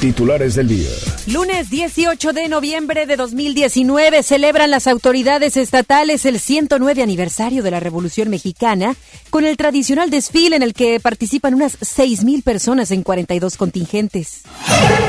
Titulares 0.00 0.54
del 0.54 0.68
día. 0.68 0.90
Lunes 1.26 1.70
18 1.70 2.32
de 2.32 2.48
noviembre 2.48 3.06
de 3.06 3.16
2019 3.16 4.22
celebran 4.22 4.70
las 4.70 4.86
autoridades 4.86 5.56
estatales 5.56 6.26
el 6.26 6.38
109 6.38 7.02
aniversario 7.02 7.62
de 7.62 7.70
la 7.70 7.80
Revolución 7.80 8.28
Mexicana 8.28 8.94
con 9.30 9.44
el 9.44 9.56
tradicional 9.56 10.10
desfile 10.10 10.56
en 10.56 10.62
el 10.62 10.74
que 10.74 11.00
participan 11.00 11.54
unas 11.54 11.78
6.000 11.80 12.42
personas 12.42 12.90
en 12.90 13.02
42 13.02 13.56
contingentes. 13.56 14.42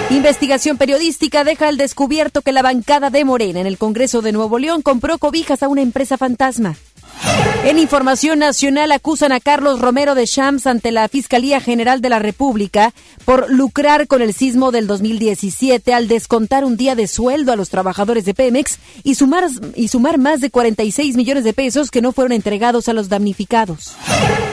Investigación 0.10 0.78
periodística 0.78 1.44
deja 1.44 1.68
al 1.68 1.78
descubierto 1.78 2.42
que 2.42 2.54
la 2.54 2.62
bancada 2.62 3.10
de 3.10 3.26
Morena 3.26 3.60
en 3.60 3.68
el 3.68 3.78
Congreso 3.78 4.22
de 4.22 4.32
Nuevo 4.32 4.60
León 4.60 4.82
compró 4.82 5.18
cobijas 5.18 5.62
a 5.64 5.68
una 5.68 5.82
empresa 5.82 6.18
fantasma. 6.18 6.76
En 7.64 7.80
Información 7.80 8.40
Nacional 8.40 8.92
acusan 8.92 9.32
a 9.32 9.40
Carlos 9.40 9.82
Romero 9.82 10.16
de 10.16 10.26
Shams 10.26 10.68
ante 10.68 10.92
la 10.92 11.10
Fiscalía 11.10 11.60
General 11.60 12.00
de 12.00 12.10
la 12.10 12.20
República 12.20 12.94
por 13.26 13.52
lucrar 13.52 14.08
con 14.08 14.22
el 14.22 14.34
sismo 14.34 14.72
del 14.72 14.88
2017 14.88 15.94
al 15.94 16.08
descontar 16.08 16.64
un 16.64 16.78
día 16.78 16.96
de 16.96 17.08
sueldo 17.08 17.52
a 17.52 17.56
los 17.56 17.70
trabajadores 17.70 18.24
de 18.24 18.34
Pemex 18.34 18.78
y 19.04 19.16
sumar, 19.16 19.48
y 19.76 19.90
sumar 19.90 20.18
más 20.18 20.40
de 20.40 20.50
46 20.50 21.18
millones 21.18 21.44
de 21.44 21.54
pesos 21.54 21.92
que 21.92 22.02
no 22.02 22.14
fueron 22.14 22.32
entregados 22.32 22.88
a 22.88 22.94
los 22.94 23.10
damnificados. 23.10 23.96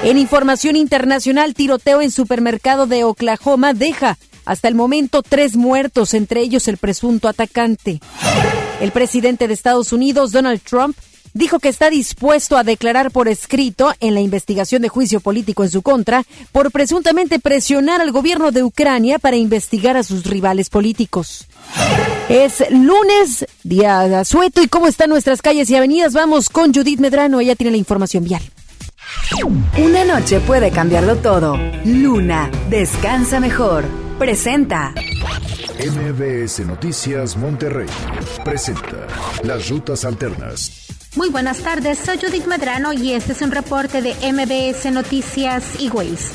En 0.03 0.19
Información 0.19 0.75
Internacional, 0.75 1.55
tiroteo 1.55 2.03
en 2.03 2.11
supermercado 2.11 2.87
de 2.87 3.05
Oklahoma 3.05 3.75
deja 3.75 4.19
hasta 4.45 4.69
el 4.69 4.75
momento 4.75 5.23
tres 5.23 5.57
muertos, 5.57 6.15
entre 6.15 6.41
ellos 6.41 6.69
el 6.69 6.77
presunto 6.77 7.29
atacante. 7.29 8.01
El 8.81 8.91
presidente 8.91 9.49
de 9.49 9.55
Estados 9.55 9.93
Unidos, 9.93 10.33
Donald 10.33 10.61
Trump, 10.61 10.97
dijo 11.35 11.59
que 11.59 11.69
está 11.69 11.91
dispuesto 11.91 12.57
a 12.57 12.65
declarar 12.65 13.11
por 13.11 13.29
escrito 13.29 13.93
en 14.01 14.15
la 14.15 14.21
investigación 14.21 14.83
de 14.83 14.89
juicio 14.89 15.21
político 15.21 15.65
en 15.65 15.71
su 15.71 15.83
contra 15.83 16.25
por 16.53 16.71
presuntamente 16.71 17.39
presionar 17.39 18.01
al 18.01 18.13
gobierno 18.13 18.53
de 18.53 18.63
Ucrania 18.63 19.19
para 19.19 19.37
investigar 19.37 19.97
a 19.97 20.03
sus 20.03 20.25
rivales 20.25 20.71
políticos. 20.71 21.47
Es 22.29 22.65
lunes, 22.71 23.47
día 23.63 24.01
de 24.09 24.17
asueto, 24.17 24.63
y 24.63 24.69
cómo 24.69 24.87
están 24.87 25.11
nuestras 25.11 25.43
calles 25.43 25.69
y 25.69 25.77
avenidas. 25.77 26.15
Vamos 26.15 26.49
con 26.49 26.73
Judith 26.73 27.01
Medrano, 27.01 27.41
ella 27.41 27.57
tiene 27.57 27.73
la 27.73 27.77
información 27.77 28.25
vial. 28.25 28.43
Una 29.77 30.05
noche 30.05 30.41
puede 30.41 30.71
cambiarlo 30.71 31.17
todo. 31.17 31.59
Luna, 31.85 32.51
descansa 32.71 33.41
mejor. 33.41 33.85
Presenta. 34.19 34.95
MBS 35.79 36.61
Noticias 36.61 37.37
Monterrey 37.37 37.89
presenta 38.45 39.07
Las 39.43 39.69
Rutas 39.69 40.05
Alternas. 40.05 40.84
Muy 41.17 41.29
buenas 41.29 41.59
tardes, 41.59 41.99
soy 41.99 42.19
Judith 42.19 42.47
Medrano 42.47 42.93
y 42.93 43.13
este 43.13 43.33
es 43.33 43.43
un 43.43 43.53
reporte 43.53 44.03
de 44.03 44.15
MBS 44.33 44.91
Noticias 44.91 45.65
y 45.79 45.89
Ways. 45.89 46.33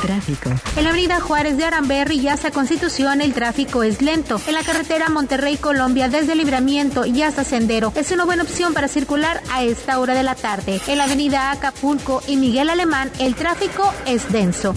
Tráfico. 0.00 0.50
En 0.76 0.84
la 0.84 0.90
avenida 0.90 1.20
Juárez 1.20 1.58
de 1.58 1.64
Aramberri 1.64 2.20
y 2.20 2.28
hasta 2.28 2.50
Constitución 2.50 3.20
el 3.20 3.34
tráfico 3.34 3.82
es 3.82 4.00
lento. 4.00 4.40
En 4.46 4.54
la 4.54 4.62
carretera 4.62 5.10
Monterrey-Colombia 5.10 6.08
desde 6.08 6.34
Libramiento 6.34 7.04
y 7.04 7.20
hasta 7.20 7.44
Sendero 7.44 7.92
es 7.96 8.12
una 8.12 8.24
buena 8.24 8.44
opción 8.44 8.72
para 8.72 8.88
circular 8.88 9.42
a 9.52 9.62
esta 9.62 9.98
hora 9.98 10.14
de 10.14 10.22
la 10.22 10.34
tarde. 10.34 10.80
En 10.86 10.98
la 10.98 11.04
avenida 11.04 11.50
Acapulco 11.50 12.22
y 12.26 12.36
Miguel 12.36 12.70
Alemán 12.70 13.10
el 13.18 13.34
tráfico 13.34 13.92
es 14.06 14.32
denso. 14.32 14.74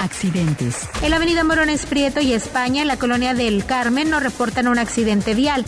Accidentes. 0.00 0.86
En 1.00 1.10
la 1.10 1.16
avenida 1.16 1.44
Morones 1.44 1.86
Prieto 1.86 2.20
y 2.20 2.34
España 2.34 2.82
en 2.82 2.88
la 2.88 2.98
colonia 2.98 3.32
del 3.32 3.64
Carmen 3.64 4.10
nos 4.10 4.22
reportan 4.22 4.68
un 4.68 4.78
accidente 4.78 5.34
vial. 5.34 5.64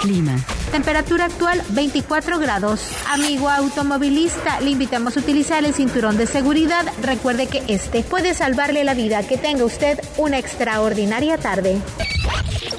Clima. 0.00 0.36
Temperatura 0.70 1.24
actual 1.24 1.62
24 1.70 2.38
grados. 2.38 2.80
Amigo 3.08 3.48
automovilista, 3.48 4.60
le 4.60 4.70
invitamos 4.70 5.16
a 5.16 5.20
utilizar 5.20 5.64
el 5.64 5.74
cinturón 5.74 6.16
de 6.16 6.26
seguridad. 6.26 6.84
Recuerde 7.02 7.48
que 7.48 7.62
este 7.66 8.02
puede 8.02 8.34
salvarle 8.34 8.84
la 8.84 8.94
vida. 8.94 9.22
Que 9.26 9.36
tenga 9.36 9.64
usted 9.64 9.98
una 10.16 10.38
extraordinaria 10.38 11.38
tarde. 11.38 11.80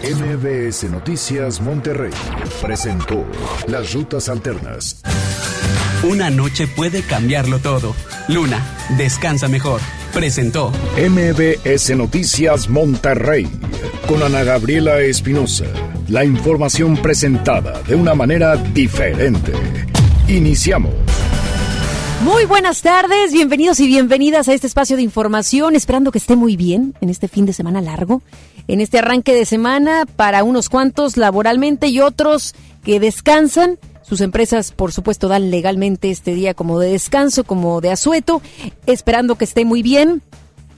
MBS 0.03 0.85
Noticias 0.85 1.62
Monterrey 1.62 2.12
presentó 2.62 3.25
Las 3.68 3.94
Rutas 3.94 4.30
Alternas. 4.30 5.01
Una 6.03 6.30
noche 6.30 6.68
puede 6.68 7.03
cambiarlo 7.03 7.59
todo. 7.59 7.94
Luna, 8.28 8.66
descansa 8.97 9.47
mejor. 9.47 9.81
Presentó 10.13 10.72
MBS 10.97 11.96
Noticias 11.96 12.69
Monterrey 12.69 13.47
con 14.07 14.24
Ana 14.24 14.44
Gabriela 14.44 15.01
Espinosa. 15.01 15.66
La 16.11 16.25
información 16.25 16.97
presentada 16.97 17.81
de 17.83 17.95
una 17.95 18.13
manera 18.13 18.57
diferente. 18.57 19.53
Iniciamos. 20.27 20.91
Muy 22.25 22.44
buenas 22.44 22.81
tardes, 22.81 23.31
bienvenidos 23.31 23.79
y 23.79 23.88
bienvenidas 23.88 24.50
a 24.50 24.53
este 24.53 24.67
espacio 24.67 24.97
de 24.97 25.03
información, 25.03 25.73
esperando 25.73 26.11
que 26.11 26.17
esté 26.17 26.35
muy 26.35 26.57
bien 26.57 26.95
en 27.00 27.09
este 27.09 27.29
fin 27.29 27.45
de 27.45 27.53
semana 27.53 27.79
largo, 27.79 28.21
en 28.67 28.81
este 28.81 29.00
arranque 29.00 29.33
de 29.33 29.45
semana 29.45 30.05
para 30.17 30.44
unos 30.44 30.67
cuantos 30.67 31.16
laboralmente 31.16 31.88
y 31.88 32.01
otros 32.01 32.55
que 32.83 33.00
descansan. 33.00 33.79
Sus 34.01 34.19
empresas, 34.19 34.73
por 34.73 34.91
supuesto, 34.91 35.29
dan 35.29 35.50
legalmente 35.50 36.11
este 36.11 36.35
día 36.35 36.53
como 36.53 36.77
de 36.79 36.91
descanso, 36.91 37.45
como 37.45 37.79
de 37.79 37.91
asueto, 37.91 38.41
esperando 38.85 39.35
que 39.35 39.45
esté 39.45 39.63
muy 39.63 39.81
bien 39.81 40.21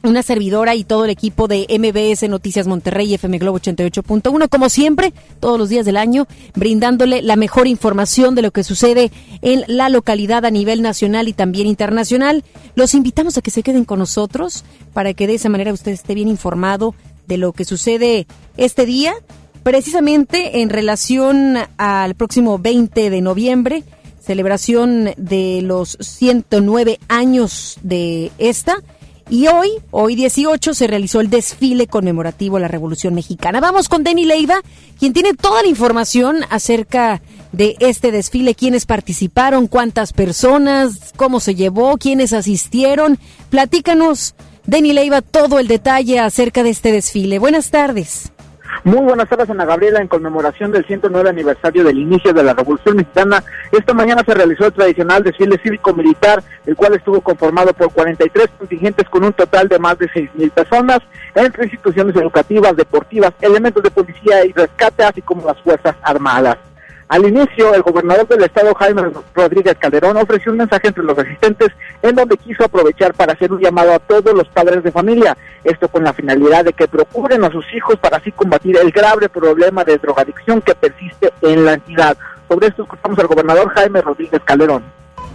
una 0.04 0.22
servidora 0.22 0.76
y 0.76 0.84
todo 0.84 1.06
el 1.06 1.12
equipo 1.12 1.48
de 1.48 1.66
MBS 1.70 2.30
Noticias 2.30 2.68
Monterrey 2.68 3.12
y 3.12 3.14
FM 3.16 3.38
Globo 3.38 3.60
88.1, 3.60 4.50
como 4.50 4.70
siempre, 4.70 5.14
todos 5.40 5.58
los 5.58 5.70
días 5.70 5.86
del 5.86 5.98
año, 5.98 6.28
brindándole 6.56 7.22
la 7.22 7.38
mejor 7.38 7.68
información 7.68 8.36
de 8.36 8.42
lo 8.42 8.52
que 8.52 8.64
sucede 8.64 9.12
en 9.42 9.64
la 9.68 9.88
localidad 9.88 10.46
a 10.46 10.52
nivel 10.52 10.82
nacional 10.82 11.30
y 11.30 11.34
también 11.34 11.68
internacional. 11.68 12.44
Los 12.76 12.94
invitamos 12.94 13.38
a 13.38 13.42
que 13.42 13.52
se 13.52 13.64
queden 13.64 13.86
con 13.86 14.00
nosotros 14.00 14.66
para 14.92 15.14
que 15.14 15.26
de 15.26 15.36
esa 15.36 15.50
manera 15.50 15.72
usted 15.72 15.94
esté 15.94 16.16
bien 16.16 16.28
informado 16.28 16.94
de 17.28 17.38
lo 17.38 17.54
que 17.54 17.64
sucede 17.64 18.28
este 18.58 18.86
día, 18.86 19.14
precisamente 19.64 20.62
en 20.62 20.70
relación 20.70 21.58
al 21.78 22.16
próximo 22.16 22.60
20 22.60 23.10
de 23.10 23.22
noviembre, 23.22 23.84
celebración 24.22 25.12
de 25.16 25.62
los 25.64 25.98
109 26.02 27.00
años 27.08 27.78
de 27.84 28.32
esta 28.38 28.78
y 29.34 29.48
hoy, 29.48 29.72
hoy 29.90 30.14
18, 30.14 30.76
se 30.76 30.86
realizó 30.86 31.20
el 31.20 31.32
desfile 31.32 31.88
conmemorativo 31.88 32.58
a 32.58 32.60
la 32.60 32.68
Revolución 32.68 33.16
Mexicana. 33.16 33.60
Vamos 33.60 33.90
con 33.90 34.04
Denny 34.04 34.26
Leiva, 34.26 34.62
quien 35.00 35.12
tiene 35.12 35.34
toda 35.34 35.64
la 35.64 35.70
información 35.70 36.42
acerca 36.52 37.20
de 37.52 37.76
este 37.80 38.12
desfile, 38.12 38.54
quiénes 38.54 38.86
participaron, 38.86 39.66
cuántas 39.66 40.14
personas, 40.14 41.14
cómo 41.16 41.40
se 41.40 41.56
llevó, 41.56 41.98
quiénes 41.98 42.32
asistieron. 42.32 43.18
Platícanos, 43.50 44.36
Denny 44.68 44.94
Leiva, 44.94 45.24
todo 45.24 45.58
el 45.58 45.68
detalle 45.68 46.20
acerca 46.20 46.62
de 46.62 46.70
este 46.70 46.92
desfile. 46.92 47.40
Buenas 47.40 47.72
tardes. 47.72 48.32
Muy 48.86 49.00
buenas 49.00 49.30
tardes, 49.30 49.50
Ana 49.50 49.64
Gabriela. 49.64 50.02
En 50.02 50.10
conmemoración 50.10 50.72
del 50.74 50.86
109 50.86 51.30
aniversario 51.30 51.86
del 51.86 51.98
inicio 51.98 52.34
de 52.34 52.44
la 52.44 52.54
Revolución 52.54 52.98
Mexicana, 52.98 53.42
esta 53.72 53.94
mañana 53.94 54.24
se 54.26 54.34
realizó 54.34 54.66
el 54.66 54.74
tradicional 54.74 55.24
desfile 55.24 55.58
cívico-militar, 55.64 56.44
el 56.66 56.76
cual 56.76 56.94
estuvo 56.96 57.22
conformado 57.22 57.74
por 57.74 57.94
43 57.94 58.50
contingentes 58.58 59.08
con 59.08 59.24
un 59.24 59.32
total 59.32 59.70
de 59.70 59.80
más 59.80 59.98
de 60.00 60.10
6.000 60.10 60.52
personas, 60.52 61.00
entre 61.34 61.64
instituciones 61.64 62.14
educativas, 62.18 62.76
deportivas, 62.76 63.32
elementos 63.40 63.82
de 63.84 63.92
policía 63.92 64.46
y 64.46 64.52
rescate, 64.52 65.04
así 65.04 65.22
como 65.22 65.48
las 65.48 65.62
Fuerzas 65.62 65.96
Armadas. 66.02 66.58
Al 67.10 67.26
inicio, 67.26 67.74
el 67.74 67.82
gobernador 67.82 68.28
del 68.28 68.44
estado, 68.44 68.74
Jaime 68.76 69.04
Rodríguez 69.36 69.76
Calderón, 69.78 70.18
ofreció 70.18 70.52
un 70.52 70.60
mensaje 70.60 70.88
entre 70.88 71.04
los 71.04 71.18
asistentes 71.18 71.70
en 72.02 72.16
donde 72.16 72.38
quiso 72.38 72.64
aprovechar 72.64 73.14
para 73.14 73.34
hacer 73.34 73.52
un 73.52 73.60
llamado 73.60 73.94
a 73.94 74.00
todos 74.00 74.34
los 74.34 74.48
padres 74.48 74.84
de 74.84 74.92
familia, 74.92 75.38
esto 75.64 75.88
con 75.88 76.04
la 76.04 76.14
finalidad 76.14 76.66
de 76.66 76.74
que 76.74 76.88
procuren 76.88 77.44
a 77.44 77.52
sus 77.52 77.66
hijos 77.74 77.98
para 77.98 78.18
así 78.18 78.32
combatir 78.32 78.78
el 78.78 78.92
grave 78.92 79.30
problema 79.30 79.84
de 79.84 79.98
drogadicción 79.98 80.62
que 80.62 80.76
persiste 80.76 81.32
en 81.42 81.66
la 81.66 81.74
entidad. 81.74 82.18
Sobre 82.48 82.68
esto 82.68 82.84
escuchamos 82.84 83.20
al 83.20 83.28
gobernador 83.28 83.70
Jaime 83.70 84.02
Rodríguez 84.02 84.42
Calderón. 84.44 84.84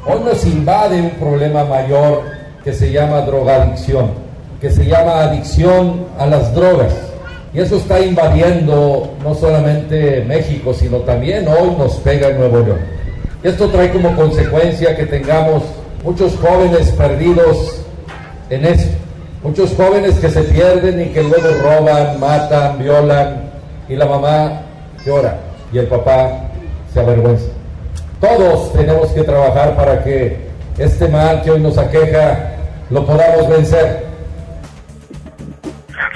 Hoy 0.04 0.20
nos 0.20 0.44
invade 0.46 1.00
un 1.00 1.18
problema 1.18 1.64
mayor 1.64 2.22
que 2.64 2.72
se 2.72 2.90
llama 2.90 3.20
drogadicción, 3.22 4.12
que 4.60 4.70
se 4.70 4.84
llama 4.84 5.22
adicción 5.22 6.06
a 6.18 6.26
las 6.26 6.54
drogas 6.54 7.08
y 7.52 7.60
eso 7.60 7.76
está 7.76 8.00
invadiendo 8.00 9.14
no 9.24 9.34
solamente 9.34 10.24
México, 10.26 10.74
sino 10.74 10.98
también 10.98 11.46
hoy 11.48 11.74
nos 11.78 11.94
pega 11.96 12.28
en 12.28 12.38
Nuevo 12.38 12.60
León. 12.60 12.78
Esto 13.42 13.68
trae 13.68 13.90
como 13.90 14.14
consecuencia 14.16 14.96
que 14.96 15.06
tengamos 15.06 15.62
muchos 16.04 16.36
jóvenes 16.36 16.90
perdidos 16.92 17.82
en 18.50 18.66
eso. 18.66 18.88
Muchos 19.42 19.72
jóvenes 19.76 20.16
que 20.16 20.28
se 20.28 20.42
pierden 20.42 21.00
y 21.00 21.06
que 21.06 21.22
luego 21.22 21.48
roban, 21.62 22.18
matan, 22.18 22.78
violan 22.78 23.42
y 23.88 23.94
la 23.94 24.06
mamá 24.06 24.62
llora 25.06 25.38
y 25.72 25.78
el 25.78 25.86
papá 25.86 26.48
se 26.92 27.00
avergüenza. 27.00 27.46
Todos 28.20 28.72
tenemos 28.72 29.08
que 29.12 29.22
trabajar 29.22 29.76
para 29.76 30.02
que 30.02 30.48
este 30.76 31.08
mal 31.08 31.42
que 31.42 31.52
hoy 31.52 31.60
nos 31.60 31.78
aqueja 31.78 32.56
lo 32.90 33.06
podamos 33.06 33.48
vencer. 33.48 34.07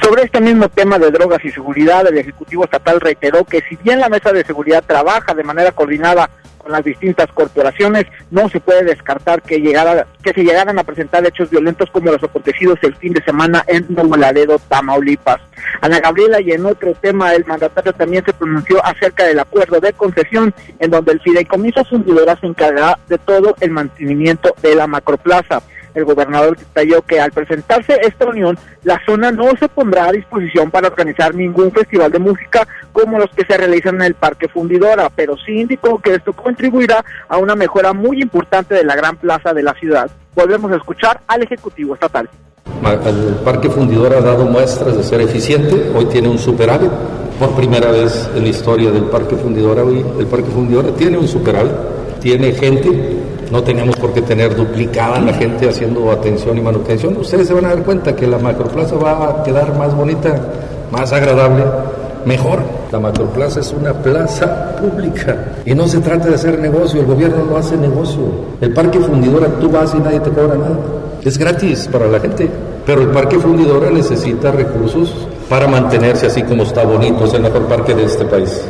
Sobre 0.02 0.24
este 0.24 0.40
mismo 0.40 0.68
tema 0.68 0.98
de 0.98 1.12
drogas 1.12 1.44
y 1.44 1.50
seguridad, 1.52 2.04
el 2.08 2.18
Ejecutivo 2.18 2.64
Estatal 2.64 3.00
reiteró 3.00 3.44
que 3.44 3.62
si 3.68 3.76
bien 3.76 4.00
la 4.00 4.08
Mesa 4.08 4.32
de 4.32 4.44
Seguridad 4.44 4.82
trabaja 4.84 5.32
de 5.32 5.44
manera 5.44 5.70
coordinada 5.70 6.28
con 6.58 6.72
las 6.72 6.84
distintas 6.84 7.28
corporaciones, 7.32 8.06
no 8.32 8.48
se 8.48 8.58
puede 8.58 8.82
descartar 8.82 9.42
que 9.42 9.60
llegara, 9.60 10.08
que 10.24 10.32
se 10.32 10.42
llegaran 10.42 10.76
a 10.78 10.82
presentar 10.82 11.24
hechos 11.24 11.50
violentos 11.50 11.88
como 11.90 12.10
los 12.10 12.22
acontecidos 12.22 12.80
el 12.82 12.96
fin 12.96 13.12
de 13.12 13.22
semana 13.22 13.64
en 13.68 13.86
Nuevo 13.88 14.58
Tamaulipas. 14.68 15.40
Ana 15.80 16.00
Gabriela 16.00 16.40
y 16.40 16.50
en 16.50 16.66
otro 16.66 16.94
tema 16.94 17.34
el 17.34 17.44
mandatario 17.44 17.92
también 17.92 18.24
se 18.24 18.32
pronunció 18.32 18.84
acerca 18.84 19.24
del 19.24 19.38
acuerdo 19.38 19.78
de 19.78 19.92
concesión 19.92 20.52
en 20.80 20.90
donde 20.90 21.12
el 21.12 21.20
fideicomiso 21.20 21.84
fundidora 21.84 22.36
se 22.40 22.46
encargará 22.46 22.98
de 23.08 23.18
todo 23.18 23.54
el 23.60 23.70
mantenimiento 23.70 24.52
de 24.62 24.74
la 24.74 24.88
macroplaza. 24.88 25.62
El 25.94 26.04
gobernador 26.04 26.56
detalló 26.56 27.02
que 27.02 27.20
al 27.20 27.32
presentarse 27.32 27.98
esta 28.02 28.26
unión, 28.26 28.58
la 28.84 29.00
zona 29.04 29.30
no 29.30 29.50
se 29.58 29.68
pondrá 29.68 30.06
a 30.06 30.12
disposición 30.12 30.70
para 30.70 30.88
organizar 30.88 31.34
ningún 31.34 31.70
festival 31.70 32.10
de 32.10 32.18
música 32.18 32.66
como 32.92 33.18
los 33.18 33.30
que 33.30 33.44
se 33.44 33.56
realizan 33.56 33.96
en 33.96 34.02
el 34.02 34.14
Parque 34.14 34.48
Fundidora, 34.48 35.10
pero 35.14 35.36
sí 35.36 35.60
indicó 35.60 35.98
que 35.98 36.14
esto 36.14 36.32
contribuirá 36.32 37.04
a 37.28 37.36
una 37.38 37.54
mejora 37.54 37.92
muy 37.92 38.22
importante 38.22 38.74
de 38.74 38.84
la 38.84 38.96
gran 38.96 39.16
plaza 39.16 39.52
de 39.52 39.62
la 39.62 39.74
ciudad. 39.74 40.10
Volvemos 40.34 40.72
a 40.72 40.76
escuchar 40.76 41.20
al 41.26 41.42
Ejecutivo 41.42 41.94
Estatal. 41.94 42.28
El 42.84 43.36
Parque 43.44 43.70
Fundidora 43.70 44.18
ha 44.18 44.22
dado 44.22 44.44
muestras 44.46 44.96
de 44.96 45.02
ser 45.02 45.20
eficiente, 45.20 45.90
hoy 45.94 46.06
tiene 46.06 46.28
un 46.28 46.38
superávit. 46.38 46.90
Por 47.38 47.54
primera 47.54 47.90
vez 47.90 48.30
en 48.34 48.42
la 48.42 48.48
historia 48.48 48.90
del 48.90 49.04
Parque 49.04 49.36
Fundidora, 49.36 49.82
hoy 49.82 50.04
el 50.18 50.26
Parque 50.26 50.50
Fundidora 50.50 50.90
tiene 50.94 51.18
un 51.18 51.26
superávit, 51.26 51.72
tiene 52.20 52.52
gente 52.52 53.21
no 53.52 53.62
tenemos 53.62 53.94
por 53.96 54.14
qué 54.14 54.22
tener 54.22 54.56
duplicada 54.56 55.20
la 55.20 55.34
gente 55.34 55.68
haciendo 55.68 56.10
atención 56.10 56.56
y 56.56 56.62
manutención. 56.62 57.14
Ustedes 57.18 57.48
se 57.48 57.52
van 57.52 57.66
a 57.66 57.74
dar 57.74 57.82
cuenta 57.82 58.16
que 58.16 58.26
la 58.26 58.38
macroplaza 58.38 58.96
va 58.96 59.28
a 59.28 59.42
quedar 59.42 59.76
más 59.76 59.94
bonita, 59.94 60.34
más 60.90 61.12
agradable, 61.12 61.62
mejor. 62.24 62.60
La 62.90 62.98
macroplaza 62.98 63.60
es 63.60 63.70
una 63.72 63.92
plaza 63.92 64.74
pública 64.76 65.36
y 65.66 65.74
no 65.74 65.86
se 65.86 65.98
trata 65.98 66.30
de 66.30 66.36
hacer 66.36 66.58
negocio, 66.58 67.00
el 67.00 67.06
gobierno 67.06 67.44
no 67.44 67.58
hace 67.58 67.76
negocio. 67.76 68.22
El 68.58 68.72
parque 68.72 68.98
fundidora, 68.98 69.48
tú 69.60 69.68
vas 69.70 69.94
y 69.94 69.98
nadie 69.98 70.20
te 70.20 70.30
cobra 70.30 70.54
nada. 70.54 70.78
Es 71.22 71.36
gratis 71.36 71.90
para 71.92 72.06
la 72.06 72.20
gente, 72.20 72.48
pero 72.86 73.02
el 73.02 73.08
parque 73.08 73.38
fundidora 73.38 73.90
necesita 73.90 74.50
recursos 74.50 75.28
para 75.50 75.68
mantenerse 75.68 76.26
así 76.26 76.42
como 76.42 76.62
está 76.62 76.84
bonito, 76.84 77.26
es 77.26 77.34
el 77.34 77.42
mejor 77.42 77.66
parque 77.66 77.94
de 77.94 78.04
este 78.04 78.24
país. 78.24 78.64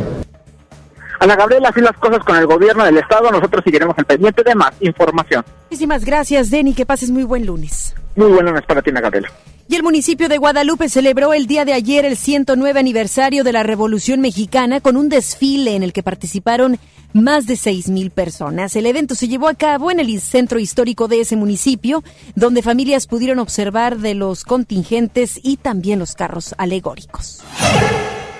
Ana 1.23 1.37
Gabriela, 1.37 1.69
así 1.69 1.81
las 1.81 1.97
cosas 1.99 2.19
con 2.25 2.37
el 2.37 2.47
gobierno 2.47 2.85
del 2.85 2.99
Estado. 2.99 3.31
Nosotros 3.31 3.63
seguiremos 3.65 3.97
en 3.97 4.05
pendiente 4.05 4.43
de 4.43 4.57
más 4.57 4.73
información. 4.81 5.45
Muchísimas 5.71 6.05
gracias, 6.05 6.51
Denny. 6.51 6.75
Que 6.75 6.85
pases 6.85 7.11
muy 7.11 7.23
buen 7.23 7.47
lunes. 7.47 7.95
Muy 8.17 8.33
buen 8.33 8.45
lunes 8.45 8.65
para 8.67 8.83
ti, 8.83 8.91
Ana 8.91 9.03
Gabriela. 9.03 9.31
Y 9.69 9.77
el 9.77 9.85
municipio 9.85 10.29
de 10.29 10.39
Guadalupe 10.39 10.89
celebró 10.89 11.33
el 11.33 11.47
día 11.47 11.65
de 11.65 11.75
ayer 11.75 12.05
el 12.05 12.17
109 12.17 12.81
aniversario 12.81 13.45
de 13.45 13.53
la 13.53 13.63
Revolución 13.63 14.21
Mexicana 14.21 14.81
con 14.81 14.97
un 14.97 15.09
desfile 15.09 15.77
en 15.77 15.85
el 15.85 15.93
que 15.93 16.03
participaron 16.03 16.81
más 17.13 17.47
de 17.47 17.55
seis 17.55 17.89
mil 17.89 18.11
personas. 18.11 18.75
El 18.75 18.87
evento 18.87 19.15
se 19.15 19.29
llevó 19.29 19.47
a 19.47 19.55
cabo 19.55 19.93
en 19.93 20.01
el 20.01 20.21
centro 20.21 20.59
histórico 20.59 21.07
de 21.07 21.21
ese 21.21 21.37
municipio, 21.37 22.03
donde 22.35 22.63
familias 22.63 23.07
pudieron 23.07 23.39
observar 23.39 23.99
de 23.99 24.15
los 24.15 24.43
contingentes 24.43 25.39
y 25.41 25.57
también 25.57 26.01
los 26.01 26.17
carros 26.17 26.57
alegóricos. 26.59 27.45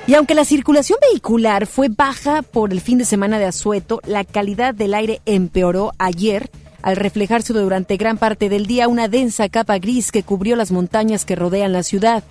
Y 0.07 0.15
aunque 0.15 0.35
la 0.35 0.45
circulación 0.45 0.99
vehicular 1.01 1.67
fue 1.67 1.89
baja 1.89 2.43
por 2.43 2.73
el 2.73 2.81
fin 2.81 2.99
de 2.99 3.05
semana 3.05 3.39
de 3.39 3.45
asueto, 3.45 4.01
la 4.05 4.25
calidad 4.25 4.75
del 4.75 4.95
aire 4.95 5.21
empeoró 5.27 5.93
ayer 5.99 6.51
al 6.83 6.97
reflejarse 6.97 7.53
durante 7.53 7.97
gran 7.97 8.19
parte 8.19 8.49
del 8.49 8.67
día 8.67 8.89
una 8.89 9.07
densa 9.07 9.49
capa 9.49 9.79
gris 9.79 10.11
que 10.11 10.25
cubrió 10.25 10.57
las 10.57 10.73
montañas 10.73 11.25
que 11.25 11.37
rodean 11.37 11.73
la 11.73 11.85
ciudad. 11.85 12.25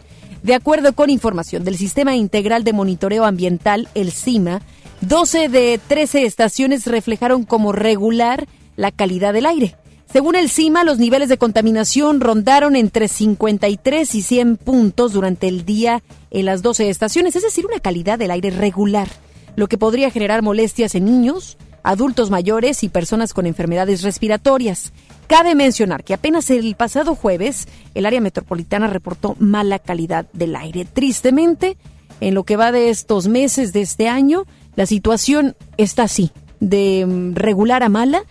De 0.43 0.53
acuerdo 0.53 0.93
con 0.93 1.09
información 1.09 1.63
del 1.63 1.77
Sistema 1.77 2.15
Integral 2.15 2.65
de 2.65 2.73
Monitoreo 2.73 3.23
Ambiental, 3.23 3.87
el 3.95 4.11
CIMA, 4.11 4.61
12 5.01 5.47
de 5.47 5.79
13 5.87 6.25
estaciones 6.25 6.85
reflejaron 6.85 7.45
como 7.45 7.71
regular 7.71 8.47
la 8.75 8.91
calidad 8.91 9.33
del 9.33 9.45
aire. 9.45 9.75
Según 10.13 10.35
el 10.35 10.49
CIMA, 10.49 10.83
los 10.83 10.97
niveles 10.99 11.29
de 11.29 11.37
contaminación 11.37 12.19
rondaron 12.19 12.75
entre 12.75 13.07
53 13.07 14.13
y 14.13 14.21
100 14.21 14.57
puntos 14.57 15.13
durante 15.13 15.47
el 15.47 15.63
día 15.63 16.03
en 16.31 16.45
las 16.45 16.61
12 16.61 16.89
estaciones, 16.89 17.37
es 17.37 17.43
decir, 17.43 17.65
una 17.65 17.79
calidad 17.79 18.19
del 18.19 18.31
aire 18.31 18.49
regular, 18.49 19.07
lo 19.55 19.69
que 19.69 19.77
podría 19.77 20.11
generar 20.11 20.41
molestias 20.41 20.95
en 20.95 21.05
niños, 21.05 21.57
adultos 21.83 22.29
mayores 22.29 22.83
y 22.83 22.89
personas 22.89 23.33
con 23.33 23.45
enfermedades 23.45 24.01
respiratorias. 24.01 24.91
Cabe 25.27 25.55
mencionar 25.55 26.03
que 26.03 26.13
apenas 26.13 26.49
el 26.49 26.75
pasado 26.75 27.15
jueves 27.15 27.69
el 27.95 28.05
área 28.05 28.19
metropolitana 28.19 28.87
reportó 28.87 29.37
mala 29.39 29.79
calidad 29.79 30.25
del 30.33 30.57
aire. 30.57 30.83
Tristemente, 30.83 31.77
en 32.19 32.33
lo 32.33 32.43
que 32.43 32.57
va 32.57 32.73
de 32.73 32.89
estos 32.89 33.29
meses 33.29 33.71
de 33.71 33.79
este 33.79 34.09
año, 34.09 34.45
la 34.75 34.85
situación 34.85 35.55
está 35.77 36.03
así, 36.03 36.31
de 36.59 37.05
mm, 37.07 37.35
regular 37.35 37.81
a 37.81 37.87
mala 37.87 38.25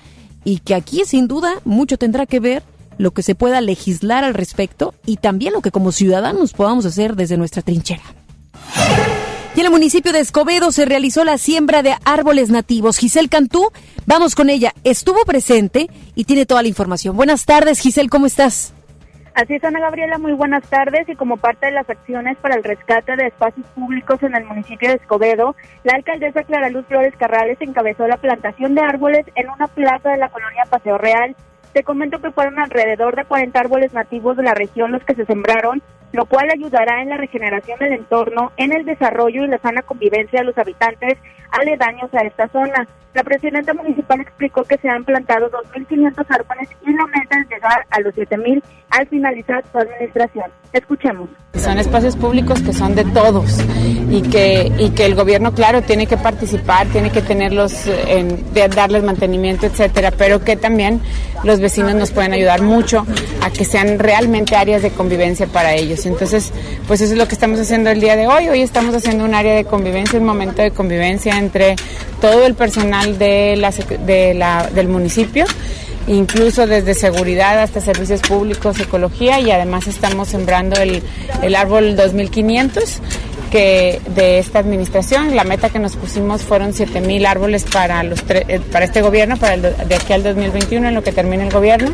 y 0.44 0.58
que 0.58 0.74
aquí 0.74 1.02
sin 1.06 1.28
duda 1.28 1.54
mucho 1.64 1.98
tendrá 1.98 2.26
que 2.26 2.40
ver 2.40 2.62
lo 2.98 3.12
que 3.12 3.22
se 3.22 3.34
pueda 3.34 3.60
legislar 3.60 4.24
al 4.24 4.34
respecto 4.34 4.94
y 5.06 5.16
también 5.16 5.52
lo 5.52 5.62
que 5.62 5.70
como 5.70 5.92
ciudadanos 5.92 6.52
podamos 6.52 6.84
hacer 6.84 7.16
desde 7.16 7.36
nuestra 7.36 7.62
trinchera. 7.62 8.02
Y 9.56 9.60
en 9.60 9.66
el 9.66 9.72
municipio 9.72 10.12
de 10.12 10.20
Escobedo 10.20 10.70
se 10.70 10.84
realizó 10.84 11.24
la 11.24 11.38
siembra 11.38 11.82
de 11.82 11.94
árboles 12.04 12.50
nativos. 12.50 12.98
Giselle 12.98 13.28
Cantú, 13.28 13.70
vamos 14.06 14.34
con 14.34 14.48
ella, 14.48 14.74
estuvo 14.84 15.24
presente 15.24 15.90
y 16.14 16.24
tiene 16.24 16.46
toda 16.46 16.62
la 16.62 16.68
información. 16.68 17.16
Buenas 17.16 17.46
tardes, 17.46 17.80
Giselle, 17.80 18.08
¿cómo 18.08 18.26
estás? 18.26 18.74
Así 19.34 19.54
es, 19.54 19.64
Ana 19.64 19.80
Gabriela, 19.80 20.18
muy 20.18 20.32
buenas 20.32 20.68
tardes. 20.68 21.08
Y 21.08 21.14
como 21.14 21.36
parte 21.36 21.66
de 21.66 21.72
las 21.72 21.88
acciones 21.88 22.36
para 22.38 22.56
el 22.56 22.64
rescate 22.64 23.16
de 23.16 23.28
espacios 23.28 23.66
públicos 23.68 24.22
en 24.22 24.34
el 24.34 24.44
municipio 24.44 24.88
de 24.88 24.96
Escobedo, 24.96 25.54
la 25.84 25.94
alcaldesa 25.94 26.42
Clara 26.42 26.68
Luz 26.68 26.84
Flores 26.86 27.14
Carrales 27.16 27.58
encabezó 27.60 28.06
la 28.08 28.16
plantación 28.16 28.74
de 28.74 28.82
árboles 28.82 29.26
en 29.36 29.48
una 29.48 29.68
plaza 29.68 30.10
de 30.10 30.18
la 30.18 30.30
colonia 30.30 30.64
Paseo 30.68 30.98
Real. 30.98 31.36
Te 31.72 31.84
comento 31.84 32.20
que 32.20 32.32
fueron 32.32 32.58
alrededor 32.58 33.14
de 33.14 33.24
40 33.24 33.58
árboles 33.58 33.92
nativos 33.92 34.36
de 34.36 34.42
la 34.42 34.54
región 34.54 34.90
los 34.90 35.04
que 35.04 35.14
se 35.14 35.24
sembraron, 35.24 35.80
lo 36.12 36.26
cual 36.26 36.48
ayudará 36.50 37.02
en 37.02 37.10
la 37.10 37.16
regeneración 37.16 37.78
del 37.78 37.92
entorno, 37.92 38.52
en 38.56 38.72
el 38.72 38.84
desarrollo 38.84 39.44
y 39.44 39.48
la 39.48 39.58
sana 39.58 39.82
convivencia 39.82 40.40
de 40.40 40.46
los 40.46 40.58
habitantes 40.58 41.18
aledaños 41.50 42.12
a 42.14 42.22
esta 42.22 42.48
zona. 42.48 42.86
La 43.12 43.24
presidenta 43.24 43.74
municipal 43.74 44.20
explicó 44.20 44.62
que 44.62 44.78
se 44.78 44.88
han 44.88 45.04
plantado 45.04 45.50
2.500 45.50 46.26
árboles 46.28 46.68
y 46.86 46.92
la 46.92 47.06
meta 47.06 47.40
es 47.40 47.48
llegar 47.48 47.84
a 47.90 48.00
los 48.00 48.14
7.000 48.14 48.62
al 48.90 49.08
finalizar 49.08 49.64
su 49.72 49.78
administración. 49.78 50.46
Escuchemos. 50.72 51.28
Son 51.54 51.78
espacios 51.78 52.16
públicos 52.16 52.62
que 52.62 52.72
son 52.72 52.94
de 52.94 53.04
todos 53.06 53.58
y 54.08 54.22
que, 54.22 54.70
el 55.04 55.14
gobierno, 55.16 55.52
claro, 55.52 55.82
tiene 55.82 56.06
que 56.06 56.16
participar, 56.16 56.86
tiene 56.88 57.10
que 57.10 57.22
tenerlos, 57.22 57.88
en, 58.06 58.44
darles 58.54 59.02
mantenimiento, 59.02 59.66
etcétera, 59.66 60.12
pero 60.16 60.44
que 60.44 60.56
también 60.56 61.00
los 61.42 61.58
vecinos 61.60 61.94
nos 61.96 62.12
pueden 62.12 62.32
ayudar 62.32 62.62
mucho 62.62 63.04
a 63.42 63.50
que 63.50 63.64
sean 63.64 63.98
realmente 63.98 64.54
áreas 64.54 64.82
de 64.82 64.90
convivencia 64.90 65.48
para 65.48 65.74
ellos. 65.74 65.99
Entonces, 66.06 66.52
pues 66.86 67.00
eso 67.00 67.12
es 67.12 67.18
lo 67.18 67.26
que 67.28 67.34
estamos 67.34 67.58
haciendo 67.60 67.90
el 67.90 68.00
día 68.00 68.16
de 68.16 68.26
hoy. 68.26 68.48
Hoy 68.48 68.62
estamos 68.62 68.94
haciendo 68.94 69.24
un 69.24 69.34
área 69.34 69.54
de 69.54 69.64
convivencia, 69.64 70.18
un 70.18 70.26
momento 70.26 70.62
de 70.62 70.70
convivencia 70.70 71.38
entre 71.38 71.76
todo 72.20 72.46
el 72.46 72.54
personal 72.54 73.18
de 73.18 73.56
la, 73.56 73.70
de 73.70 74.34
la, 74.34 74.68
del 74.74 74.88
municipio 74.88 75.44
incluso 76.06 76.66
desde 76.66 76.94
seguridad 76.94 77.60
hasta 77.60 77.80
servicios 77.80 78.20
públicos, 78.20 78.80
ecología 78.80 79.38
y 79.38 79.50
además 79.50 79.86
estamos 79.86 80.28
sembrando 80.28 80.80
el, 80.80 81.02
el 81.42 81.54
árbol 81.54 81.94
2500 81.94 83.00
que 83.50 84.00
de 84.14 84.38
esta 84.38 84.58
administración. 84.58 85.36
La 85.36 85.44
meta 85.44 85.68
que 85.68 85.78
nos 85.78 85.96
pusimos 85.96 86.42
fueron 86.42 86.72
7 86.72 87.00
mil 87.00 87.26
árboles 87.26 87.64
para, 87.64 88.02
los 88.02 88.22
eh, 88.28 88.60
para 88.72 88.84
este 88.84 89.02
gobierno, 89.02 89.36
para 89.36 89.54
el, 89.54 89.62
de 89.62 89.94
aquí 89.94 90.12
al 90.12 90.22
2021, 90.22 90.88
en 90.88 90.94
lo 90.94 91.02
que 91.02 91.12
termine 91.12 91.44
el 91.44 91.52
gobierno. 91.52 91.90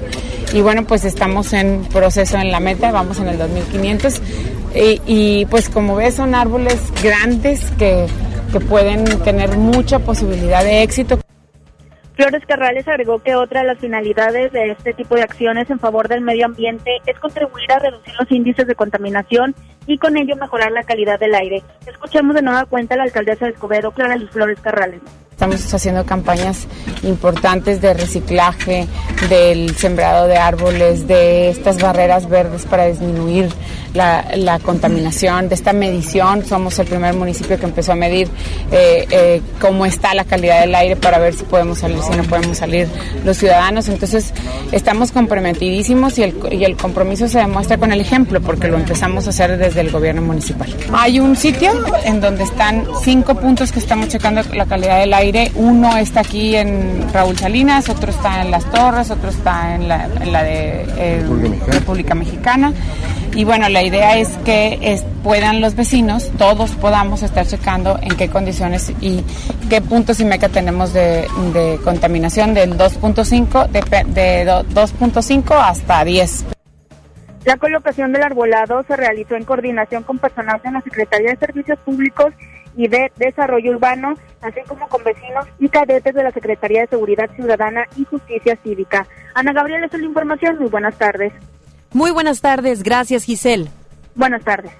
Y 0.53 0.61
bueno, 0.61 0.85
pues 0.85 1.05
estamos 1.05 1.53
en 1.53 1.85
proceso 1.87 2.37
en 2.39 2.53
la 2.53 2.61
meta, 2.61 2.93
vamos 2.93 3.19
en 3.19 3.29
el 3.29 3.39
2500. 3.39 4.21
Y, 4.75 5.01
y 5.07 5.47
pues 5.47 5.69
como 5.69 5.97
ves, 5.97 6.15
son 6.15 6.35
árboles 6.35 6.79
grandes 7.03 7.61
que 7.79 8.07
que 8.53 8.61
pueden 8.61 9.05
tener 9.23 9.57
mucha 9.57 9.99
posibilidad 9.99 10.63
de 10.63 10.83
éxito. 10.83 11.19
Flores 12.15 12.43
Carrales 12.47 12.89
agregó 12.89 13.19
que 13.19 13.35
otra 13.35 13.61
de 13.61 13.67
las 13.67 13.79
finalidades 13.79 14.51
de 14.53 14.71
este 14.71 14.95
tipo 14.95 15.15
de 15.15 15.23
acciones 15.23 15.69
en 15.69 15.79
favor 15.79 16.09
del 16.09 16.23
medio 16.23 16.47
ambiente 16.47 16.91
es 17.07 17.19
contribuir 17.19 17.71
a 17.71 17.79
reducir 17.79 18.15
los 18.19 18.31
índices 18.31 18.67
de 18.67 18.75
contaminación 18.75 19.55
y 19.87 19.99
con 19.99 20.17
ello 20.17 20.37
mejorar 20.37 20.73
la 20.73 20.83
calidad 20.83 21.19
del 21.19 21.35
aire. 21.35 21.63
Escuchemos 21.87 22.35
de 22.35 22.43
nueva 22.43 22.65
cuenta 22.67 22.95
a 22.95 22.99
la 22.99 23.05
alcaldesa 23.05 23.47
de 23.47 23.53
Escobedo, 23.53 23.93
Clara 23.93 24.17
Luz 24.17 24.31
Flores 24.31 24.61
Carrales. 24.61 25.01
Estamos 25.37 25.75
haciendo 25.75 26.07
campañas 26.07 26.67
importantes 27.03 27.83
de 27.83 27.93
reciclaje, 27.93 28.87
del 29.29 29.77
sembrado 29.77 30.27
de 30.29 30.39
árboles, 30.39 31.07
de 31.07 31.51
estas 31.51 31.77
barreras 31.77 32.27
verdes 32.27 32.65
para 32.65 32.87
disminuir 32.87 33.51
la, 33.93 34.59
contaminación, 34.63 35.51
de 35.51 35.55
esta 35.55 35.75
medición. 35.75 36.47
Somos 36.47 36.79
el 36.79 36.87
primer 36.87 37.13
municipio 37.13 37.59
que 37.59 37.67
empezó 37.67 37.93
a 37.93 37.97
medir 37.97 38.29
eh, 38.73 39.07
eh, 39.11 39.43
cómo 39.61 39.85
está 39.85 40.15
la 40.15 40.25
calidad 40.25 40.61
del 40.61 40.75
aire 40.75 40.97
para 40.97 41.19
ver 41.19 41.35
si 41.35 41.45
podemos 41.45 41.79
salir, 41.79 41.99
si 42.01 42.17
no 42.17 42.23
podemos 42.25 42.57
salir 42.57 42.89
los 43.23 43.37
ciudadanos. 43.37 43.89
Entonces, 43.89 44.33
estamos 44.73 45.13
comprometidísimos 45.13 46.19
y 46.19 46.23
el, 46.23 46.35
y 46.51 46.65
el 46.65 46.79
compromiso 46.79 47.29
se 47.29 47.41
demuestra 47.41 47.77
con 47.77 47.93
el 47.93 48.01
ejemplo, 48.01 48.41
porque 48.41 48.69
lo 48.69 48.79
empezamos 48.79 49.27
a 49.27 49.31
hacer 49.31 49.59
desde 49.59 49.83
el 49.83 49.91
gobierno 49.91 50.23
municipal. 50.23 50.75
Hay 50.95 51.21
un 51.21 51.37
sitio 51.37 51.73
en 52.05 52.23
donde 52.23 52.45
están 52.45 52.87
cinco 53.03 53.35
puntos 53.35 53.71
que 53.71 53.81
estamos 53.81 54.09
checando 54.09 54.41
la 54.55 54.65
calidad 54.65 55.01
del 55.01 55.13
aire 55.13 55.26
uno 55.55 55.97
está 55.97 56.21
aquí 56.21 56.57
en 56.57 57.13
Raúl 57.13 57.37
Salinas, 57.37 57.89
otro 57.89 58.11
está 58.11 58.43
en 58.43 58.51
Las 58.51 58.65
Torres, 58.71 59.11
otro 59.11 59.31
está 59.31 59.75
en 59.75 59.89
la, 59.89 60.09
de 60.43 60.87
eh, 60.97 61.25
República 61.67 62.15
Mexicana. 62.15 62.73
Y 63.35 63.45
bueno, 63.45 63.69
la 63.69 63.83
idea 63.83 64.17
es 64.17 64.29
que 64.45 64.99
puedan 65.23 65.61
los 65.61 65.75
vecinos, 65.75 66.31
todos 66.39 66.71
podamos 66.73 67.23
estar 67.23 67.47
checando 67.47 67.99
en 68.01 68.17
qué 68.17 68.29
condiciones 68.29 68.93
y 69.01 69.25
qué 69.69 69.81
puntos 69.81 70.21
y 70.21 70.25
meca 70.25 70.49
tenemos 70.49 70.93
de, 70.93 71.27
contaminación 71.85 72.55
del 72.55 72.79
2.5 72.79 73.69
de, 73.69 73.81
de 74.13 74.47
2.5 74.47 75.51
hasta 75.51 76.05
10. 76.05 76.45
La 77.45 77.57
colocación 77.57 78.13
del 78.13 78.23
arbolado 78.23 78.83
se 78.89 78.97
realizó 78.97 79.37
en 79.37 79.45
coordinación 79.45 80.03
con 80.03 80.19
personal 80.19 80.61
de 80.65 80.71
la 80.71 80.81
Secretaría 80.81 81.31
de 81.31 81.37
Servicios 81.37 81.79
Públicos 81.81 82.33
y 82.77 82.89
de 82.89 83.11
Desarrollo 83.17 83.73
Urbano, 83.73 84.15
así 84.43 84.61
como 84.69 84.89
con 84.89 85.03
vecinos 85.03 85.47
y 85.59 85.69
cadetes 85.69 86.15
de 86.15 86.23
la 86.23 86.31
Secretaría 86.31 86.83
de 86.83 86.89
Seguridad 86.89 87.31
Ciudadana 87.35 87.87
y 87.97 88.05
Justicia 88.05 88.59
Cívica. 88.63 89.07
Ana 89.35 89.53
Gabriela, 89.53 89.87
es 89.87 89.93
la 89.93 90.05
información. 90.05 90.59
Muy 90.59 90.69
buenas 90.69 90.97
tardes. 90.97 91.33
Muy 91.93 92.11
buenas 92.11 92.41
tardes. 92.41 92.83
Gracias, 92.83 93.25
Giselle. 93.25 93.69
Buenas 94.15 94.45
tardes. 94.45 94.73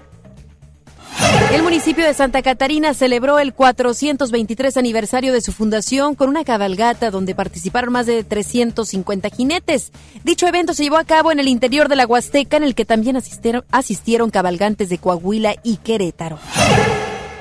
El 1.51 1.63
municipio 1.63 2.05
de 2.05 2.13
Santa 2.13 2.41
Catarina 2.41 2.93
celebró 2.93 3.39
el 3.39 3.53
423 3.53 4.75
aniversario 4.77 5.33
de 5.33 5.41
su 5.41 5.51
fundación 5.51 6.13
con 6.13 6.29
una 6.29 6.43
cabalgata 6.43 7.09
donde 7.09 7.35
participaron 7.35 7.93
más 7.93 8.05
de 8.05 8.23
350 8.23 9.29
jinetes. 9.29 9.91
Dicho 10.23 10.47
evento 10.47 10.73
se 10.73 10.83
llevó 10.83 10.97
a 10.97 11.05
cabo 11.05 11.31
en 11.31 11.39
el 11.39 11.47
interior 11.47 11.87
de 11.87 11.95
la 11.95 12.05
Huasteca 12.05 12.57
en 12.57 12.63
el 12.63 12.75
que 12.75 12.85
también 12.85 13.15
asistieron, 13.15 13.63
asistieron 13.71 14.29
cabalgantes 14.29 14.89
de 14.89 14.97
Coahuila 14.97 15.55
y 15.63 15.77
Querétaro. 15.77 16.37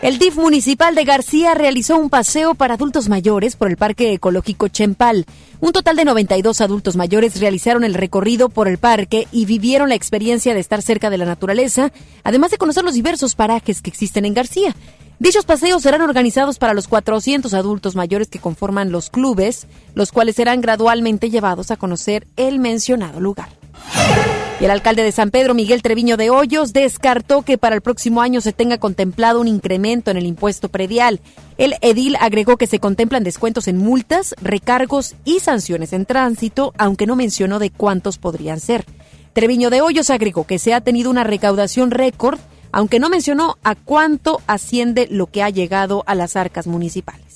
El 0.07 0.21
DIF 0.21 0.37
municipal 0.37 0.95
de 0.95 1.03
García 1.03 1.55
realizó 1.55 1.97
un 1.97 2.11
paseo 2.11 2.55
para 2.55 2.75
adultos 2.75 3.09
mayores 3.09 3.57
por 3.57 3.69
el 3.69 3.77
Parque 3.77 4.13
Ecológico 4.13 4.69
Chempal. 4.69 5.27
Un 5.59 5.73
total 5.73 5.97
de 5.97 6.05
92 6.05 6.61
adultos 6.61 6.95
mayores 6.95 7.41
realizaron 7.41 7.83
el 7.83 7.93
recorrido 7.93 8.49
por 8.49 8.69
el 8.69 8.79
parque 8.79 9.27
y 9.33 9.47
vivieron 9.47 9.89
la 9.89 9.97
experiencia 9.97 10.55
de 10.55 10.61
estar 10.61 10.81
cerca 10.81 11.11
de 11.11 11.19
la 11.19 11.25
naturaleza, 11.25 11.91
además 12.23 12.53
de 12.53 12.57
conocer 12.57 12.85
los 12.85 12.95
diversos 12.95 13.35
parajes 13.35 13.83
que 13.83 13.91
existen 13.91 14.25
en 14.27 14.35
García. 14.35 14.77
Dichos 15.19 15.45
paseos 15.45 15.83
serán 15.83 16.03
organizados 16.03 16.61
para 16.61 16.73
los 16.73 16.87
400 16.87 17.53
adultos 17.53 17.97
mayores 17.97 18.29
que 18.29 18.39
conforman 18.39 18.93
los 18.93 19.11
clubes, 19.11 19.67
los 19.95 20.13
cuales 20.13 20.37
serán 20.37 20.61
gradualmente 20.61 21.31
llevados 21.31 21.73
a 21.73 21.77
conocer 21.77 22.29
el 22.37 22.61
mencionado 22.61 23.19
lugar. 23.19 23.49
Y 24.59 24.65
el 24.65 24.71
alcalde 24.71 25.03
de 25.03 25.13
San 25.13 25.31
Pedro, 25.31 25.53
Miguel 25.53 25.83
Treviño 25.83 26.17
de 26.17 26.31
Hoyos, 26.31 26.73
descartó 26.73 27.43
que 27.43 27.59
para 27.59 27.75
el 27.75 27.83
próximo 27.83 28.23
año 28.23 28.41
se 28.41 28.55
tenga 28.55 28.79
contemplado 28.79 29.39
un 29.39 29.49
incremento 29.49 30.11
en 30.11 30.17
el 30.17 30.25
impuesto 30.25 30.71
predial. 30.71 31.21
El 31.59 31.75
edil 31.83 32.17
agregó 32.21 32.57
que 32.57 32.67
se 32.67 32.79
contemplan 32.79 33.23
descuentos 33.23 33.69
en 33.69 33.77
multas, 33.77 34.35
recargos 34.41 35.15
y 35.27 35.41
sanciones 35.41 35.93
en 35.93 36.07
tránsito, 36.07 36.73
aunque 36.79 37.07
no 37.07 37.17
mencionó 37.17 37.59
de 37.59 37.71
cuántos 37.71 38.17
podrían 38.17 38.59
ser. 38.59 38.87
Treviño 39.35 39.69
de 39.69 39.83
Hoyos 39.83 40.09
agregó 40.09 40.47
que 40.47 40.59
se 40.59 40.73
ha 40.73 40.81
tenido 40.81 41.11
una 41.11 41.23
recaudación 41.23 41.91
récord, 41.91 42.39
aunque 42.73 42.99
no 42.99 43.11
mencionó 43.11 43.59
a 43.63 43.75
cuánto 43.75 44.41
asciende 44.47 45.07
lo 45.11 45.27
que 45.27 45.43
ha 45.43 45.51
llegado 45.51 46.03
a 46.07 46.15
las 46.15 46.35
arcas 46.35 46.67
municipales. 46.67 47.27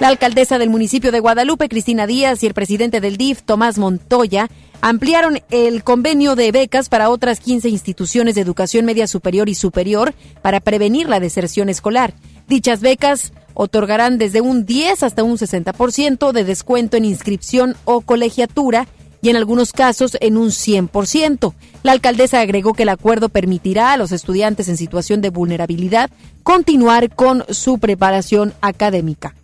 La 0.00 0.08
alcaldesa 0.08 0.58
del 0.58 0.70
municipio 0.70 1.10
de 1.10 1.20
Guadalupe, 1.20 1.68
Cristina 1.68 2.06
Díaz, 2.06 2.42
y 2.42 2.46
el 2.46 2.54
presidente 2.54 3.00
del 3.00 3.16
DIF, 3.16 3.42
Tomás 3.42 3.78
Montoya, 3.78 4.48
ampliaron 4.80 5.40
el 5.50 5.82
convenio 5.82 6.36
de 6.36 6.52
becas 6.52 6.88
para 6.88 7.10
otras 7.10 7.40
15 7.40 7.68
instituciones 7.68 8.34
de 8.34 8.40
educación 8.40 8.84
media 8.84 9.06
superior 9.06 9.48
y 9.48 9.54
superior 9.54 10.14
para 10.42 10.60
prevenir 10.60 11.08
la 11.08 11.20
deserción 11.20 11.68
escolar. 11.68 12.14
Dichas 12.46 12.80
becas 12.80 13.32
otorgarán 13.54 14.18
desde 14.18 14.40
un 14.40 14.64
10 14.64 15.02
hasta 15.02 15.24
un 15.24 15.36
60% 15.36 16.32
de 16.32 16.44
descuento 16.44 16.96
en 16.96 17.04
inscripción 17.04 17.76
o 17.84 18.00
colegiatura 18.00 18.86
y 19.20 19.30
en 19.30 19.36
algunos 19.36 19.72
casos 19.72 20.16
en 20.20 20.36
un 20.36 20.50
100%. 20.50 21.52
La 21.82 21.92
alcaldesa 21.92 22.40
agregó 22.40 22.72
que 22.74 22.84
el 22.84 22.88
acuerdo 22.88 23.28
permitirá 23.28 23.92
a 23.92 23.96
los 23.96 24.12
estudiantes 24.12 24.68
en 24.68 24.76
situación 24.76 25.20
de 25.20 25.30
vulnerabilidad 25.30 26.10
continuar 26.44 27.14
con 27.14 27.44
su 27.50 27.78
preparación 27.78 28.54
académica. 28.60 29.34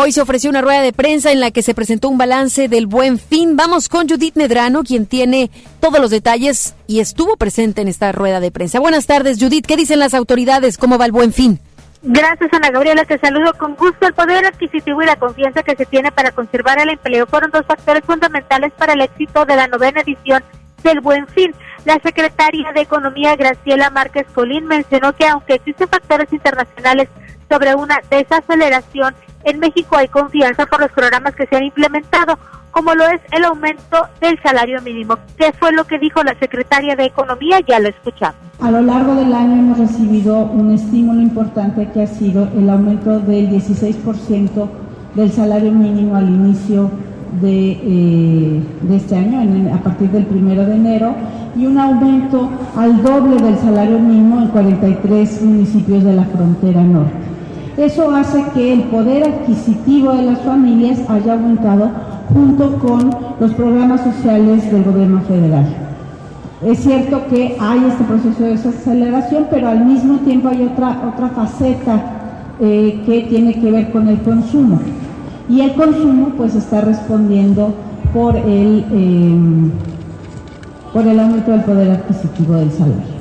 Hoy 0.00 0.12
se 0.12 0.20
ofreció 0.20 0.48
una 0.48 0.60
rueda 0.60 0.80
de 0.80 0.92
prensa 0.92 1.32
en 1.32 1.40
la 1.40 1.50
que 1.50 1.60
se 1.60 1.74
presentó 1.74 2.08
un 2.08 2.18
balance 2.18 2.68
del 2.68 2.86
buen 2.86 3.18
fin. 3.18 3.56
Vamos 3.56 3.88
con 3.88 4.08
Judith 4.08 4.36
Medrano, 4.36 4.84
quien 4.84 5.06
tiene 5.06 5.50
todos 5.80 5.98
los 5.98 6.10
detalles 6.10 6.76
y 6.86 7.00
estuvo 7.00 7.36
presente 7.36 7.82
en 7.82 7.88
esta 7.88 8.12
rueda 8.12 8.38
de 8.38 8.52
prensa. 8.52 8.78
Buenas 8.78 9.06
tardes, 9.06 9.38
Judith. 9.40 9.66
¿Qué 9.66 9.76
dicen 9.76 9.98
las 9.98 10.14
autoridades? 10.14 10.78
¿Cómo 10.78 10.98
va 10.98 11.06
el 11.06 11.10
buen 11.10 11.32
fin? 11.32 11.58
Gracias, 12.04 12.48
Ana 12.52 12.70
Gabriela. 12.70 13.04
Te 13.06 13.18
saludo 13.18 13.52
con 13.58 13.74
gusto. 13.74 14.06
El 14.06 14.14
poder 14.14 14.46
adquisitivo 14.46 15.02
y 15.02 15.06
la 15.06 15.16
confianza 15.16 15.64
que 15.64 15.74
se 15.74 15.84
tiene 15.84 16.12
para 16.12 16.30
conservar 16.30 16.80
el 16.80 16.90
empleo 16.90 17.26
fueron 17.26 17.50
dos 17.50 17.66
factores 17.66 18.04
fundamentales 18.04 18.72
para 18.78 18.92
el 18.92 19.00
éxito 19.00 19.46
de 19.46 19.56
la 19.56 19.66
novena 19.66 20.02
edición 20.02 20.44
del 20.84 21.00
Buen 21.00 21.26
Fin. 21.26 21.52
La 21.84 21.98
secretaria 21.98 22.70
de 22.72 22.82
Economía, 22.82 23.34
Graciela 23.34 23.90
Márquez 23.90 24.28
Colín, 24.32 24.64
mencionó 24.66 25.12
que 25.16 25.26
aunque 25.26 25.54
existen 25.54 25.88
factores 25.88 26.32
internacionales 26.32 27.08
sobre 27.50 27.74
una 27.74 28.00
desaceleración 28.08 29.16
en 29.48 29.60
México 29.60 29.96
hay 29.96 30.08
confianza 30.08 30.66
por 30.66 30.80
los 30.80 30.92
programas 30.92 31.34
que 31.34 31.46
se 31.46 31.56
han 31.56 31.64
implementado, 31.64 32.38
como 32.70 32.94
lo 32.94 33.04
es 33.06 33.20
el 33.32 33.44
aumento 33.44 33.96
del 34.20 34.40
salario 34.42 34.80
mínimo. 34.82 35.16
¿Qué 35.36 35.52
fue 35.58 35.72
lo 35.72 35.84
que 35.84 35.98
dijo 35.98 36.22
la 36.22 36.38
secretaria 36.38 36.94
de 36.96 37.06
Economía? 37.06 37.60
Ya 37.66 37.80
lo 37.80 37.88
escuchamos. 37.88 38.36
A 38.60 38.70
lo 38.70 38.82
largo 38.82 39.14
del 39.14 39.32
año 39.32 39.54
hemos 39.54 39.78
recibido 39.78 40.38
un 40.38 40.72
estímulo 40.72 41.20
importante 41.20 41.88
que 41.92 42.02
ha 42.02 42.06
sido 42.06 42.48
el 42.56 42.68
aumento 42.68 43.20
del 43.20 43.50
16% 43.50 44.68
del 45.14 45.32
salario 45.32 45.72
mínimo 45.72 46.16
al 46.16 46.28
inicio 46.28 46.90
de, 47.40 47.70
eh, 47.82 48.62
de 48.82 48.96
este 48.96 49.16
año, 49.16 49.74
a 49.74 49.78
partir 49.78 50.10
del 50.10 50.26
primero 50.26 50.64
de 50.66 50.74
enero, 50.74 51.14
y 51.56 51.66
un 51.66 51.78
aumento 51.78 52.50
al 52.76 53.02
doble 53.02 53.40
del 53.40 53.56
salario 53.58 53.98
mínimo 53.98 54.40
en 54.40 54.48
43 54.48 55.42
municipios 55.42 56.04
de 56.04 56.14
la 56.14 56.24
frontera 56.24 56.82
norte. 56.82 57.27
Eso 57.78 58.10
hace 58.10 58.44
que 58.54 58.72
el 58.72 58.82
poder 58.84 59.22
adquisitivo 59.22 60.12
de 60.12 60.22
las 60.22 60.40
familias 60.40 60.98
haya 61.08 61.34
aumentado 61.34 61.88
junto 62.34 62.76
con 62.78 63.08
los 63.38 63.54
programas 63.54 64.00
sociales 64.00 64.68
del 64.72 64.82
gobierno 64.82 65.20
federal. 65.20 65.64
Es 66.66 66.80
cierto 66.80 67.22
que 67.30 67.56
hay 67.60 67.84
este 67.86 68.02
proceso 68.02 68.42
de 68.42 68.50
desaceleración, 68.50 69.46
pero 69.48 69.68
al 69.68 69.84
mismo 69.84 70.16
tiempo 70.18 70.48
hay 70.48 70.64
otra, 70.64 71.08
otra 71.14 71.28
faceta 71.28 72.02
eh, 72.58 73.00
que 73.06 73.22
tiene 73.28 73.60
que 73.60 73.70
ver 73.70 73.92
con 73.92 74.08
el 74.08 74.20
consumo. 74.22 74.80
Y 75.48 75.60
el 75.60 75.74
consumo 75.74 76.32
pues 76.36 76.56
está 76.56 76.80
respondiendo 76.80 77.74
por 78.12 78.34
el, 78.34 78.86
eh, 78.90 79.38
por 80.92 81.06
el 81.06 81.20
aumento 81.20 81.52
del 81.52 81.60
poder 81.60 81.92
adquisitivo 81.92 82.54
del 82.54 82.72
salario. 82.72 83.17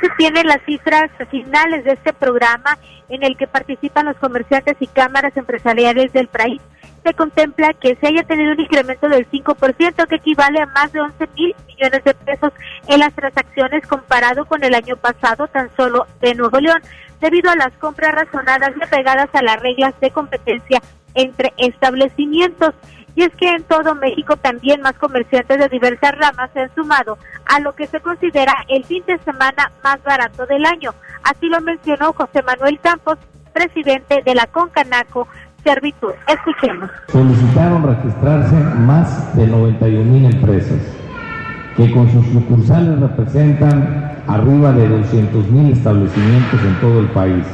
Se 0.00 0.08
tienen 0.18 0.46
las 0.46 0.62
cifras 0.64 1.10
finales 1.30 1.84
de 1.84 1.92
este 1.92 2.12
programa 2.12 2.78
en 3.08 3.22
el 3.22 3.36
que 3.36 3.46
participan 3.46 4.06
los 4.06 4.16
comerciantes 4.16 4.76
y 4.80 4.86
cámaras 4.86 5.36
empresariales 5.36 6.12
del 6.12 6.26
país, 6.26 6.60
se 7.06 7.14
contempla 7.14 7.72
que 7.74 7.94
se 7.94 8.08
haya 8.08 8.24
tenido 8.24 8.52
un 8.52 8.60
incremento 8.60 9.08
del 9.08 9.30
5%, 9.30 10.08
que 10.08 10.16
equivale 10.16 10.60
a 10.60 10.66
más 10.66 10.92
de 10.92 11.00
11 11.00 11.28
mil 11.36 11.54
millones 11.68 12.02
de 12.02 12.14
pesos 12.14 12.52
en 12.88 12.98
las 12.98 13.14
transacciones 13.14 13.86
comparado 13.86 14.44
con 14.44 14.64
el 14.64 14.74
año 14.74 14.96
pasado 14.96 15.46
tan 15.46 15.70
solo 15.76 16.06
de 16.20 16.34
Nuevo 16.34 16.58
León, 16.58 16.82
debido 17.20 17.50
a 17.50 17.56
las 17.56 17.72
compras 17.74 18.12
razonadas 18.12 18.72
y 18.76 18.82
apegadas 18.82 19.28
a 19.34 19.42
las 19.42 19.60
reglas 19.60 19.94
de 20.00 20.10
competencia 20.10 20.82
entre 21.14 21.52
establecimientos. 21.58 22.74
Y 23.16 23.22
es 23.22 23.34
que 23.34 23.48
en 23.48 23.64
todo 23.64 23.94
México 23.94 24.36
también 24.36 24.80
más 24.82 24.92
comerciantes 24.94 25.58
de 25.58 25.68
diversas 25.68 26.12
ramas 26.16 26.50
se 26.52 26.60
han 26.60 26.74
sumado 26.74 27.18
a 27.46 27.58
lo 27.60 27.74
que 27.74 27.86
se 27.86 27.98
considera 28.00 28.54
el 28.68 28.84
fin 28.84 29.02
de 29.06 29.18
semana 29.18 29.72
más 29.82 30.02
barato 30.04 30.46
del 30.46 30.64
año. 30.64 30.92
Así 31.24 31.48
lo 31.48 31.60
mencionó 31.60 32.12
José 32.12 32.42
Manuel 32.42 32.78
Campos, 32.80 33.18
presidente 33.52 34.22
de 34.22 34.34
la 34.34 34.46
Concanaco 34.46 35.26
Servitud. 35.64 36.12
Escuchemos. 36.28 36.90
Solicitaron 37.08 37.82
registrarse 37.82 38.54
más 38.54 39.34
de 39.34 39.46
91 39.46 40.04
mil 40.04 40.24
empresas 40.26 40.80
que 41.76 41.90
con 41.92 42.10
sus 42.12 42.26
sucursales 42.28 43.00
representan 43.00 44.22
arriba 44.28 44.72
de 44.72 44.88
200 44.88 45.48
mil 45.48 45.72
establecimientos 45.72 46.60
en 46.60 46.80
todo 46.80 47.00
el 47.00 47.06
país 47.08 47.44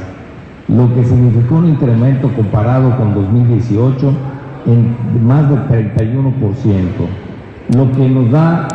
lo 0.68 0.94
que 0.94 1.04
significó 1.04 1.56
un 1.56 1.68
incremento 1.68 2.32
comparado 2.34 2.96
con 2.96 3.14
2018 3.14 4.14
en 4.66 5.26
más 5.26 5.48
del 5.48 5.92
31%, 5.94 6.32
lo 7.76 7.92
que 7.92 8.08
nos 8.08 8.30
da 8.30 8.68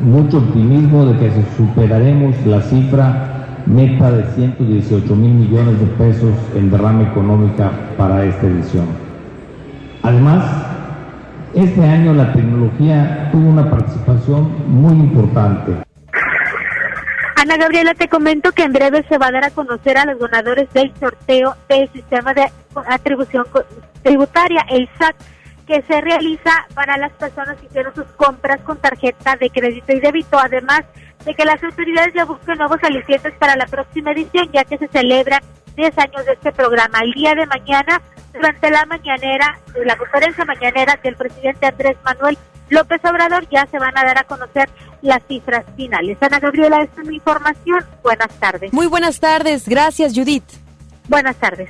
mucho 0.00 0.38
optimismo 0.38 1.06
de 1.06 1.18
que 1.18 1.30
superaremos 1.56 2.34
la 2.46 2.60
cifra 2.60 3.36
meta 3.66 4.10
de 4.12 4.24
118 4.34 5.16
mil 5.16 5.34
millones 5.34 5.80
de 5.80 5.86
pesos 5.86 6.34
en 6.54 6.70
derrama 6.70 7.02
económica 7.02 7.70
para 7.96 8.24
esta 8.24 8.46
edición. 8.46 8.86
Además, 10.02 10.44
este 11.54 11.82
año 11.84 12.14
la 12.14 12.32
tecnología 12.32 13.30
tuvo 13.32 13.48
una 13.48 13.68
participación 13.70 14.50
muy 14.68 14.92
importante. 14.92 15.85
Ana 17.46 17.58
Gabriela, 17.58 17.94
te 17.94 18.08
comento 18.08 18.50
que 18.50 18.64
en 18.64 18.72
breve 18.72 19.04
se 19.08 19.18
va 19.18 19.28
a 19.28 19.30
dar 19.30 19.44
a 19.44 19.50
conocer 19.52 19.96
a 19.98 20.04
los 20.04 20.18
donadores 20.18 20.68
del 20.72 20.92
sorteo 20.98 21.54
del 21.68 21.88
sistema 21.92 22.34
de 22.34 22.50
atribución 22.88 23.46
tributaria, 24.02 24.66
el 24.68 24.88
SAT, 24.98 25.14
que 25.64 25.80
se 25.82 26.00
realiza 26.00 26.66
para 26.74 26.96
las 26.96 27.12
personas 27.12 27.56
que 27.58 27.66
hicieron 27.66 27.94
sus 27.94 28.06
compras 28.16 28.60
con 28.62 28.78
tarjeta 28.78 29.36
de 29.36 29.50
crédito 29.50 29.92
y 29.92 30.00
débito, 30.00 30.36
además 30.36 30.80
de 31.24 31.34
que 31.36 31.44
las 31.44 31.62
autoridades 31.62 32.12
ya 32.14 32.24
busquen 32.24 32.58
nuevos 32.58 32.82
alicientes 32.82 33.32
para 33.34 33.54
la 33.54 33.66
próxima 33.66 34.10
edición, 34.10 34.50
ya 34.52 34.64
que 34.64 34.78
se 34.78 34.88
celebran 34.88 35.40
10 35.76 35.98
años 35.98 36.26
de 36.26 36.32
este 36.32 36.50
programa. 36.50 36.98
El 37.00 37.12
día 37.12 37.36
de 37.36 37.46
mañana, 37.46 38.02
durante 38.34 38.70
la 38.72 38.86
mañanera, 38.86 39.56
la 39.84 39.96
conferencia 39.96 40.44
mañanera 40.44 40.98
del 41.00 41.14
presidente 41.14 41.64
Andrés 41.66 41.96
Manuel 42.04 42.36
López 42.68 43.00
Obrador, 43.04 43.48
ya 43.50 43.66
se 43.70 43.78
van 43.78 43.96
a 43.96 44.04
dar 44.04 44.18
a 44.18 44.24
conocer 44.24 44.68
las 45.02 45.22
cifras 45.28 45.64
finales. 45.76 46.18
Ana 46.20 46.40
Gabriela, 46.40 46.82
esta 46.82 47.02
es 47.02 47.08
mi 47.08 47.16
información. 47.16 47.84
Buenas 48.02 48.30
tardes. 48.40 48.72
Muy 48.72 48.86
buenas 48.86 49.20
tardes. 49.20 49.68
Gracias, 49.68 50.12
Judith. 50.14 50.44
Buenas 51.08 51.36
tardes. 51.36 51.68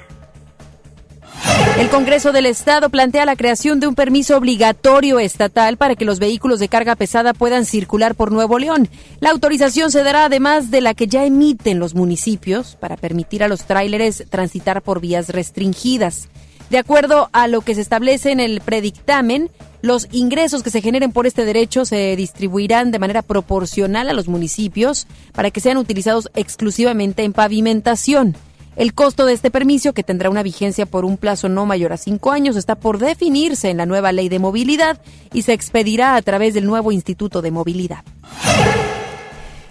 El 1.79 1.91
Congreso 1.91 2.33
del 2.33 2.47
Estado 2.47 2.89
plantea 2.89 3.27
la 3.27 3.37
creación 3.37 3.81
de 3.81 3.87
un 3.87 3.95
permiso 3.95 4.37
obligatorio 4.37 5.19
estatal 5.19 5.77
para 5.77 5.95
que 5.95 6.07
los 6.07 6.19
vehículos 6.19 6.59
de 6.59 6.69
carga 6.69 6.97
pesada 6.97 7.35
puedan 7.35 7.67
circular 7.67 8.15
por 8.15 8.33
Nuevo 8.33 8.59
León. 8.59 8.89
La 9.21 9.31
autorización 9.31 9.91
se 9.91 10.03
dará 10.03 10.25
además 10.25 10.71
de 10.71 10.81
la 10.81 10.95
que 10.95 11.07
ya 11.07 11.27
emiten 11.27 11.79
los 11.79 11.95
municipios 11.95 12.77
para 12.77 12.97
permitir 12.97 13.45
a 13.45 13.49
los 13.49 13.65
tráileres 13.65 14.25
transitar 14.31 14.81
por 14.81 15.01
vías 15.01 15.29
restringidas. 15.29 16.29
De 16.71 16.79
acuerdo 16.79 17.29
a 17.33 17.47
lo 17.47 17.61
que 17.61 17.75
se 17.75 17.83
establece 17.83 18.33
en 18.33 18.41
el 18.41 18.61
predictamen, 18.61 19.51
los 19.87 20.09
ingresos 20.11 20.63
que 20.63 20.71
se 20.71 20.83
generen 20.83 21.13
por 21.13 21.27
este 21.27 21.45
derecho 21.45 21.85
se 21.85 22.15
distribuirán 22.17 22.91
de 22.91 22.99
manera 22.99 23.23
proporcional 23.23 24.11
a 24.11 24.13
los 24.13 24.29
municipios 24.29 25.07
para 25.33 25.51
que 25.51 25.61
sean 25.61 25.79
utilizados 25.79 26.29
exclusivamente 26.35 27.23
en 27.23 27.33
pavimentación. 27.33 28.37
El 28.75 28.93
costo 28.93 29.25
de 29.25 29.33
este 29.33 29.51
permiso, 29.51 29.95
que 29.95 30.03
tendrá 30.03 30.29
una 30.29 30.43
vigencia 30.43 30.85
por 30.85 31.07
un 31.07 31.17
plazo 31.17 31.49
no 31.49 31.65
mayor 31.65 31.95
a 31.95 31.97
cinco 31.97 32.33
años, 32.33 32.57
está 32.57 32.75
por 32.75 32.99
definirse 32.99 33.71
en 33.71 33.79
la 33.79 33.87
nueva 33.87 34.13
ley 34.13 34.29
de 34.29 34.39
movilidad 34.39 35.01
y 35.33 35.43
se 35.43 35.55
expedirá 35.55 36.17
a 36.17 36.23
través 36.23 36.53
del 36.53 36.67
nuevo 36.67 36.93
Instituto 36.93 37.41
de 37.41 37.53
Movilidad. 37.53 38.05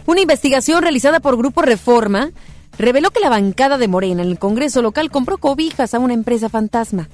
Una 0.07 0.21
investigación 0.21 0.81
realizada 0.81 1.19
por 1.19 1.37
Grupo 1.37 1.61
Reforma 1.61 2.31
reveló 2.79 3.11
que 3.11 3.19
la 3.19 3.29
bancada 3.29 3.77
de 3.77 3.87
Morena 3.87 4.23
en 4.23 4.29
el 4.29 4.39
Congreso 4.39 4.81
local 4.81 5.11
compró 5.11 5.37
cobijas 5.37 5.93
a 5.93 5.99
una 5.99 6.13
empresa 6.13 6.49
fantasma. 6.49 7.09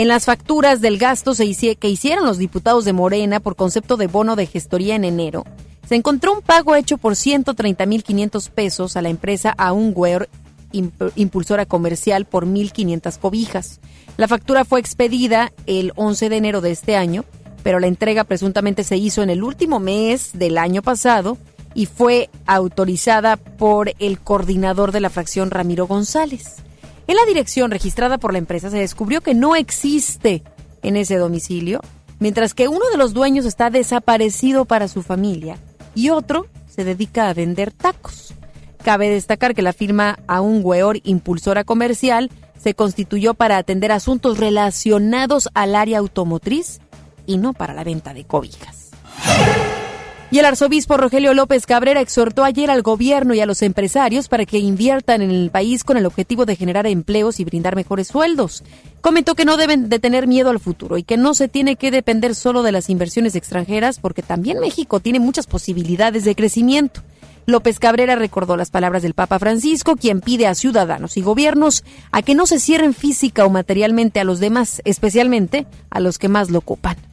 En 0.00 0.08
las 0.08 0.24
facturas 0.24 0.80
del 0.80 0.96
gasto 0.96 1.34
que 1.34 1.88
hicieron 1.90 2.24
los 2.24 2.38
diputados 2.38 2.86
de 2.86 2.94
Morena 2.94 3.38
por 3.38 3.54
concepto 3.54 3.98
de 3.98 4.06
bono 4.06 4.34
de 4.34 4.46
gestoría 4.46 4.94
en 4.96 5.04
enero, 5.04 5.44
se 5.86 5.94
encontró 5.94 6.32
un 6.32 6.40
pago 6.40 6.74
hecho 6.74 6.96
por 6.96 7.16
130.500 7.16 8.48
pesos 8.48 8.96
a 8.96 9.02
la 9.02 9.10
empresa 9.10 9.54
Aunwear 9.58 10.30
Impulsora 10.72 11.66
Comercial 11.66 12.24
por 12.24 12.46
1.500 12.46 13.18
cobijas. 13.18 13.78
La 14.16 14.26
factura 14.26 14.64
fue 14.64 14.80
expedida 14.80 15.52
el 15.66 15.92
11 15.96 16.30
de 16.30 16.36
enero 16.38 16.62
de 16.62 16.70
este 16.70 16.96
año, 16.96 17.26
pero 17.62 17.78
la 17.78 17.86
entrega 17.86 18.24
presuntamente 18.24 18.84
se 18.84 18.96
hizo 18.96 19.22
en 19.22 19.28
el 19.28 19.42
último 19.42 19.80
mes 19.80 20.30
del 20.32 20.56
año 20.56 20.80
pasado 20.80 21.36
y 21.74 21.84
fue 21.84 22.30
autorizada 22.46 23.36
por 23.36 23.92
el 23.98 24.18
coordinador 24.18 24.92
de 24.92 25.00
la 25.00 25.10
fracción 25.10 25.50
Ramiro 25.50 25.86
González. 25.86 26.62
En 27.10 27.16
la 27.16 27.24
dirección 27.26 27.72
registrada 27.72 28.18
por 28.18 28.30
la 28.30 28.38
empresa 28.38 28.70
se 28.70 28.78
descubrió 28.78 29.20
que 29.20 29.34
no 29.34 29.56
existe 29.56 30.44
en 30.80 30.94
ese 30.94 31.16
domicilio, 31.16 31.80
mientras 32.20 32.54
que 32.54 32.68
uno 32.68 32.88
de 32.92 32.98
los 32.98 33.14
dueños 33.14 33.46
está 33.46 33.68
desaparecido 33.68 34.64
para 34.64 34.86
su 34.86 35.02
familia 35.02 35.58
y 35.96 36.10
otro 36.10 36.46
se 36.68 36.84
dedica 36.84 37.28
a 37.28 37.34
vender 37.34 37.72
tacos. 37.72 38.32
Cabe 38.84 39.10
destacar 39.10 39.56
que 39.56 39.62
la 39.62 39.72
firma 39.72 40.20
Aún 40.28 40.60
Weor 40.62 41.00
Impulsora 41.02 41.64
Comercial 41.64 42.30
se 42.56 42.74
constituyó 42.74 43.34
para 43.34 43.56
atender 43.56 43.90
asuntos 43.90 44.38
relacionados 44.38 45.48
al 45.54 45.74
área 45.74 45.98
automotriz 45.98 46.78
y 47.26 47.38
no 47.38 47.54
para 47.54 47.74
la 47.74 47.82
venta 47.82 48.14
de 48.14 48.22
cobijas. 48.22 48.90
Y 50.32 50.38
el 50.38 50.44
arzobispo 50.44 50.96
Rogelio 50.96 51.34
López 51.34 51.66
Cabrera 51.66 52.00
exhortó 52.00 52.44
ayer 52.44 52.70
al 52.70 52.82
gobierno 52.82 53.34
y 53.34 53.40
a 53.40 53.46
los 53.46 53.62
empresarios 53.62 54.28
para 54.28 54.46
que 54.46 54.60
inviertan 54.60 55.22
en 55.22 55.32
el 55.32 55.50
país 55.50 55.82
con 55.82 55.96
el 55.96 56.06
objetivo 56.06 56.46
de 56.46 56.54
generar 56.54 56.86
empleos 56.86 57.40
y 57.40 57.44
brindar 57.44 57.74
mejores 57.74 58.06
sueldos. 58.06 58.62
Comentó 59.00 59.34
que 59.34 59.44
no 59.44 59.56
deben 59.56 59.88
de 59.88 59.98
tener 59.98 60.28
miedo 60.28 60.50
al 60.50 60.60
futuro 60.60 60.98
y 60.98 61.02
que 61.02 61.16
no 61.16 61.34
se 61.34 61.48
tiene 61.48 61.74
que 61.74 61.90
depender 61.90 62.36
solo 62.36 62.62
de 62.62 62.70
las 62.70 62.90
inversiones 62.90 63.34
extranjeras 63.34 63.98
porque 63.98 64.22
también 64.22 64.60
México 64.60 65.00
tiene 65.00 65.18
muchas 65.18 65.48
posibilidades 65.48 66.22
de 66.22 66.36
crecimiento. 66.36 67.02
López 67.46 67.80
Cabrera 67.80 68.14
recordó 68.14 68.56
las 68.56 68.70
palabras 68.70 69.02
del 69.02 69.14
Papa 69.14 69.40
Francisco, 69.40 69.96
quien 69.96 70.20
pide 70.20 70.46
a 70.46 70.54
ciudadanos 70.54 71.16
y 71.16 71.22
gobiernos 71.22 71.82
a 72.12 72.22
que 72.22 72.36
no 72.36 72.46
se 72.46 72.60
cierren 72.60 72.94
física 72.94 73.44
o 73.46 73.50
materialmente 73.50 74.20
a 74.20 74.24
los 74.24 74.38
demás, 74.38 74.80
especialmente 74.84 75.66
a 75.90 75.98
los 75.98 76.18
que 76.18 76.28
más 76.28 76.50
lo 76.50 76.60
ocupan. 76.60 77.09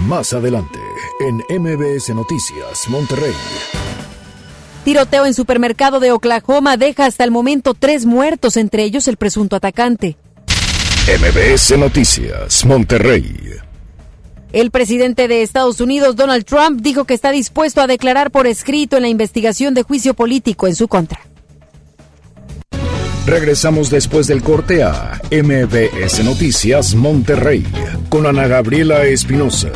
Más 0.00 0.32
adelante, 0.32 0.80
en 1.20 1.36
MBS 1.36 2.10
Noticias, 2.14 2.88
Monterrey. 2.88 3.32
Tiroteo 4.84 5.24
en 5.24 5.34
supermercado 5.34 6.00
de 6.00 6.10
Oklahoma 6.10 6.76
deja 6.76 7.06
hasta 7.06 7.22
el 7.22 7.30
momento 7.30 7.74
tres 7.74 8.04
muertos, 8.04 8.56
entre 8.56 8.82
ellos 8.82 9.06
el 9.06 9.16
presunto 9.16 9.54
atacante. 9.54 10.16
MBS 11.06 11.78
Noticias, 11.78 12.64
Monterrey. 12.64 13.54
El 14.52 14.72
presidente 14.72 15.28
de 15.28 15.42
Estados 15.42 15.80
Unidos, 15.80 16.16
Donald 16.16 16.44
Trump, 16.44 16.80
dijo 16.80 17.04
que 17.04 17.14
está 17.14 17.30
dispuesto 17.30 17.80
a 17.80 17.86
declarar 17.86 18.32
por 18.32 18.48
escrito 18.48 18.96
en 18.96 19.02
la 19.02 19.08
investigación 19.08 19.74
de 19.74 19.84
juicio 19.84 20.14
político 20.14 20.66
en 20.66 20.74
su 20.74 20.88
contra. 20.88 21.20
Regresamos 23.26 23.88
después 23.88 24.26
del 24.26 24.42
corte 24.42 24.82
a 24.82 25.18
MBS 25.30 26.22
Noticias 26.24 26.94
Monterrey 26.94 27.64
con 28.10 28.26
Ana 28.26 28.46
Gabriela 28.46 29.04
Espinosa. 29.04 29.72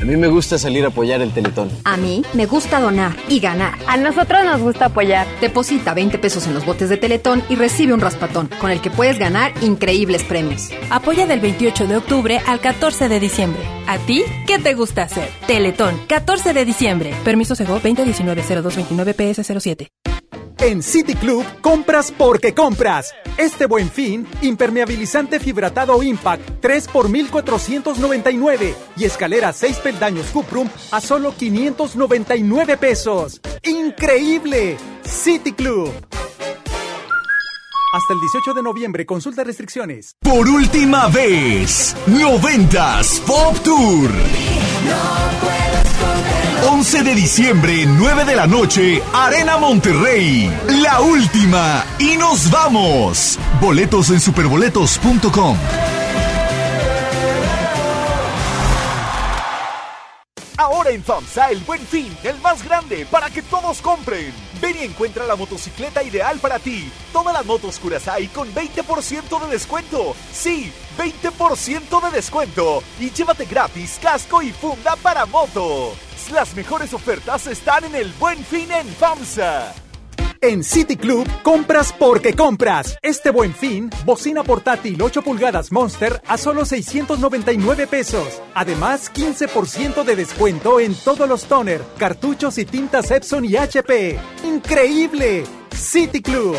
A 0.00 0.04
mí 0.04 0.16
me 0.16 0.28
gusta 0.28 0.58
salir 0.58 0.84
a 0.84 0.88
apoyar 0.88 1.22
el 1.22 1.32
Teletón. 1.32 1.70
A 1.84 1.96
mí 1.96 2.22
me 2.34 2.46
gusta 2.46 2.80
donar 2.80 3.16
y 3.28 3.40
ganar. 3.40 3.78
A 3.88 3.96
nosotros 3.96 4.44
nos 4.44 4.60
gusta 4.60 4.86
apoyar. 4.86 5.26
Deposita 5.40 5.92
20 5.92 6.18
pesos 6.18 6.46
en 6.46 6.54
los 6.54 6.64
botes 6.64 6.88
de 6.88 6.96
Teletón 6.96 7.42
y 7.48 7.56
recibe 7.56 7.94
un 7.94 8.00
raspatón, 8.00 8.48
con 8.60 8.70
el 8.70 8.80
que 8.80 8.90
puedes 8.90 9.18
ganar 9.18 9.52
increíbles 9.60 10.22
premios. 10.22 10.70
Apoya 10.90 11.26
del 11.26 11.40
28 11.40 11.88
de 11.88 11.96
octubre 11.96 12.40
al 12.46 12.60
14 12.60 13.08
de 13.08 13.18
diciembre. 13.20 13.62
¿A 13.88 13.98
ti 13.98 14.22
qué 14.46 14.60
te 14.60 14.74
gusta 14.74 15.02
hacer? 15.02 15.28
Teletón, 15.48 15.96
14 16.08 16.52
de 16.52 16.64
diciembre. 16.64 17.12
Permiso 17.24 17.56
Sego 17.56 17.74
2019 17.74 18.42
0229 18.42 19.16
PS07. 19.16 19.88
En 20.62 20.80
City 20.80 21.16
Club, 21.16 21.44
compras 21.60 22.14
porque 22.16 22.54
compras. 22.54 23.12
Este 23.36 23.66
buen 23.66 23.90
fin, 23.90 24.28
impermeabilizante 24.42 25.40
fibratado 25.40 26.00
Impact 26.04 26.60
3 26.60 26.86
por 26.86 27.08
1499 27.08 28.72
y 28.96 29.04
escalera 29.04 29.52
6 29.52 29.78
peldaños 29.78 30.26
Cuprum 30.26 30.68
a 30.92 31.00
solo 31.00 31.34
599 31.36 32.76
pesos. 32.76 33.40
¡Increíble! 33.64 34.76
City 35.02 35.52
Club. 35.52 35.90
Hasta 37.92 38.14
el 38.14 38.20
18 38.20 38.54
de 38.54 38.62
noviembre, 38.62 39.04
consulta 39.04 39.42
restricciones. 39.42 40.14
Por 40.20 40.48
última 40.48 41.08
vez, 41.08 41.96
90s 42.06 43.20
Pop 43.22 43.58
Tour. 43.64 44.10
11 46.64 47.02
de 47.02 47.14
diciembre, 47.16 47.86
9 47.86 48.24
de 48.24 48.36
la 48.36 48.46
noche, 48.46 49.02
Arena 49.12 49.58
Monterrey. 49.58 50.48
La 50.68 51.00
última. 51.00 51.84
Y 51.98 52.16
nos 52.16 52.50
vamos. 52.52 53.36
Boletos 53.60 54.10
en 54.10 54.20
superboletos.com. 54.20 55.56
Ahora 60.56 60.90
en 60.90 61.02
FAMSA 61.02 61.50
el 61.50 61.58
buen 61.60 61.80
fin, 61.80 62.16
el 62.22 62.38
más 62.38 62.64
grande, 62.64 63.06
para 63.10 63.28
que 63.28 63.42
todos 63.42 63.82
compren. 63.82 64.32
Ven 64.60 64.76
y 64.80 64.84
encuentra 64.84 65.26
la 65.26 65.34
motocicleta 65.34 66.04
ideal 66.04 66.38
para 66.38 66.60
ti. 66.60 66.88
Todas 67.12 67.34
las 67.34 67.44
motos 67.44 67.80
Curaçao 67.80 68.28
con 68.32 68.54
20% 68.54 69.40
de 69.40 69.50
descuento. 69.50 70.14
Sí, 70.32 70.72
20% 70.96 72.04
de 72.04 72.10
descuento. 72.12 72.84
Y 73.00 73.10
llévate 73.10 73.46
gratis 73.46 73.98
casco 74.00 74.40
y 74.40 74.52
funda 74.52 74.94
para 74.94 75.26
moto. 75.26 75.94
Las 76.30 76.54
mejores 76.54 76.94
ofertas 76.94 77.46
están 77.46 77.84
en 77.84 77.94
el 77.94 78.12
buen 78.18 78.38
fin 78.44 78.70
en 78.70 78.86
FAMSA. 78.86 79.74
En 80.40 80.64
City 80.64 80.96
Club, 80.96 81.26
compras 81.42 81.94
porque 81.96 82.34
compras. 82.34 82.98
Este 83.00 83.30
buen 83.30 83.54
fin, 83.54 83.90
bocina 84.04 84.42
portátil 84.42 85.00
8 85.00 85.22
pulgadas 85.22 85.70
Monster 85.70 86.20
a 86.26 86.36
solo 86.36 86.64
699 86.64 87.86
pesos. 87.86 88.42
Además, 88.54 89.12
15% 89.12 90.04
de 90.04 90.16
descuento 90.16 90.80
en 90.80 90.94
todos 90.94 91.28
los 91.28 91.44
toner, 91.44 91.82
cartuchos 91.96 92.58
y 92.58 92.64
tintas 92.64 93.10
Epson 93.10 93.44
y 93.44 93.56
HP. 93.56 94.18
¡Increíble! 94.44 95.44
City 95.74 96.20
Club. 96.20 96.56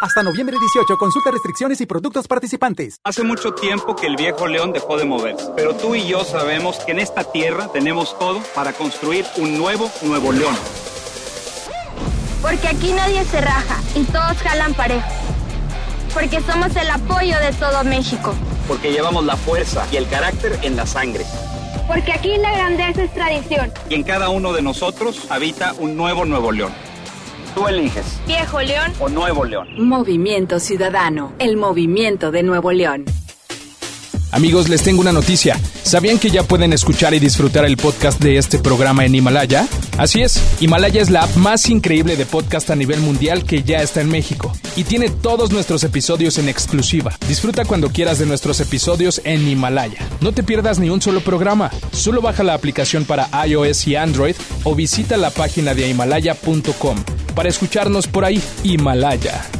Hasta 0.00 0.22
noviembre 0.22 0.56
18, 0.58 0.96
consulta 0.96 1.30
restricciones 1.30 1.78
y 1.82 1.86
productos 1.86 2.26
participantes. 2.26 3.00
Hace 3.04 3.22
mucho 3.22 3.52
tiempo 3.52 3.94
que 3.94 4.06
el 4.06 4.16
viejo 4.16 4.46
león 4.46 4.72
dejó 4.72 4.96
de 4.96 5.04
moverse, 5.04 5.50
pero 5.54 5.74
tú 5.74 5.94
y 5.94 6.06
yo 6.06 6.24
sabemos 6.24 6.78
que 6.78 6.92
en 6.92 7.00
esta 7.00 7.22
tierra 7.22 7.68
tenemos 7.70 8.18
todo 8.18 8.40
para 8.54 8.72
construir 8.72 9.26
un 9.36 9.58
nuevo 9.58 9.90
Nuevo 10.02 10.32
León. 10.32 10.56
Porque 12.40 12.68
aquí 12.68 12.92
nadie 12.94 13.22
se 13.26 13.42
raja 13.42 13.76
y 13.94 14.04
todos 14.04 14.38
jalan 14.38 14.72
parejo. 14.72 15.06
Porque 16.14 16.40
somos 16.40 16.74
el 16.76 16.88
apoyo 16.88 17.38
de 17.38 17.52
todo 17.52 17.84
México. 17.84 18.34
Porque 18.66 18.92
llevamos 18.92 19.26
la 19.26 19.36
fuerza 19.36 19.86
y 19.92 19.96
el 19.96 20.08
carácter 20.08 20.58
en 20.62 20.76
la 20.76 20.86
sangre. 20.86 21.26
Porque 21.86 22.12
aquí 22.12 22.38
la 22.38 22.52
grandeza 22.52 23.02
es 23.02 23.12
tradición. 23.12 23.70
Y 23.90 23.96
en 23.96 24.04
cada 24.04 24.30
uno 24.30 24.54
de 24.54 24.62
nosotros 24.62 25.26
habita 25.28 25.74
un 25.78 25.94
nuevo 25.94 26.24
Nuevo 26.24 26.52
León. 26.52 26.72
Tú 27.54 27.66
eliges. 27.66 28.20
Viejo 28.26 28.60
León 28.60 28.92
o 29.00 29.08
Nuevo 29.08 29.44
León. 29.44 29.68
Movimiento 29.78 30.60
Ciudadano, 30.60 31.32
el 31.38 31.56
movimiento 31.56 32.30
de 32.30 32.42
Nuevo 32.42 32.72
León. 32.72 33.04
Amigos, 34.32 34.68
les 34.68 34.82
tengo 34.82 35.00
una 35.00 35.12
noticia. 35.12 35.58
¿Sabían 35.82 36.18
que 36.18 36.30
ya 36.30 36.44
pueden 36.44 36.72
escuchar 36.72 37.14
y 37.14 37.18
disfrutar 37.18 37.64
el 37.64 37.76
podcast 37.76 38.20
de 38.20 38.38
este 38.38 38.58
programa 38.58 39.04
en 39.04 39.14
Himalaya? 39.14 39.66
Así 39.98 40.22
es, 40.22 40.40
Himalaya 40.60 41.02
es 41.02 41.10
la 41.10 41.24
app 41.24 41.34
más 41.36 41.68
increíble 41.68 42.16
de 42.16 42.26
podcast 42.26 42.70
a 42.70 42.76
nivel 42.76 43.00
mundial 43.00 43.44
que 43.44 43.64
ya 43.64 43.82
está 43.82 44.00
en 44.00 44.08
México 44.08 44.52
y 44.76 44.84
tiene 44.84 45.10
todos 45.10 45.50
nuestros 45.50 45.82
episodios 45.82 46.38
en 46.38 46.48
exclusiva. 46.48 47.12
Disfruta 47.26 47.64
cuando 47.64 47.90
quieras 47.90 48.18
de 48.18 48.26
nuestros 48.26 48.60
episodios 48.60 49.20
en 49.24 49.48
Himalaya. 49.48 49.98
No 50.20 50.32
te 50.32 50.44
pierdas 50.44 50.78
ni 50.78 50.90
un 50.90 51.02
solo 51.02 51.20
programa. 51.20 51.70
Solo 51.90 52.22
baja 52.22 52.44
la 52.44 52.54
aplicación 52.54 53.04
para 53.04 53.28
iOS 53.46 53.88
y 53.88 53.96
Android 53.96 54.36
o 54.62 54.76
visita 54.76 55.16
la 55.16 55.30
página 55.30 55.74
de 55.74 55.88
himalaya.com 55.88 56.96
para 57.32 57.48
escucharnos 57.48 58.06
por 58.06 58.24
ahí. 58.24 58.42
Himalaya. 58.64 59.59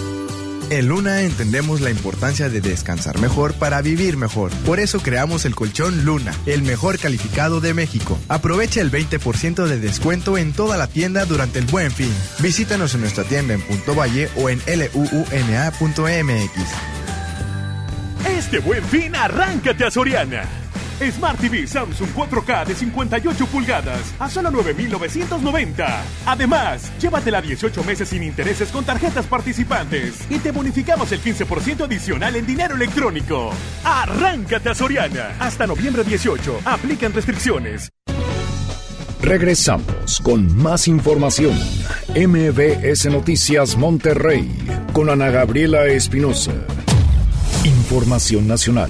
En 0.71 0.87
Luna 0.87 1.23
entendemos 1.23 1.81
la 1.81 1.89
importancia 1.89 2.47
de 2.47 2.61
descansar 2.61 3.19
mejor 3.19 3.53
para 3.53 3.81
vivir 3.81 4.15
mejor. 4.15 4.51
Por 4.65 4.79
eso 4.79 5.01
creamos 5.01 5.43
el 5.43 5.53
colchón 5.53 6.05
Luna, 6.05 6.33
el 6.45 6.63
mejor 6.63 6.97
calificado 6.97 7.59
de 7.59 7.73
México. 7.73 8.17
Aprovecha 8.29 8.79
el 8.79 8.89
20% 8.89 9.65
de 9.65 9.81
descuento 9.81 10.37
en 10.37 10.53
toda 10.53 10.77
la 10.77 10.87
tienda 10.87 11.25
durante 11.25 11.59
el 11.59 11.65
buen 11.65 11.91
fin. 11.91 12.13
Visítanos 12.39 12.95
en 12.95 13.01
nuestra 13.01 13.25
tienda 13.25 13.53
en 13.53 13.61
Punto 13.61 13.95
Valle 13.95 14.29
o 14.37 14.49
en 14.49 14.61
luuna.mx. 14.65 16.51
Este 18.29 18.59
buen 18.59 18.85
fin, 18.85 19.13
arráncate 19.13 19.83
a 19.83 19.91
Soriana. 19.91 20.60
Smart 21.09 21.39
TV 21.39 21.65
Samsung 21.65 22.09
4K 22.09 22.65
de 22.65 22.75
58 22.75 23.45
pulgadas 23.47 24.13
a 24.19 24.29
solo 24.29 24.51
9,990. 24.51 26.03
Además, 26.25 26.91
llévatela 26.99 27.41
18 27.41 27.83
meses 27.83 28.09
sin 28.09 28.23
intereses 28.23 28.69
con 28.69 28.83
tarjetas 28.83 29.25
participantes 29.25 30.19
y 30.29 30.39
te 30.39 30.51
bonificamos 30.51 31.11
el 31.11 31.21
15% 31.21 31.85
adicional 31.85 32.35
en 32.35 32.45
dinero 32.45 32.75
electrónico. 32.75 33.51
Arráncate 33.83 34.69
a 34.69 34.75
Soriana. 34.75 35.35
Hasta 35.39 35.65
noviembre 35.65 36.03
18. 36.03 36.61
Aplican 36.65 37.13
restricciones. 37.13 37.89
Regresamos 39.21 40.19
con 40.23 40.55
más 40.57 40.87
información. 40.87 41.53
MBS 42.15 43.05
Noticias 43.05 43.77
Monterrey 43.77 44.49
con 44.93 45.09
Ana 45.09 45.29
Gabriela 45.29 45.85
Espinosa. 45.85 46.51
Información 47.63 48.47
nacional. 48.47 48.89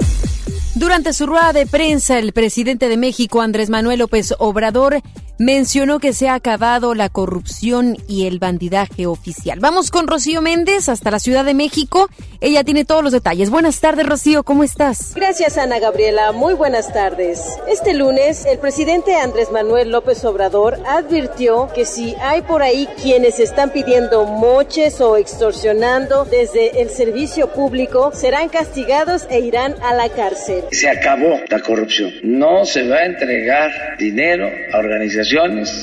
Durante 0.81 1.13
su 1.13 1.27
rueda 1.27 1.53
de 1.53 1.67
prensa, 1.67 2.17
el 2.17 2.33
presidente 2.33 2.89
de 2.89 2.97
México, 2.97 3.41
Andrés 3.41 3.69
Manuel 3.69 3.99
López 3.99 4.33
Obrador, 4.39 5.03
mencionó 5.41 5.97
que 5.99 6.13
se 6.13 6.30
ha 6.30 6.36
acabado 6.36 6.93
la 6.93 7.10
corrupción 7.10 7.97
y 8.08 8.27
el 8.27 8.38
bandidaje 8.38 9.08
oficial. 9.08 9.60
Vamos 9.60 9.89
con 9.89 10.06
Rocío 10.06 10.39
Méndez 10.39 10.88
hasta 10.88 11.10
la 11.10 11.17
Ciudad 11.17 11.43
de 11.43 11.56
México. 11.56 12.10
Ella 12.41 12.63
tiene 12.63 12.86
todos 12.86 13.04
los 13.04 13.12
detalles. 13.12 13.49
Buenas 13.49 13.80
tardes, 13.80 14.06
Rocío, 14.06 14.43
¿cómo 14.43 14.63
estás? 14.63 15.13
Gracias, 15.15 15.58
Ana 15.58 15.80
Gabriela. 15.80 16.32
Muy 16.32 16.54
buenas 16.54 16.93
tardes. 16.93 17.41
Este 17.67 17.95
lunes, 17.95 18.45
el 18.45 18.60
presidente 18.60 19.15
Andrés 19.15 19.51
Manuel 19.51 19.89
López 19.89 20.23
Obrador 20.25 20.77
advirtió 20.88 21.69
que 21.73 21.86
si 21.86 22.15
hay 22.21 22.43
por 22.43 22.62
ahí 22.62 22.88
quienes 23.01 23.39
están 23.39 23.71
pidiendo 23.71 24.25
moches 24.25 25.01
o 25.01 25.17
extorsionando 25.17 26.25
desde 26.25 26.82
el 26.82 26.91
servicio 26.91 27.51
público, 27.51 28.12
serán 28.13 28.49
castigados 28.49 29.25
e 29.32 29.39
irán 29.39 29.73
a 29.82 29.95
la 29.95 30.08
cárcel. 30.10 30.65
Se 30.71 30.88
acabó 30.88 31.39
la 31.49 31.60
corrupción. 31.62 32.12
No 32.21 32.63
se 32.63 32.88
va 32.88 32.97
a 32.97 33.06
entregar 33.06 33.71
dinero 33.97 34.47
a 34.71 34.77
organizaciones 34.77 35.30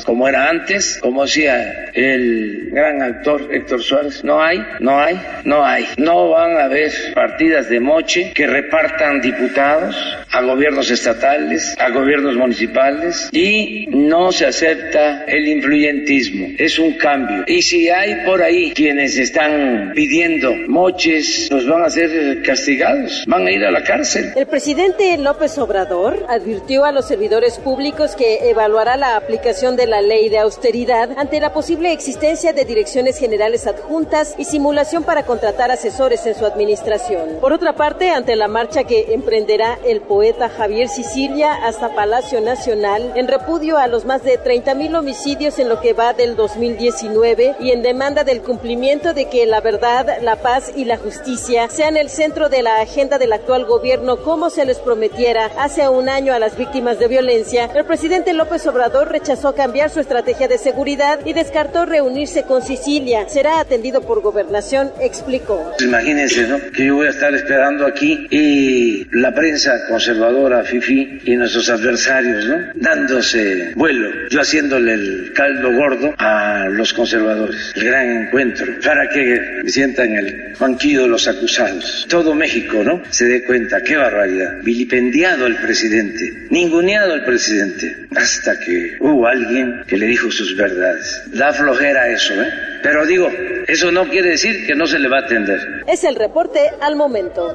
como 0.05 0.29
era 0.29 0.49
antes, 0.49 0.99
como 1.01 1.23
decía 1.23 1.91
el 1.95 2.71
gran 2.71 3.03
actor 3.03 3.49
Héctor 3.51 3.83
Suárez. 3.83 4.23
No 4.23 4.43
hay, 4.43 4.63
no 4.81 5.01
hay, 5.01 5.21
no 5.45 5.65
hay. 5.65 5.87
No 5.97 6.31
van 6.31 6.57
a 6.57 6.65
haber 6.65 6.93
partidas 7.15 7.69
de 7.69 7.81
moche 7.81 8.33
que 8.35 8.47
repartan 8.47 9.21
diputados 9.21 9.97
a 10.31 10.43
gobiernos 10.43 10.91
estatales, 10.91 11.75
a 11.79 11.91
gobiernos 11.91 12.37
municipales 12.37 13.31
y 13.33 13.87
no 13.89 14.33
se 14.33 14.47
acepta 14.47 15.25
el 15.25 15.49
influyentismo. 15.49 16.49
Es 16.59 16.79
un 16.79 16.93
cambio. 16.99 17.45
Y 17.47 17.63
si 17.63 17.89
hay 17.89 18.27
por 18.27 18.43
ahí 18.43 18.73
quienes 18.73 19.17
están 19.17 19.93
pidiendo 19.95 20.55
moches, 20.69 21.49
los 21.51 21.67
van 21.67 21.85
a 21.85 21.91
ser 21.91 22.43
castigados, 22.43 23.25
van 23.27 23.47
a 23.47 23.51
ir 23.51 23.65
a 23.65 23.71
la 23.71 23.83
cárcel. 23.83 24.33
El 24.37 24.47
presidente 24.47 25.17
López 25.17 25.57
Obrador 25.59 26.27
advirtió 26.29 26.85
a 26.85 26.93
los 26.93 27.09
servidores 27.09 27.59
públicos 27.59 28.15
que 28.15 28.51
evaluará 28.51 28.97
la 28.97 29.17
aplicación 29.17 29.38
de 29.43 29.87
la 29.87 30.03
ley 30.03 30.29
de 30.29 30.39
austeridad 30.39 31.11
ante 31.17 31.41
la 31.41 31.53
posible 31.53 31.93
existencia 31.93 32.53
de 32.53 32.65
direcciones 32.65 33.19
generales 33.19 33.67
adjuntas 33.67 34.35
y 34.37 34.45
simulación 34.45 35.05
para 35.05 35.25
contratar 35.25 35.71
asesores 35.71 36.27
en 36.27 36.35
su 36.35 36.45
administración. 36.45 37.39
Por 37.41 37.53
otra 37.53 37.75
parte, 37.75 38.11
ante 38.11 38.37
la 38.37 38.49
marcha 38.49 38.85
que 38.85 39.15
emprenderá 39.15 39.79
el 39.87 40.01
poeta 40.01 40.49
Javier 40.49 40.89
Sicilia 40.89 41.55
hasta 41.55 41.95
Palacio 41.95 42.41
Nacional 42.41 43.13
en 43.15 43.29
repudio 43.29 43.79
a 43.79 43.87
los 43.87 44.05
más 44.05 44.25
de 44.25 44.39
30 44.39 44.75
mil 44.75 44.95
homicidios 44.97 45.59
en 45.59 45.69
lo 45.69 45.81
que 45.81 45.93
va 45.93 46.13
del 46.13 46.37
2019 46.37 47.57
y 47.61 47.71
en 47.71 47.83
demanda 47.83 48.25
del 48.25 48.43
cumplimiento 48.43 49.15
de 49.15 49.27
que 49.27 49.47
la 49.47 49.61
verdad, 49.61 50.19
la 50.21 50.37
paz 50.37 50.73
y 50.77 50.85
la 50.85 50.99
justicia 50.99 51.69
sean 51.71 51.97
el 51.97 52.11
centro 52.11 52.49
de 52.49 52.63
la 52.63 52.81
agenda 52.81 53.19
del 53.19 53.33
actual 53.33 53.65
gobierno 53.65 54.19
como 54.19 54.51
se 54.51 54.67
les 54.67 54.79
prometiera 54.79 55.51
hace 55.59 55.89
un 55.89 56.09
año 56.09 56.35
a 56.35 56.39
las 56.39 56.57
víctimas 56.57 56.99
de 56.99 57.09
violencia, 57.09 57.71
el 57.75 57.85
presidente 57.85 58.33
López 58.33 58.67
Obrador 58.67 59.09
rechazó 59.09 59.28
cambiar 59.57 59.91
su 59.91 60.01
estrategia 60.01 60.49
de 60.49 60.57
seguridad 60.57 61.21
y 61.25 61.35
descartó 61.35 61.85
reunirse 61.85 62.45
con 62.45 62.63
Sicilia. 62.63 63.29
Será 63.29 63.61
atendido 63.61 64.01
por 64.01 64.23
gobernación, 64.23 64.91
explicó. 65.01 65.73
Imagínense, 65.81 66.47
¿no? 66.49 66.59
Que 66.73 66.87
yo 66.87 66.97
voy 66.97 67.09
a 67.09 67.11
estar 67.11 67.35
esperando 67.35 67.87
aquí 67.87 68.27
y 68.31 69.07
la 69.13 69.35
prensa 69.35 69.87
conservadora, 69.89 70.65
FIFI, 70.65 71.21
y 71.25 71.37
nuestros 71.37 71.69
adversarios, 71.69 72.47
¿no? 72.47 72.57
Dándose 72.77 73.73
vuelo, 73.75 74.09
yo 74.31 74.41
haciéndole 74.41 74.95
el 74.95 75.33
caldo 75.35 75.73
gordo 75.73 76.15
a 76.19 76.69
los 76.71 76.95
conservadores. 76.95 77.73
El 77.77 77.85
gran 77.85 78.23
encuentro, 78.23 78.67
para 78.83 79.09
que 79.11 79.63
sientan 79.67 80.15
el 80.15 80.55
banquillo 80.59 81.03
de 81.03 81.09
los 81.09 81.29
acusados. 81.29 82.07
Todo 82.09 82.35
México, 82.35 82.83
¿no? 82.83 83.03
Se 83.11 83.27
dé 83.27 83.45
cuenta, 83.45 83.83
qué 83.83 83.97
barbaridad. 83.97 84.63
Vilipendiado 84.63 85.47
el 85.47 85.57
presidente, 85.57 86.47
ninguneado 86.51 87.15
el 87.15 87.25
presidente, 87.25 88.09
hasta 88.17 88.59
que 88.59 88.97
hubo 89.09 89.27
alguien 89.27 89.85
que 89.89 89.97
le 89.97 90.07
dijo 90.07 90.31
sus 90.31 90.57
verdades. 90.57 91.23
Da 91.35 91.53
flojera 91.53 92.09
eso, 92.09 92.35
¿eh? 92.35 92.53
Pero 92.83 93.07
digo, 93.07 93.29
eso 93.67 93.91
no 93.91 94.09
quiere 94.09 94.31
decir 94.31 94.67
que 94.67 94.75
no 94.75 94.87
se 94.87 94.99
le 94.99 95.09
va 95.09 95.19
a 95.19 95.23
atender. 95.23 95.85
Es 95.87 96.05
el 96.05 96.17
reporte 96.17 96.61
al 96.81 96.97
momento. 96.97 97.55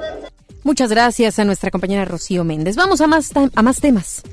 Muchas 0.64 0.90
gracias 0.90 1.40
a 1.40 1.46
nuestra 1.46 1.72
compañera 1.72 2.06
Rocío 2.06 2.46
Méndez. 2.46 2.78
Vamos 2.78 3.02
a 3.02 3.08
más, 3.08 3.32
a 3.54 3.62
más 3.62 3.82
temas. 3.82 4.24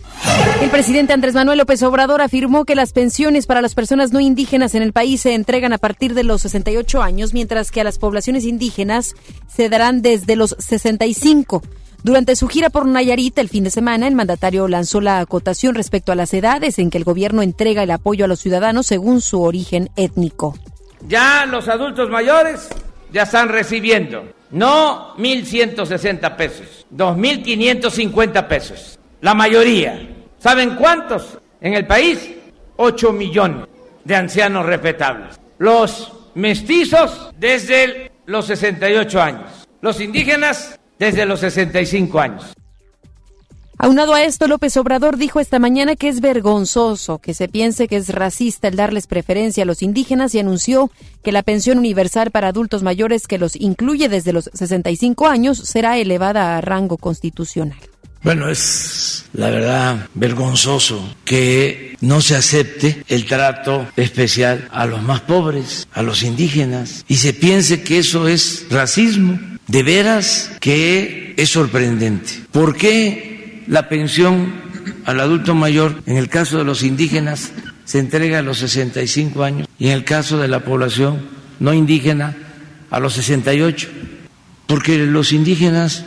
El 0.63 0.71
presidente 0.71 1.13
Andrés 1.13 1.35
Manuel 1.35 1.59
López 1.59 1.83
Obrador 1.83 2.23
afirmó 2.23 2.65
que 2.65 2.77
las 2.77 2.93
pensiones 2.93 3.47
para 3.47 3.61
las 3.61 3.75
personas 3.75 4.13
no 4.13 4.21
indígenas 4.21 4.77
en 4.77 4.83
el 4.83 4.93
país 4.93 5.23
se 5.23 5.35
entregan 5.35 5.73
a 5.73 5.79
partir 5.79 6.15
de 6.15 6.23
los 6.23 6.43
68 6.43 7.03
años, 7.03 7.35
mientras 7.35 7.73
que 7.73 7.81
a 7.81 7.85
las 7.85 7.99
poblaciones 7.99 8.45
indígenas 8.45 9.17
se 9.49 9.69
darán 9.69 10.03
desde 10.03 10.37
los 10.37 10.55
65. 10.61 11.63
Durante 12.03 12.35
su 12.35 12.49
gira 12.49 12.71
por 12.71 12.87
Nayarit 12.87 13.37
el 13.39 13.51
fin 13.51 13.65
de 13.65 13.71
semana, 13.71 14.09
el 14.09 14.15
mandatario 14.15 14.69
lanzó 14.69 15.03
la 15.03 15.21
acotación 15.21 15.75
respecto 15.75 16.13
a 16.13 16.15
las 16.15 16.33
edades 16.33 16.79
en 16.79 16.89
que 16.89 16.97
el 16.97 17.05
gobierno 17.05 17.43
entrega 17.43 17.83
el 17.83 17.91
apoyo 17.91 18.25
a 18.25 18.29
los 18.29 18.41
ciudadanos 18.41 18.87
según 18.87 19.21
su 19.21 19.43
origen 19.43 19.91
étnico. 19.97 20.57
Ya 21.07 21.45
los 21.45 21.69
adultos 21.69 22.09
mayores 22.09 22.69
ya 23.13 23.25
están 23.25 23.51
recibiendo 23.51 24.25
no 24.51 25.15
1.160 25.17 26.37
pesos, 26.37 26.87
2.550 26.95 28.49
pesos. 28.49 28.99
La 29.21 29.35
mayoría. 29.35 30.17
¿Saben 30.39 30.77
cuántos 30.77 31.39
en 31.61 31.75
el 31.75 31.87
país? 31.87 32.31
8 32.77 33.13
millones 33.13 33.67
de 34.05 34.17
ancianos 34.17 34.65
respetables. 34.65 35.39
Los 35.59 36.13
mestizos 36.35 37.31
desde 37.39 38.11
los 38.25 38.47
68 38.47 39.21
años. 39.21 39.69
Los 39.83 40.01
indígenas 40.01 40.80
desde 41.01 41.27
los 41.27 41.41
65 41.41 42.21
años. 42.21 42.53
Aunado 43.79 44.13
a 44.13 44.23
esto, 44.23 44.47
López 44.47 44.77
Obrador 44.77 45.17
dijo 45.17 45.41
esta 45.41 45.59
mañana 45.59 45.97
que 45.97 46.09
es 46.09 46.21
vergonzoso 46.21 47.19
que 47.19 47.33
se 47.33 47.49
piense 47.49 47.89
que 47.89 47.97
es 47.97 48.11
racista 48.11 48.69
el 48.69 48.77
darles 48.77 49.07
preferencia 49.07 49.63
a 49.63 49.67
los 49.67 49.83
indígenas 49.83 50.35
y 50.35 50.39
anunció 50.39 50.91
que 51.25 51.33
la 51.33 51.43
pensión 51.43 51.79
universal 51.79 52.31
para 52.31 52.49
adultos 52.49 52.83
mayores 52.83 53.27
que 53.27 53.39
los 53.39 53.57
incluye 53.57 54.11
desde 54.11 54.35
los 54.35 54.51
65 54.53 55.27
años 55.27 55.57
será 55.57 55.97
elevada 55.97 56.59
a 56.59 56.61
rango 56.61 56.99
constitucional. 56.99 57.79
Bueno, 58.23 58.51
es 58.51 59.25
la 59.33 59.49
verdad 59.49 60.09
vergonzoso 60.15 61.17
que 61.25 61.97
no 62.03 62.21
se 62.21 62.37
acepte 62.37 63.03
el 63.09 63.25
trato 63.25 63.89
especial 63.97 64.69
a 64.73 64.85
los 64.85 65.03
más 65.03 65.21
pobres, 65.21 65.89
a 65.93 66.03
los 66.03 66.23
indígenas, 66.23 67.05
y 67.09 67.17
se 67.17 67.33
piense 67.33 67.83
que 67.83 67.99
eso 67.99 68.29
es 68.29 68.67
racismo. 68.71 69.39
De 69.67 69.83
veras 69.85 70.51
que 70.61 71.35
es 71.37 71.49
sorprendente. 71.49 72.43
¿Por 72.51 72.77
qué 72.77 73.63
la 73.69 73.89
pensión 73.89 74.53
al 75.05 75.21
adulto 75.21 75.55
mayor, 75.55 76.03
en 76.07 76.17
el 76.17 76.29
caso 76.29 76.59
de 76.59 76.65
los 76.65 76.83
indígenas, 76.83 77.53
se 77.85 78.01
entrega 78.01 78.41
a 78.41 78.43
los 78.43 78.59
65 78.59 79.45
años 79.45 79.69
y 79.79 79.87
en 79.87 79.93
el 79.93 80.05
caso 80.05 80.39
de 80.39 80.49
la 80.49 80.65
población 80.65 81.21
no 81.61 81.73
indígena 81.73 82.37
a 82.91 82.99
los 82.99 83.15
68? 83.15 83.89
Porque 84.67 84.99
los 84.99 85.33
indígenas, 85.33 86.05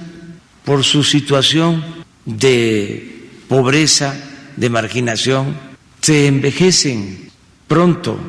por 0.66 0.84
su 0.84 1.04
situación 1.04 2.03
de 2.26 3.30
pobreza, 3.48 4.16
de 4.56 4.70
marginación, 4.70 5.56
se 6.02 6.28
envejecen 6.28 7.30
pronto 7.68 8.20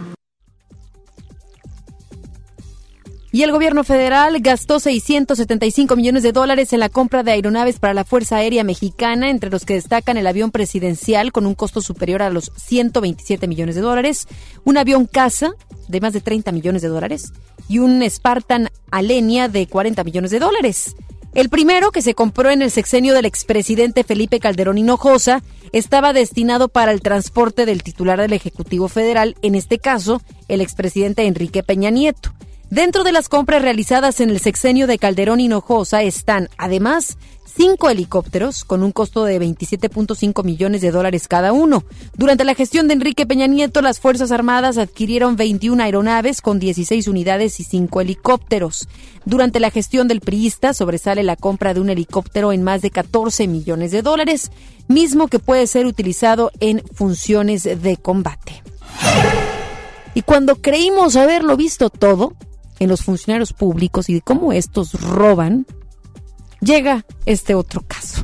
Y 3.34 3.42
el 3.42 3.50
gobierno 3.50 3.82
federal 3.82 4.38
gastó 4.38 4.78
675 4.78 5.96
millones 5.96 6.22
de 6.22 6.30
dólares 6.30 6.72
en 6.72 6.78
la 6.78 6.88
compra 6.88 7.24
de 7.24 7.32
aeronaves 7.32 7.80
para 7.80 7.92
la 7.92 8.04
Fuerza 8.04 8.36
Aérea 8.36 8.62
Mexicana, 8.62 9.28
entre 9.28 9.50
los 9.50 9.64
que 9.64 9.74
destacan 9.74 10.16
el 10.16 10.28
avión 10.28 10.52
presidencial 10.52 11.32
con 11.32 11.44
un 11.44 11.56
costo 11.56 11.80
superior 11.80 12.22
a 12.22 12.30
los 12.30 12.52
127 12.54 13.48
millones 13.48 13.74
de 13.74 13.80
dólares, 13.80 14.28
un 14.62 14.78
avión 14.78 15.06
casa 15.06 15.50
de 15.88 16.00
más 16.00 16.12
de 16.12 16.20
30 16.20 16.52
millones 16.52 16.82
de 16.82 16.86
dólares 16.86 17.32
y 17.68 17.80
un 17.80 18.08
Spartan 18.08 18.68
Alenia 18.92 19.48
de 19.48 19.66
40 19.66 20.04
millones 20.04 20.30
de 20.30 20.38
dólares. 20.38 20.94
El 21.34 21.48
primero, 21.48 21.90
que 21.90 22.00
se 22.00 22.14
compró 22.14 22.50
en 22.50 22.62
el 22.62 22.70
sexenio 22.70 23.12
del 23.12 23.24
expresidente 23.24 24.04
Felipe 24.04 24.38
Calderón 24.38 24.78
Hinojosa, 24.78 25.42
estaba 25.72 26.12
destinado 26.12 26.68
para 26.68 26.92
el 26.92 27.00
transporte 27.00 27.66
del 27.66 27.82
titular 27.82 28.20
del 28.20 28.32
Ejecutivo 28.32 28.86
Federal, 28.86 29.36
en 29.42 29.56
este 29.56 29.80
caso, 29.80 30.22
el 30.46 30.60
expresidente 30.60 31.26
Enrique 31.26 31.64
Peña 31.64 31.90
Nieto. 31.90 32.30
Dentro 32.74 33.04
de 33.04 33.12
las 33.12 33.28
compras 33.28 33.62
realizadas 33.62 34.18
en 34.18 34.30
el 34.30 34.40
sexenio 34.40 34.88
de 34.88 34.98
Calderón 34.98 35.38
Hinojosa 35.38 36.02
están, 36.02 36.48
además, 36.58 37.18
cinco 37.44 37.88
helicópteros 37.88 38.64
con 38.64 38.82
un 38.82 38.90
costo 38.90 39.22
de 39.22 39.40
27.5 39.40 40.42
millones 40.42 40.80
de 40.80 40.90
dólares 40.90 41.28
cada 41.28 41.52
uno. 41.52 41.84
Durante 42.16 42.42
la 42.42 42.56
gestión 42.56 42.88
de 42.88 42.94
Enrique 42.94 43.26
Peña 43.26 43.46
Nieto, 43.46 43.80
las 43.80 44.00
Fuerzas 44.00 44.32
Armadas 44.32 44.76
adquirieron 44.76 45.36
21 45.36 45.84
aeronaves 45.84 46.40
con 46.40 46.58
16 46.58 47.06
unidades 47.06 47.60
y 47.60 47.62
cinco 47.62 48.00
helicópteros. 48.00 48.88
Durante 49.24 49.60
la 49.60 49.70
gestión 49.70 50.08
del 50.08 50.20
priista 50.20 50.74
sobresale 50.74 51.22
la 51.22 51.36
compra 51.36 51.74
de 51.74 51.80
un 51.80 51.90
helicóptero 51.90 52.52
en 52.52 52.64
más 52.64 52.82
de 52.82 52.90
14 52.90 53.46
millones 53.46 53.92
de 53.92 54.02
dólares, 54.02 54.50
mismo 54.88 55.28
que 55.28 55.38
puede 55.38 55.68
ser 55.68 55.86
utilizado 55.86 56.50
en 56.58 56.82
funciones 56.92 57.62
de 57.62 57.96
combate. 57.98 58.64
Y 60.14 60.22
cuando 60.22 60.56
creímos 60.56 61.14
haberlo 61.14 61.56
visto 61.56 61.88
todo, 61.88 62.32
en 62.84 62.90
los 62.90 63.02
funcionarios 63.02 63.52
públicos 63.52 64.08
y 64.08 64.14
de 64.14 64.20
cómo 64.20 64.52
estos 64.52 65.00
roban, 65.00 65.66
llega 66.60 67.04
este 67.26 67.54
otro 67.54 67.82
caso. 67.86 68.22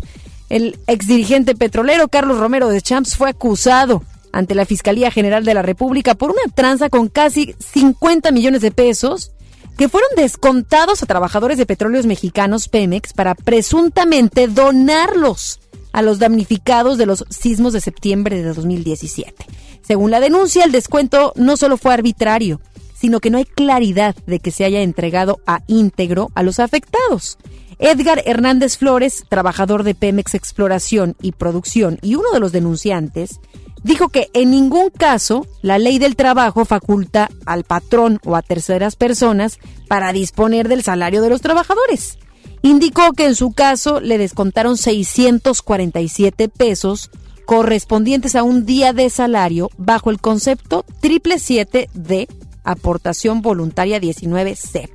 El 0.49 0.79
exdirigente 0.87 1.55
petrolero 1.55 2.09
Carlos 2.09 2.39
Romero 2.39 2.69
de 2.69 2.81
Champs 2.81 3.17
fue 3.17 3.31
acusado 3.31 4.03
ante 4.33 4.55
la 4.55 4.65
Fiscalía 4.65 5.11
General 5.11 5.45
de 5.45 5.55
la 5.55 5.63
República 5.63 6.15
por 6.15 6.31
una 6.31 6.43
tranza 6.55 6.89
con 6.89 7.09
casi 7.09 7.55
50 7.59 8.31
millones 8.31 8.61
de 8.61 8.71
pesos 8.71 9.33
que 9.77 9.89
fueron 9.89 10.11
descontados 10.17 11.03
a 11.03 11.07
trabajadores 11.07 11.59
de 11.59 11.67
petróleos 11.67 12.07
mexicanos 12.07 12.69
Pemex 12.69 13.13
para 13.13 13.35
presuntamente 13.35 14.47
donarlos 14.47 15.61
a 15.93 16.03
los 16.03 16.19
damnificados 16.19 16.99
de 16.99 17.07
los 17.07 17.25
sismos 17.31 17.73
de 17.73 17.81
septiembre 17.81 18.43
de 18.43 18.53
2017. 18.53 19.47
Según 19.83 20.11
la 20.11 20.21
denuncia, 20.21 20.65
el 20.65 20.73
descuento 20.73 21.33
no 21.35 21.57
solo 21.57 21.77
fue 21.77 21.95
arbitrario, 21.95 22.61
sino 23.01 23.21
que 23.21 23.31
no 23.31 23.39
hay 23.39 23.47
claridad 23.47 24.15
de 24.27 24.41
que 24.41 24.51
se 24.51 24.65
haya 24.65 24.83
entregado 24.83 25.41
a 25.47 25.63
íntegro 25.67 26.31
a 26.35 26.43
los 26.43 26.61
afectados. 26.61 27.39
Edgar 27.79 28.23
Hernández 28.27 28.77
Flores, 28.77 29.25
trabajador 29.31 29.85
de 29.85 29.95
Pemex 29.95 30.35
Exploración 30.35 31.17
y 31.23 31.33
Producción 31.33 31.99
y 32.03 32.17
uno 32.17 32.31
de 32.31 32.41
los 32.41 32.53
denunciantes, 32.53 33.41
dijo 33.83 34.11
que 34.11 34.29
en 34.35 34.51
ningún 34.51 34.91
caso 34.91 35.47
la 35.63 35.79
ley 35.79 35.99
del 35.99 36.15
trabajo 36.15 36.67
faculta 36.67 37.31
al 37.47 37.65
patrón 37.65 38.21
o 38.27 38.37
a 38.37 38.43
terceras 38.43 38.97
personas 38.97 39.59
para 39.89 40.13
disponer 40.13 40.69
del 40.69 40.83
salario 40.83 41.23
de 41.23 41.31
los 41.31 41.41
trabajadores. 41.41 42.19
Indicó 42.61 43.15
que 43.15 43.25
en 43.25 43.35
su 43.35 43.53
caso 43.53 44.01
le 44.01 44.19
descontaron 44.19 44.77
647 44.77 46.51
pesos 46.51 47.11
correspondientes 47.47 48.37
a 48.37 48.43
un 48.43 48.67
día 48.67 48.93
de 48.93 49.09
salario 49.09 49.71
bajo 49.79 50.11
el 50.11 50.21
concepto 50.21 50.85
triple 51.01 51.39
siete 51.39 51.89
de 51.95 52.29
aportación 52.65 53.43
voluntaria 53.43 54.01
19 54.01 54.57
SEP, 54.57 54.91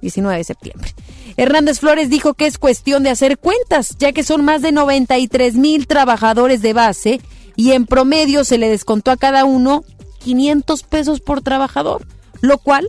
19 0.00 0.38
de 0.38 0.44
septiembre. 0.44 0.94
Hernández 1.36 1.80
Flores 1.80 2.10
dijo 2.10 2.34
que 2.34 2.46
es 2.46 2.58
cuestión 2.58 3.02
de 3.02 3.10
hacer 3.10 3.38
cuentas, 3.38 3.96
ya 3.98 4.12
que 4.12 4.24
son 4.24 4.44
más 4.44 4.62
de 4.62 4.72
93 4.72 5.54
mil 5.54 5.86
trabajadores 5.86 6.62
de 6.62 6.72
base 6.72 7.20
y 7.56 7.72
en 7.72 7.86
promedio 7.86 8.44
se 8.44 8.58
le 8.58 8.68
descontó 8.68 9.10
a 9.10 9.16
cada 9.16 9.44
uno 9.44 9.84
500 10.20 10.82
pesos 10.82 11.20
por 11.20 11.42
trabajador, 11.42 12.06
lo 12.40 12.58
cual 12.58 12.88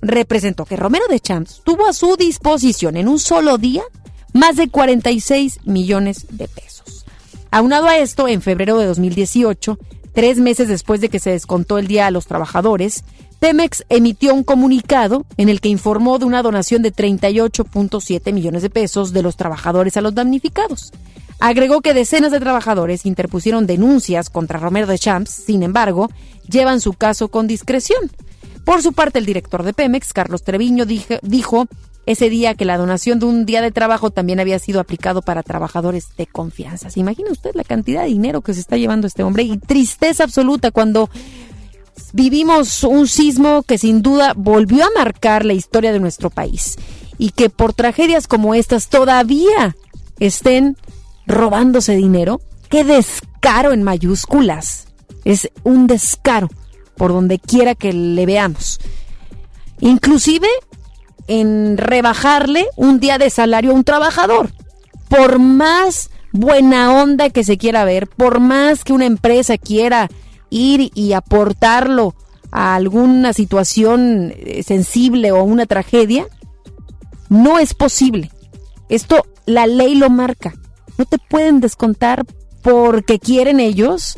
representó 0.00 0.64
que 0.64 0.76
Romero 0.76 1.06
de 1.08 1.20
Champs 1.20 1.62
tuvo 1.64 1.86
a 1.86 1.92
su 1.92 2.16
disposición 2.16 2.96
en 2.96 3.08
un 3.08 3.18
solo 3.18 3.58
día 3.58 3.82
más 4.32 4.56
de 4.56 4.68
46 4.68 5.60
millones 5.64 6.26
de 6.30 6.48
pesos. 6.48 7.06
Aunado 7.50 7.86
a 7.86 7.98
esto, 7.98 8.26
en 8.26 8.42
febrero 8.42 8.78
de 8.78 8.86
2018, 8.86 9.78
tres 10.12 10.38
meses 10.38 10.68
después 10.68 11.00
de 11.00 11.08
que 11.08 11.20
se 11.20 11.30
descontó 11.30 11.78
el 11.78 11.86
día 11.86 12.06
a 12.06 12.10
los 12.10 12.26
trabajadores, 12.26 13.04
Pemex 13.44 13.84
emitió 13.90 14.32
un 14.32 14.42
comunicado 14.42 15.26
en 15.36 15.50
el 15.50 15.60
que 15.60 15.68
informó 15.68 16.18
de 16.18 16.24
una 16.24 16.42
donación 16.42 16.80
de 16.80 16.94
38.7 16.94 18.32
millones 18.32 18.62
de 18.62 18.70
pesos 18.70 19.12
de 19.12 19.22
los 19.22 19.36
trabajadores 19.36 19.98
a 19.98 20.00
los 20.00 20.14
damnificados. 20.14 20.92
Agregó 21.40 21.82
que 21.82 21.92
decenas 21.92 22.32
de 22.32 22.40
trabajadores 22.40 23.04
interpusieron 23.04 23.66
denuncias 23.66 24.30
contra 24.30 24.58
Romero 24.58 24.86
de 24.86 24.98
Champs, 24.98 25.28
sin 25.30 25.62
embargo, 25.62 26.10
llevan 26.48 26.80
su 26.80 26.94
caso 26.94 27.28
con 27.28 27.46
discreción. 27.46 28.10
Por 28.64 28.80
su 28.80 28.94
parte, 28.94 29.18
el 29.18 29.26
director 29.26 29.62
de 29.62 29.74
Pemex, 29.74 30.14
Carlos 30.14 30.42
Treviño, 30.42 30.86
dijo, 30.86 31.66
ese 32.06 32.30
día 32.30 32.54
que 32.54 32.64
la 32.64 32.78
donación 32.78 33.18
de 33.18 33.26
un 33.26 33.44
día 33.44 33.60
de 33.60 33.72
trabajo 33.72 34.08
también 34.08 34.40
había 34.40 34.58
sido 34.58 34.80
aplicado 34.80 35.20
para 35.20 35.42
trabajadores 35.42 36.16
de 36.16 36.26
confianza. 36.26 36.88
¿Se 36.88 37.00
imagina 37.00 37.30
usted 37.30 37.50
la 37.52 37.64
cantidad 37.64 38.04
de 38.04 38.08
dinero 38.08 38.40
que 38.40 38.54
se 38.54 38.60
está 38.60 38.78
llevando 38.78 39.06
este 39.06 39.22
hombre? 39.22 39.42
Y 39.42 39.58
tristeza 39.58 40.24
absoluta 40.24 40.70
cuando 40.70 41.10
vivimos 42.12 42.84
un 42.84 43.08
sismo 43.08 43.62
que 43.62 43.78
sin 43.78 44.02
duda 44.02 44.32
volvió 44.36 44.84
a 44.84 44.90
marcar 44.96 45.44
la 45.44 45.52
historia 45.52 45.92
de 45.92 46.00
nuestro 46.00 46.30
país 46.30 46.76
y 47.18 47.30
que 47.30 47.50
por 47.50 47.72
tragedias 47.72 48.26
como 48.26 48.54
estas 48.54 48.88
todavía 48.88 49.76
estén 50.18 50.76
robándose 51.26 51.96
dinero. 51.96 52.40
¡Qué 52.68 52.84
descaro 52.84 53.72
en 53.72 53.82
mayúsculas! 53.82 54.88
Es 55.24 55.50
un 55.62 55.86
descaro 55.86 56.48
por 56.96 57.12
donde 57.12 57.38
quiera 57.38 57.74
que 57.74 57.92
le 57.92 58.26
veamos. 58.26 58.80
Inclusive 59.80 60.48
en 61.26 61.76
rebajarle 61.76 62.66
un 62.76 63.00
día 63.00 63.18
de 63.18 63.30
salario 63.30 63.70
a 63.70 63.74
un 63.74 63.84
trabajador. 63.84 64.52
Por 65.08 65.38
más 65.38 66.10
buena 66.32 66.92
onda 67.02 67.30
que 67.30 67.44
se 67.44 67.56
quiera 67.56 67.84
ver, 67.84 68.08
por 68.08 68.40
más 68.40 68.84
que 68.84 68.92
una 68.92 69.06
empresa 69.06 69.56
quiera 69.56 70.10
ir 70.54 70.90
y 70.94 71.12
aportarlo 71.12 72.14
a 72.50 72.76
alguna 72.76 73.32
situación 73.32 74.32
eh, 74.36 74.62
sensible 74.62 75.32
o 75.32 75.42
una 75.42 75.66
tragedia, 75.66 76.26
no 77.28 77.58
es 77.58 77.74
posible. 77.74 78.30
Esto 78.88 79.24
la 79.46 79.66
ley 79.66 79.96
lo 79.96 80.08
marca. 80.10 80.54
No 80.96 81.04
te 81.04 81.18
pueden 81.18 81.60
descontar 81.60 82.24
porque 82.62 83.18
quieren 83.18 83.58
ellos. 83.58 84.16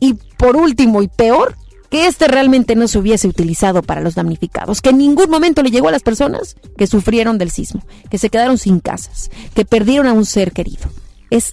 Y 0.00 0.14
por 0.38 0.56
último 0.56 1.02
y 1.02 1.08
peor, 1.08 1.56
que 1.90 2.06
este 2.06 2.26
realmente 2.26 2.74
no 2.74 2.88
se 2.88 2.98
hubiese 2.98 3.28
utilizado 3.28 3.82
para 3.82 4.00
los 4.00 4.14
damnificados, 4.14 4.80
que 4.80 4.90
en 4.90 4.98
ningún 4.98 5.28
momento 5.28 5.62
le 5.62 5.70
llegó 5.70 5.88
a 5.88 5.92
las 5.92 6.02
personas 6.02 6.56
que 6.78 6.86
sufrieron 6.86 7.36
del 7.36 7.50
sismo, 7.50 7.84
que 8.08 8.16
se 8.16 8.30
quedaron 8.30 8.56
sin 8.56 8.80
casas, 8.80 9.30
que 9.54 9.66
perdieron 9.66 10.06
a 10.06 10.14
un 10.14 10.24
ser 10.24 10.52
querido. 10.52 10.88
Es, 11.28 11.52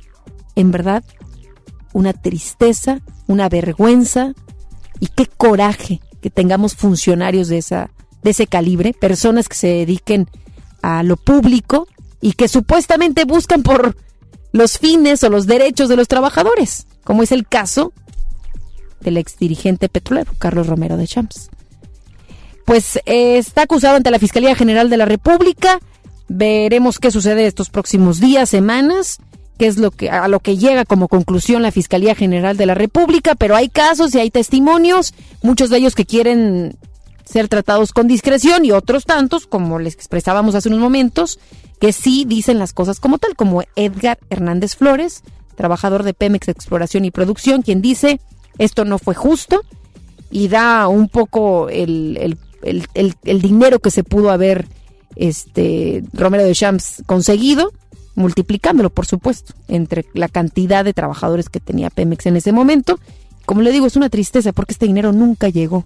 en 0.56 0.72
verdad, 0.72 1.04
una 2.00 2.14
tristeza, 2.14 3.02
una 3.28 3.50
vergüenza 3.50 4.34
y 5.00 5.08
qué 5.08 5.26
coraje 5.26 6.00
que 6.22 6.30
tengamos 6.30 6.76
funcionarios 6.76 7.50
de, 7.50 7.58
esa, 7.58 7.92
de 8.24 8.32
ese 8.32 8.48
calibre, 8.48 8.94
personas 8.94 9.50
que 9.50 9.56
se 9.56 9.68
dediquen 9.68 10.28
a 10.82 11.04
lo 11.04 11.18
público 11.18 11.88
y 12.22 12.34
que 12.34 12.48
supuestamente 12.48 13.26
buscan 13.26 13.64
por 13.64 13.98
los 14.52 14.78
fines 14.80 15.24
o 15.24 15.30
los 15.30 15.46
derechos 15.46 15.90
de 15.90 15.98
los 15.98 16.08
trabajadores, 16.08 16.88
como 17.04 17.22
es 17.22 17.32
el 17.32 17.46
caso 17.46 17.92
del 19.02 19.18
exdirigente 19.18 19.90
petrolero, 19.90 20.32
Carlos 20.40 20.68
Romero 20.68 20.96
de 20.96 21.08
Champs. 21.08 21.50
Pues 22.66 22.98
eh, 23.06 23.38
está 23.38 23.64
acusado 23.64 23.98
ante 23.98 24.12
la 24.12 24.20
Fiscalía 24.20 24.56
General 24.56 24.90
de 24.90 24.98
la 24.98 25.06
República. 25.06 25.80
Veremos 26.28 27.00
qué 27.00 27.12
sucede 27.12 27.46
estos 27.46 27.70
próximos 27.70 28.20
días, 28.20 28.50
semanas, 28.50 29.18
qué 29.60 29.68
es 29.68 29.78
lo 29.78 29.92
que 29.92 30.10
a 30.10 30.28
lo 30.30 30.40
que 30.40 30.58
llega 30.58 30.86
como 30.86 31.10
conclusión 31.10 31.62
la 31.62 31.72
Fiscalía 31.72 32.16
General 32.16 32.56
de 32.56 32.66
la 32.66 32.76
República, 32.76 33.36
pero 33.36 33.56
hay 33.56 33.68
casos 33.68 34.16
y 34.16 34.20
hay 34.20 34.32
testimonios, 34.32 35.14
muchos 35.44 35.70
de 35.70 35.78
ellos 35.78 35.96
que 35.96 36.06
quieren 36.06 36.78
ser 37.26 37.50
tratados 37.50 37.92
con 37.92 38.08
discreción 38.08 38.64
y 38.64 38.72
otros 38.72 39.06
tantos, 39.06 39.46
como 39.46 39.78
les 39.78 39.94
expresábamos 39.94 40.56
hace 40.56 40.70
unos 40.70 40.80
momentos, 40.80 41.40
que 41.80 41.92
sí 41.92 42.24
dicen 42.26 42.58
las 42.58 42.74
cosas 42.74 43.02
como 43.02 43.20
tal, 43.20 43.36
como 43.36 43.62
Edgar 43.76 44.18
Hernández 44.30 44.78
Flores, 44.78 45.24
trabajador 45.56 46.04
de 46.04 46.14
Pemex 46.14 46.48
Exploración 46.48 47.04
y 47.04 47.12
Producción, 47.12 47.62
quien 47.62 47.82
dice 47.82 48.22
esto 48.58 48.86
no 48.86 48.98
fue 48.98 49.14
justo 49.14 49.62
y 50.32 50.48
da 50.48 50.88
un 50.88 51.10
poco 51.10 51.68
el, 51.70 52.38
dinero 53.24 53.80
que 53.80 53.92
se 53.92 54.06
pudo 54.06 54.32
haber 54.32 54.68
este 55.18 56.04
Romero 56.14 56.46
de 56.46 56.56
Champs 56.56 57.04
conseguido, 57.06 57.74
multiplicándolo, 58.16 58.90
por 58.90 59.06
supuesto, 59.06 59.54
entre 59.68 60.06
la 60.14 60.28
cantidad 60.28 60.84
de 60.84 60.94
trabajadores 60.94 61.50
que 61.50 61.60
tenía 61.60 61.90
Pemex 61.90 62.26
en 62.26 62.38
ese 62.38 62.52
momento. 62.52 63.00
Como 63.46 63.62
le 63.62 63.72
digo, 63.72 63.88
es 63.88 63.96
una 63.96 64.10
tristeza 64.10 64.52
porque 64.52 64.74
este 64.74 64.86
dinero 64.86 65.12
nunca 65.12 65.50
llegó, 65.50 65.86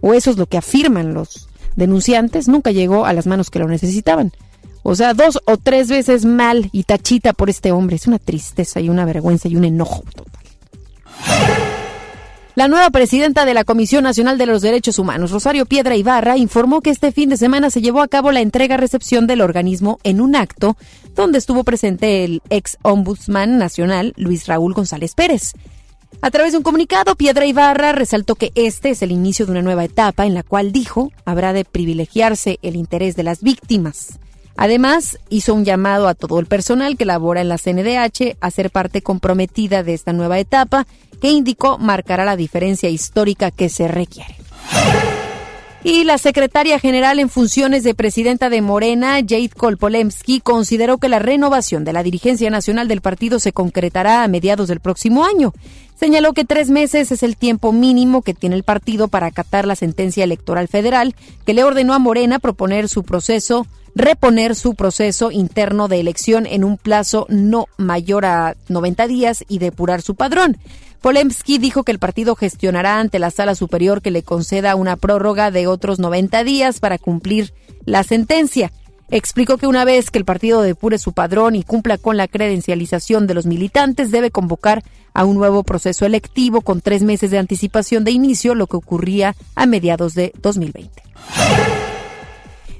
o 0.00 0.14
eso 0.14 0.30
es 0.30 0.36
lo 0.36 0.46
que 0.46 0.58
afirman 0.58 1.14
los 1.14 1.48
denunciantes, 1.76 2.48
nunca 2.48 2.70
llegó 2.70 3.06
a 3.06 3.12
las 3.12 3.26
manos 3.26 3.50
que 3.50 3.58
lo 3.58 3.68
necesitaban. 3.68 4.32
O 4.82 4.94
sea, 4.94 5.14
dos 5.14 5.40
o 5.46 5.56
tres 5.56 5.88
veces 5.88 6.24
mal 6.24 6.70
y 6.72 6.84
tachita 6.84 7.32
por 7.32 7.50
este 7.50 7.72
hombre. 7.72 7.96
Es 7.96 8.06
una 8.06 8.18
tristeza 8.18 8.80
y 8.80 8.88
una 8.88 9.04
vergüenza 9.04 9.48
y 9.48 9.56
un 9.56 9.64
enojo 9.64 10.02
total. 10.14 10.44
La 12.58 12.66
nueva 12.66 12.90
presidenta 12.90 13.44
de 13.44 13.54
la 13.54 13.62
Comisión 13.62 14.02
Nacional 14.02 14.36
de 14.36 14.44
los 14.44 14.62
Derechos 14.62 14.98
Humanos, 14.98 15.30
Rosario 15.30 15.64
Piedra 15.64 15.94
Ibarra, 15.94 16.36
informó 16.36 16.80
que 16.80 16.90
este 16.90 17.12
fin 17.12 17.28
de 17.28 17.36
semana 17.36 17.70
se 17.70 17.80
llevó 17.80 18.02
a 18.02 18.08
cabo 18.08 18.32
la 18.32 18.40
entrega-recepción 18.40 19.28
del 19.28 19.42
organismo 19.42 20.00
en 20.02 20.20
un 20.20 20.34
acto 20.34 20.76
donde 21.14 21.38
estuvo 21.38 21.62
presente 21.62 22.24
el 22.24 22.42
ex 22.50 22.76
ombudsman 22.82 23.58
nacional 23.58 24.12
Luis 24.16 24.48
Raúl 24.48 24.74
González 24.74 25.14
Pérez. 25.14 25.52
A 26.20 26.32
través 26.32 26.50
de 26.50 26.58
un 26.58 26.64
comunicado, 26.64 27.14
Piedra 27.14 27.46
Ibarra 27.46 27.92
resaltó 27.92 28.34
que 28.34 28.50
este 28.56 28.90
es 28.90 29.02
el 29.02 29.12
inicio 29.12 29.46
de 29.46 29.52
una 29.52 29.62
nueva 29.62 29.84
etapa 29.84 30.26
en 30.26 30.34
la 30.34 30.42
cual 30.42 30.72
dijo 30.72 31.12
habrá 31.24 31.52
de 31.52 31.64
privilegiarse 31.64 32.58
el 32.62 32.74
interés 32.74 33.14
de 33.14 33.22
las 33.22 33.40
víctimas. 33.40 34.18
Además, 34.56 35.20
hizo 35.28 35.54
un 35.54 35.64
llamado 35.64 36.08
a 36.08 36.14
todo 36.14 36.40
el 36.40 36.46
personal 36.46 36.96
que 36.96 37.04
labora 37.04 37.40
en 37.40 37.48
la 37.48 37.58
CNDH 37.58 38.36
a 38.40 38.50
ser 38.50 38.72
parte 38.72 39.02
comprometida 39.02 39.84
de 39.84 39.94
esta 39.94 40.12
nueva 40.12 40.40
etapa 40.40 40.88
que 41.20 41.30
indicó 41.30 41.78
marcará 41.78 42.24
la 42.24 42.36
diferencia 42.36 42.88
histórica 42.88 43.50
que 43.50 43.68
se 43.68 43.88
requiere. 43.88 44.36
Y 45.84 46.02
la 46.04 46.18
secretaria 46.18 46.80
general 46.80 47.20
en 47.20 47.28
funciones 47.28 47.84
de 47.84 47.94
presidenta 47.94 48.50
de 48.50 48.60
Morena, 48.60 49.20
Jade 49.20 49.48
Kolpolemsky, 49.48 50.40
consideró 50.40 50.98
que 50.98 51.08
la 51.08 51.20
renovación 51.20 51.84
de 51.84 51.92
la 51.92 52.02
dirigencia 52.02 52.50
nacional 52.50 52.88
del 52.88 53.00
partido 53.00 53.38
se 53.38 53.52
concretará 53.52 54.24
a 54.24 54.28
mediados 54.28 54.68
del 54.68 54.80
próximo 54.80 55.24
año. 55.24 55.54
Señaló 55.94 56.32
que 56.32 56.44
tres 56.44 56.68
meses 56.68 57.12
es 57.12 57.22
el 57.22 57.36
tiempo 57.36 57.72
mínimo 57.72 58.22
que 58.22 58.34
tiene 58.34 58.56
el 58.56 58.64
partido 58.64 59.06
para 59.08 59.28
acatar 59.28 59.66
la 59.66 59.76
sentencia 59.76 60.24
electoral 60.24 60.66
federal 60.68 61.14
que 61.46 61.54
le 61.54 61.64
ordenó 61.64 61.94
a 61.94 61.98
Morena 61.98 62.38
proponer 62.38 62.88
su 62.88 63.04
proceso 63.04 63.66
reponer 63.94 64.54
su 64.54 64.74
proceso 64.74 65.32
interno 65.32 65.88
de 65.88 65.98
elección 65.98 66.46
en 66.46 66.62
un 66.62 66.76
plazo 66.76 67.26
no 67.28 67.66
mayor 67.78 68.26
a 68.26 68.56
90 68.68 69.08
días 69.08 69.44
y 69.48 69.58
depurar 69.58 70.02
su 70.02 70.14
padrón. 70.14 70.56
Polemski 71.00 71.58
dijo 71.58 71.84
que 71.84 71.92
el 71.92 71.98
partido 71.98 72.34
gestionará 72.34 72.98
ante 72.98 73.18
la 73.18 73.30
sala 73.30 73.54
superior 73.54 74.02
que 74.02 74.10
le 74.10 74.22
conceda 74.22 74.74
una 74.74 74.96
prórroga 74.96 75.50
de 75.50 75.66
otros 75.66 75.98
90 75.98 76.42
días 76.44 76.80
para 76.80 76.98
cumplir 76.98 77.54
la 77.84 78.02
sentencia. 78.02 78.72
Explicó 79.10 79.56
que 79.56 79.66
una 79.66 79.84
vez 79.84 80.10
que 80.10 80.18
el 80.18 80.24
partido 80.24 80.60
depure 80.60 80.98
su 80.98 81.12
padrón 81.12 81.54
y 81.54 81.62
cumpla 81.62 81.96
con 81.96 82.16
la 82.16 82.28
credencialización 82.28 83.26
de 83.26 83.34
los 83.34 83.46
militantes, 83.46 84.10
debe 84.10 84.30
convocar 84.30 84.82
a 85.14 85.24
un 85.24 85.36
nuevo 85.36 85.62
proceso 85.62 86.04
electivo 86.04 86.60
con 86.60 86.80
tres 86.80 87.02
meses 87.02 87.30
de 87.30 87.38
anticipación 87.38 88.04
de 88.04 88.10
inicio, 88.10 88.54
lo 88.54 88.66
que 88.66 88.76
ocurría 88.76 89.34
a 89.54 89.66
mediados 89.66 90.14
de 90.14 90.32
2020. 90.42 91.02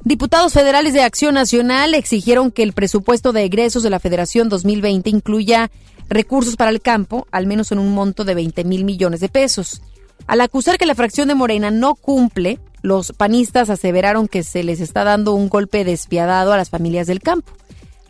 Diputados 0.05 0.53
federales 0.53 0.93
de 0.93 1.03
Acción 1.03 1.35
Nacional 1.35 1.95
exigieron 1.95 2.51
que 2.51 2.63
el 2.63 2.73
presupuesto 2.73 3.33
de 3.33 3.45
egresos 3.45 3.83
de 3.83 3.91
la 3.91 4.01
Federación 4.01 4.49
2020 4.49 5.11
incluya 5.11 5.71
recursos 6.09 6.57
para 6.57 6.71
el 6.71 6.81
campo, 6.81 7.27
al 7.31 7.47
menos 7.47 7.73
en 7.73 7.79
un 7.79 7.93
monto 7.93 8.25
de 8.25 8.35
20 8.35 8.65
mil 8.65 8.85
millones 8.85 9.21
de 9.21 9.29
pesos. 9.29 9.83
Al 10.27 10.41
acusar 10.41 10.79
que 10.79 10.87
la 10.87 10.95
fracción 10.95 11.29
de 11.29 11.35
Morena 11.35 11.71
no 11.71 11.95
cumple, 11.95 12.59
los 12.83 13.13
panistas 13.13 13.71
aseveraron 13.71 14.29
que 14.29 14.43
se 14.43 14.63
les 14.63 14.81
está 14.81 15.05
dando 15.05 15.35
un 15.35 15.49
golpe 15.49 15.85
despiadado 15.85 16.53
a 16.53 16.57
las 16.57 16.71
familias 16.71 17.07
del 17.07 17.21
campo. 17.21 17.53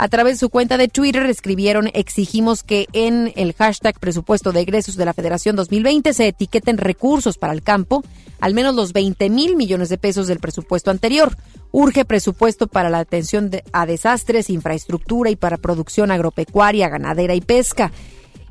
A 0.01 0.07
través 0.07 0.35
de 0.35 0.39
su 0.39 0.49
cuenta 0.49 0.77
de 0.77 0.87
Twitter 0.87 1.27
escribieron 1.27 1.91
exigimos 1.93 2.63
que 2.63 2.87
en 2.93 3.33
el 3.35 3.53
hashtag 3.55 3.99
presupuesto 3.99 4.53
de 4.53 4.61
egresos 4.61 4.95
de 4.95 5.05
la 5.05 5.13
Federación 5.13 5.57
2020 5.57 6.15
se 6.15 6.29
etiqueten 6.29 6.79
recursos 6.79 7.37
para 7.37 7.53
el 7.53 7.63
campo, 7.63 8.05
al 8.39 8.55
menos 8.55 8.77
los 8.77 8.93
20 8.93 9.29
mil 9.29 9.57
millones 9.57 9.89
de 9.89 9.99
pesos 9.99 10.29
del 10.29 10.39
presupuesto 10.39 10.93
anterior. 10.93 11.37
Urge 11.73 12.05
presupuesto 12.05 12.69
para 12.69 12.91
la 12.91 13.01
atención 13.01 13.51
a 13.73 13.87
desastres, 13.87 14.51
infraestructura 14.51 15.31
y 15.31 15.37
para 15.37 15.57
producción 15.57 16.13
agropecuaria, 16.13 16.89
ganadera 16.89 17.35
y 17.35 17.41
pesca. 17.41 17.91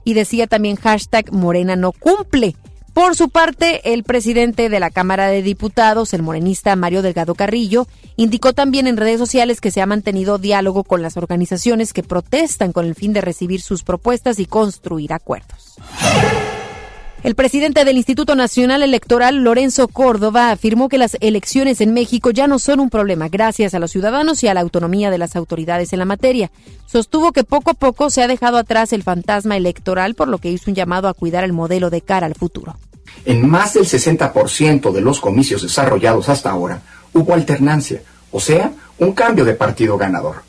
Y 0.03 0.15
decía 0.15 0.47
también 0.47 0.75
hashtag 0.75 1.31
Morena 1.31 1.77
no 1.77 1.93
cumple 1.93 2.57
Por 2.97 3.15
su 3.15 3.29
parte, 3.29 3.93
el 3.93 4.03
presidente 4.03 4.69
de 4.69 4.79
la 4.79 4.89
Cámara 4.89 5.27
de 5.27 5.43
Diputados, 5.43 6.15
el 6.15 6.23
morenista 6.23 6.75
Mario 6.75 7.03
Delgado 7.03 7.35
Carrillo, 7.35 7.85
indicó 8.15 8.53
también 8.53 8.87
en 8.87 8.97
redes 8.97 9.19
sociales 9.19 9.61
que 9.61 9.69
se 9.69 9.83
ha 9.83 9.85
mantenido 9.85 10.39
diálogo 10.39 10.83
con 10.83 11.03
las 11.03 11.15
organizaciones 11.15 11.93
que 11.93 12.01
protestan 12.01 12.73
con 12.73 12.87
el 12.87 12.95
fin 12.95 13.13
de 13.13 13.21
recibir 13.21 13.61
sus 13.61 13.83
propuestas 13.83 14.39
y 14.39 14.47
construir 14.47 15.13
acuerdos. 15.13 15.75
El 17.27 17.35
presidente 17.35 17.83
del 17.83 17.97
Instituto 17.97 18.35
Nacional 18.37 18.83
Electoral, 18.83 19.43
Lorenzo 19.43 19.89
Córdoba, 19.89 20.49
afirmó 20.49 20.87
que 20.87 20.97
las 20.97 21.17
elecciones 21.19 21.81
en 21.81 21.93
México 21.93 22.31
ya 22.31 22.47
no 22.47 22.57
son 22.57 22.79
un 22.79 22.89
problema 22.89 23.27
gracias 23.27 23.73
a 23.73 23.79
los 23.79 23.91
ciudadanos 23.91 24.41
y 24.43 24.47
a 24.47 24.53
la 24.53 24.61
autonomía 24.61 25.11
de 25.11 25.17
las 25.17 25.35
autoridades 25.35 25.91
en 25.91 25.99
la 25.99 26.05
materia. 26.05 26.51
Sostuvo 26.85 27.33
que 27.33 27.43
poco 27.43 27.71
a 27.71 27.73
poco 27.73 28.09
se 28.09 28.23
ha 28.23 28.29
dejado 28.29 28.57
atrás 28.57 28.93
el 28.93 29.03
fantasma 29.03 29.57
electoral, 29.57 30.15
por 30.15 30.29
lo 30.29 30.37
que 30.37 30.51
hizo 30.51 30.71
un 30.71 30.75
llamado 30.75 31.09
a 31.09 31.13
cuidar 31.13 31.43
el 31.43 31.51
modelo 31.51 31.89
de 31.89 31.99
cara 31.99 32.27
al 32.27 32.35
futuro. 32.35 32.77
En 33.25 33.45
más 33.45 33.73
del 33.73 33.83
60% 33.83 34.93
de 34.93 35.01
los 35.01 35.19
comicios 35.19 35.63
desarrollados 35.63 36.29
hasta 36.29 36.51
ahora 36.51 36.81
hubo 37.11 37.33
alternancia, 37.33 38.03
o 38.31 38.39
sea, 38.39 38.71
un 38.99 39.11
cambio 39.11 39.43
de 39.43 39.53
partido 39.53 39.97
ganador. 39.97 40.47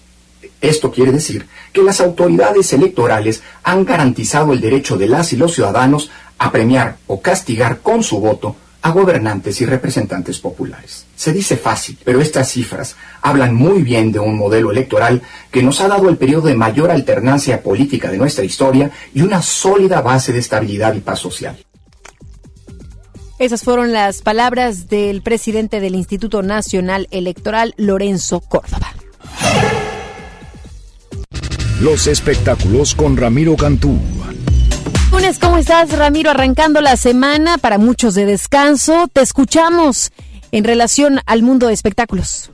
Esto 0.60 0.90
quiere 0.90 1.12
decir 1.12 1.48
que 1.72 1.82
las 1.82 2.00
autoridades 2.00 2.72
electorales 2.72 3.42
han 3.62 3.84
garantizado 3.84 4.52
el 4.52 4.60
derecho 4.60 4.96
de 4.96 5.08
las 5.08 5.32
y 5.32 5.36
los 5.36 5.54
ciudadanos 5.54 6.10
a 6.38 6.52
premiar 6.52 6.96
o 7.06 7.20
castigar 7.20 7.80
con 7.80 8.02
su 8.02 8.20
voto 8.20 8.56
a 8.82 8.90
gobernantes 8.90 9.60
y 9.60 9.66
representantes 9.66 10.38
populares. 10.38 11.06
Se 11.16 11.32
dice 11.32 11.56
fácil, 11.56 11.98
pero 12.04 12.20
estas 12.20 12.50
cifras 12.50 12.96
hablan 13.22 13.54
muy 13.54 13.82
bien 13.82 14.12
de 14.12 14.20
un 14.20 14.36
modelo 14.36 14.70
electoral 14.70 15.20
que 15.50 15.62
nos 15.62 15.80
ha 15.80 15.88
dado 15.88 16.08
el 16.08 16.16
periodo 16.16 16.46
de 16.46 16.54
mayor 16.54 16.90
alternancia 16.90 17.62
política 17.62 18.10
de 18.10 18.18
nuestra 18.18 18.44
historia 18.44 18.90
y 19.12 19.22
una 19.22 19.42
sólida 19.42 20.00
base 20.00 20.32
de 20.32 20.38
estabilidad 20.38 20.94
y 20.94 21.00
paz 21.00 21.18
social. 21.18 21.56
Esas 23.38 23.62
fueron 23.62 23.92
las 23.92 24.22
palabras 24.22 24.88
del 24.88 25.22
presidente 25.22 25.80
del 25.80 25.94
Instituto 25.94 26.42
Nacional 26.42 27.06
Electoral, 27.12 27.74
Lorenzo 27.76 28.40
Córdoba. 28.40 28.92
Los 31.80 32.08
espectáculos 32.08 32.96
con 32.96 33.16
Ramiro 33.16 33.56
Cantú. 33.56 33.96
Lunes, 35.10 35.38
¿cómo 35.38 35.56
estás, 35.56 35.90
Ramiro? 35.96 36.30
Arrancando 36.30 36.80
la 36.80 36.96
semana 36.96 37.58
para 37.58 37.78
muchos 37.78 38.14
de 38.14 38.26
descanso. 38.26 39.08
Te 39.12 39.22
escuchamos 39.22 40.12
en 40.52 40.64
relación 40.64 41.20
al 41.26 41.42
mundo 41.42 41.66
de 41.66 41.74
espectáculos. 41.74 42.50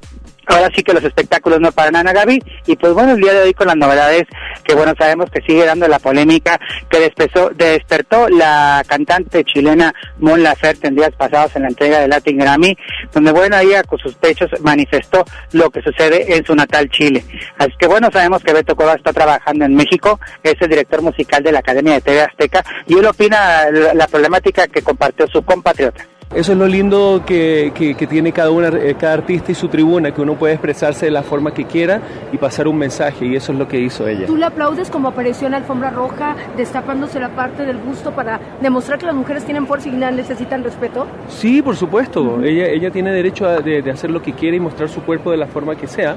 Ahora 0.47 0.71
sí 0.75 0.83
que 0.83 0.93
los 0.93 1.05
espectáculos 1.05 1.61
no 1.61 1.73
paran, 1.73 1.97
Ana 1.97 2.13
Gaby. 2.13 2.43
Y 2.67 2.77
pues 2.77 2.93
bueno, 2.93 3.13
el 3.13 3.21
día 3.21 3.33
de 3.33 3.43
hoy 3.43 3.55
con 3.55 3.67
las 3.67 3.77
novedades 3.77 4.25
que 4.65 4.75
bueno, 4.75 4.95
sabemos 4.99 5.31
que 5.31 5.43
sigue 5.43 5.65
dando 5.65 5.87
la 5.89 5.99
polémica 5.99 6.59
que 6.89 7.01
despertó, 7.01 7.51
despertó 7.51 8.29
la 8.29 8.83
cantante 8.87 9.45
chilena 9.45 9.95
Mon 10.19 10.43
Laferte 10.43 10.89
en 10.89 10.97
días 10.97 11.13
pasados 11.17 11.55
en 11.57 11.63
la 11.63 11.69
entrega 11.69 12.01
de 12.01 12.09
Latin 12.09 12.39
Grammy, 12.39 12.77
donde 13.13 13.33
bueno, 13.33 13.59
ella 13.59 13.83
con 13.85 13.99
sus 13.99 14.15
pechos 14.15 14.51
manifestó 14.61 15.25
lo 15.53 15.71
que 15.71 15.83
sucede 15.83 16.37
en 16.37 16.45
su 16.45 16.55
natal 16.55 16.89
Chile. 16.91 17.25
Así 17.59 17.73
que 17.79 17.87
bueno, 17.87 18.09
sabemos 18.13 18.43
que 18.43 18.53
Beto 18.53 18.77
Cueva 18.77 18.95
está 18.95 19.13
trabajando 19.13 19.65
en 19.65 19.75
México, 19.75 20.19
es 20.43 20.55
el 20.61 20.69
director 20.69 21.03
musical 21.03 21.43
de 21.43 21.53
la 21.53 21.59
Academia 21.61 21.95
de 21.95 22.01
TV 22.01 22.21
Azteca, 22.23 22.65
y 22.87 22.99
él 22.99 23.07
opina 23.07 23.71
la, 23.71 23.95
la 23.95 24.07
problemática 24.07 24.67
que 24.69 24.83
compartió 24.83 25.27
su 25.29 25.43
compatriota. 25.45 26.05
Eso 26.35 26.51
es 26.51 26.59
lo 26.59 26.66
lindo 26.66 27.22
que, 27.24 27.70
que, 27.72 27.95
que 27.95 28.07
tiene 28.09 28.32
cada, 28.32 28.51
una, 28.51 28.66
eh, 28.66 28.97
cada 28.99 29.12
artista 29.12 29.53
y 29.53 29.55
su 29.55 29.68
tribuna, 29.68 30.11
que 30.11 30.20
uno 30.20 30.35
puede 30.35 30.55
expresarse 30.55 31.07
de 31.07 31.12
la 31.12 31.22
forma 31.22 31.55
que 31.55 31.64
quiera 31.64 32.01
y 32.32 32.39
pasar 32.39 32.66
un 32.66 32.76
mensaje, 32.76 33.24
y 33.24 33.37
eso 33.37 33.53
es 33.53 33.59
lo 33.59 33.68
que 33.68 33.78
hizo 33.78 34.09
ella. 34.09 34.26
¿Tú 34.26 34.37
le 34.37 34.45
aplaudes 34.45 34.91
como 34.91 35.09
apareció 35.09 35.47
en 35.47 35.53
la 35.53 35.59
alfombra 35.59 35.91
roja, 35.91 36.35
destapándose 36.57 37.20
la 37.20 37.28
parte 37.28 37.64
del 37.64 37.76
busto 37.76 38.11
para 38.11 38.41
demostrar 38.61 38.99
que 38.99 39.07
las 39.07 39.14
mujeres 39.14 39.45
tienen 39.45 39.64
fuerza 39.68 39.89
y 39.89 39.93
necesitan 39.93 40.64
respeto? 40.64 41.07
Sí, 41.28 41.62
por 41.62 41.76
supuesto. 41.76 42.43
ella, 42.43 42.66
ella 42.66 42.91
tiene 42.91 43.12
derecho 43.12 43.47
a, 43.47 43.61
de, 43.61 43.80
de, 43.82 43.91
hacer 43.93 44.11
lo 44.11 44.20
que 44.20 44.32
quiere 44.32 44.57
y 44.57 44.61
mostrar 44.61 44.89
su 44.89 45.03
cuerpo 45.03 45.30
de 45.30 45.37
la 45.37 45.47
forma 45.47 45.76
que 45.76 45.87
sea. 45.87 46.16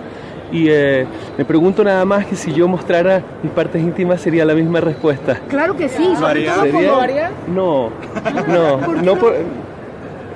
Y 0.51 0.67
eh, 0.69 1.05
me 1.37 1.45
pregunto 1.45 1.83
nada 1.83 2.05
más 2.05 2.25
que 2.25 2.35
si 2.35 2.53
yo 2.53 2.67
mostrara 2.67 3.21
mis 3.43 3.51
partes 3.51 3.81
íntimas 3.81 4.21
sería 4.21 4.45
la 4.45 4.55
misma 4.55 4.79
respuesta. 4.79 5.39
Claro 5.47 5.75
que 5.75 5.89
sí. 5.89 6.03
¿Sería? 6.15 7.31
No, 7.47 7.91
no, 8.47 8.77
no 9.03 9.15
por, 9.15 9.35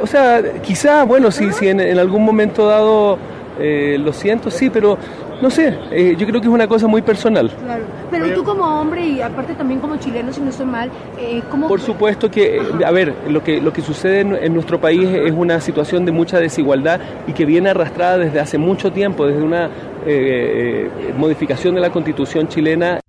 o 0.01 0.07
sea, 0.07 0.41
quizá, 0.61 1.03
bueno, 1.03 1.31
si, 1.31 1.51
si 1.51 1.67
en, 1.67 1.79
en 1.79 1.99
algún 1.99 2.23
momento 2.23 2.67
dado 2.67 3.17
eh, 3.59 3.97
lo 3.99 4.13
siento, 4.13 4.49
sí, 4.49 4.69
pero 4.69 4.97
no 5.41 5.49
sé, 5.49 5.75
eh, 5.91 6.15
yo 6.17 6.27
creo 6.27 6.39
que 6.39 6.47
es 6.47 6.53
una 6.53 6.67
cosa 6.67 6.87
muy 6.87 7.01
personal. 7.01 7.49
Claro, 7.49 7.83
pero 8.09 8.33
tú 8.33 8.43
como 8.43 8.63
hombre 8.79 9.05
y 9.05 9.21
aparte 9.21 9.55
también 9.55 9.79
como 9.79 9.97
chileno, 9.97 10.31
si 10.31 10.39
no 10.39 10.49
estoy 10.49 10.67
mal, 10.67 10.91
eh, 11.17 11.41
¿cómo...? 11.49 11.67
Por 11.67 11.81
supuesto 11.81 12.29
que, 12.29 12.61
a 12.85 12.91
ver, 12.91 13.13
lo 13.27 13.43
que, 13.43 13.59
lo 13.59 13.73
que 13.73 13.81
sucede 13.81 14.21
en, 14.21 14.35
en, 14.35 14.53
nuestro 14.53 14.79
país 14.79 15.09
es 15.09 15.31
una 15.31 15.59
situación 15.59 16.05
de 16.05 16.11
mucha 16.11 16.39
desigualdad 16.39 17.01
y 17.27 17.33
que 17.33 17.45
viene 17.45 17.69
arrastrada 17.69 18.19
desde 18.19 18.39
hace 18.39 18.57
mucho 18.57 18.91
tiempo, 18.91 19.25
desde 19.25 19.41
una 19.41 19.69
eh, 20.05 20.89
modificación 21.17 21.75
de 21.75 21.81
la 21.81 21.91
constitución 21.91 22.47
chilena. 22.47 22.99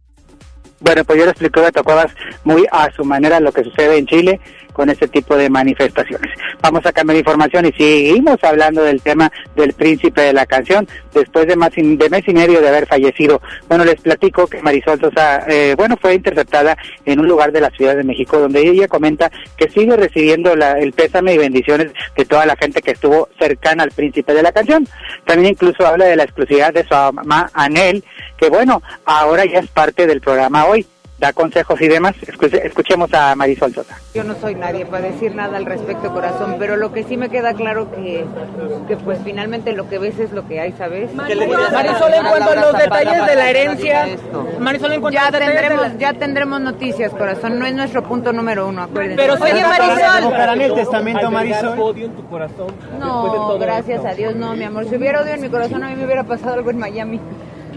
Bueno, 0.81 1.05
pues 1.05 1.19
yo 1.19 1.25
a 1.31 1.63
Beto 1.63 1.85
Cuevas 1.85 2.13
muy 2.45 2.67
a 2.73 2.91
su 2.91 3.05
manera 3.05 3.39
lo 3.39 3.53
que 3.53 3.63
sucede 3.63 3.99
en 3.99 4.07
Chile 4.07 4.41
con 4.73 4.91
ese 4.91 5.09
tipo 5.09 5.37
de 5.37 5.51
manifestaciones. 5.51 6.31
Vamos 6.61 6.85
a 6.87 6.93
cambiar 6.93 7.19
información 7.19 7.67
y 7.67 7.73
seguimos 7.73 8.43
hablando 8.43 8.83
del 8.83 9.03
tema 9.03 9.31
del 9.57 9.73
príncipe 9.73 10.23
de 10.23 10.33
la 10.33 10.47
canción 10.47 10.87
después 11.13 11.47
de 11.47 11.57
más 11.57 11.73
de 11.75 12.09
mes 12.11 12.25
y 12.27 12.33
medio 12.33 12.61
de 12.61 12.69
haber 12.69 12.87
fallecido. 12.87 13.41
Bueno, 13.69 13.85
les 13.85 14.01
platico 14.01 14.47
que 14.47 14.63
Marisol 14.63 15.01
Sosa, 15.01 15.45
eh, 15.49 15.75
bueno, 15.77 15.97
fue 16.01 16.15
interceptada 16.15 16.77
en 17.05 17.21
un 17.21 17.29
lugar 17.29 17.53
de 17.53 17.61
la 17.61 17.71
Ciudad 17.71 17.97
de 17.97 18.05
México 18.05 18.39
donde 18.39 18.61
ella 18.61 18.89
comenta 18.89 19.31
que 19.57 19.69
sigue 19.69 19.97
recibiendo 19.97 20.55
la, 20.57 20.79
el 20.79 20.93
pésame 20.93 21.35
y 21.35 21.39
bendiciones 21.39 21.93
de 22.17 22.25
toda 22.25 22.47
la 22.47 22.57
gente 22.57 22.83
que 22.83 22.93
estuvo 22.93 23.29
cercana 23.39 23.83
al 23.85 23.91
príncipe 23.91 24.35
de 24.35 24.43
la 24.43 24.53
canción. 24.53 24.87
También 25.25 25.53
incluso 25.53 25.87
habla 25.87 26.07
de 26.07 26.17
la 26.17 26.25
exclusividad 26.25 26.73
de 26.73 26.85
su 26.85 26.95
mamá 27.13 27.51
Anel, 27.55 28.05
que 28.37 28.49
bueno, 28.49 28.83
ahora 29.05 29.45
ya 29.45 29.61
es 29.61 29.69
parte 29.69 30.07
del 30.07 30.21
programa 30.21 30.67
hoy 30.67 30.87
da 31.23 31.33
consejos 31.33 31.81
y 31.81 31.87
demás. 31.87 32.15
Escuchemos 32.65 33.15
a 33.15 33.37
Marisol 33.37 33.73
Sosa. 33.73 33.97
Yo 34.13 34.25
no 34.25 34.35
soy 34.35 34.57
nadie 34.57 34.85
para 34.85 35.07
decir 35.07 35.33
nada 35.37 35.57
al 35.57 35.67
respecto, 35.67 36.13
corazón, 36.13 36.57
pero 36.59 36.77
lo 36.77 36.93
que 36.93 37.05
sí 37.05 37.17
me 37.17 37.29
queda 37.29 37.55
claro 37.55 37.93
que, 37.93 38.25
que 38.89 38.97
pues 38.97 39.21
finalmente 39.25 39.73
lo 39.73 39.89
que 39.89 40.01
ves 40.01 40.19
es 40.19 40.33
lo 40.33 40.49
que 40.49 40.59
hay, 40.59 40.73
¿sabes? 40.73 41.15
Marisol, 41.15 42.13
en 42.13 42.27
cuanto 42.27 42.51
a 42.51 42.57
los 42.57 42.77
detalles 42.77 43.25
de 43.27 43.37
la 43.37 43.51
herencia, 43.51 44.09
Marisol, 44.59 44.93
en 44.95 45.01
cuanto 45.01 45.21
ya 45.21 45.31
tendremos, 45.31 45.99
ya 45.99 46.13
tendremos 46.13 46.61
noticias, 46.61 47.13
corazón, 47.13 47.57
no 47.57 47.67
es 47.67 47.75
nuestro 47.75 48.03
punto 48.03 48.33
número 48.33 48.67
uno, 48.67 48.83
acuérdense. 48.83 49.17
Pero 49.17 49.35
oye, 49.35 49.63
Marisol, 49.63 50.61
el 50.61 50.75
testamento, 50.75 51.31
Marisol? 51.31 51.79
odio 51.79 52.07
en 52.07 52.17
tu 52.17 52.27
corazón? 52.27 52.67
No, 52.99 53.57
gracias 53.59 54.05
a 54.05 54.15
Dios, 54.15 54.35
no, 54.35 54.55
mi 54.55 54.65
amor. 54.65 54.89
Si 54.89 54.97
hubiera 54.97 55.21
odio 55.21 55.35
en 55.35 55.41
mi 55.41 55.49
corazón, 55.49 55.85
a 55.85 55.89
mí 55.89 55.95
me 55.95 56.05
hubiera 56.05 56.25
pasado 56.25 56.55
algo 56.55 56.71
en 56.71 56.79
Miami. 56.79 57.21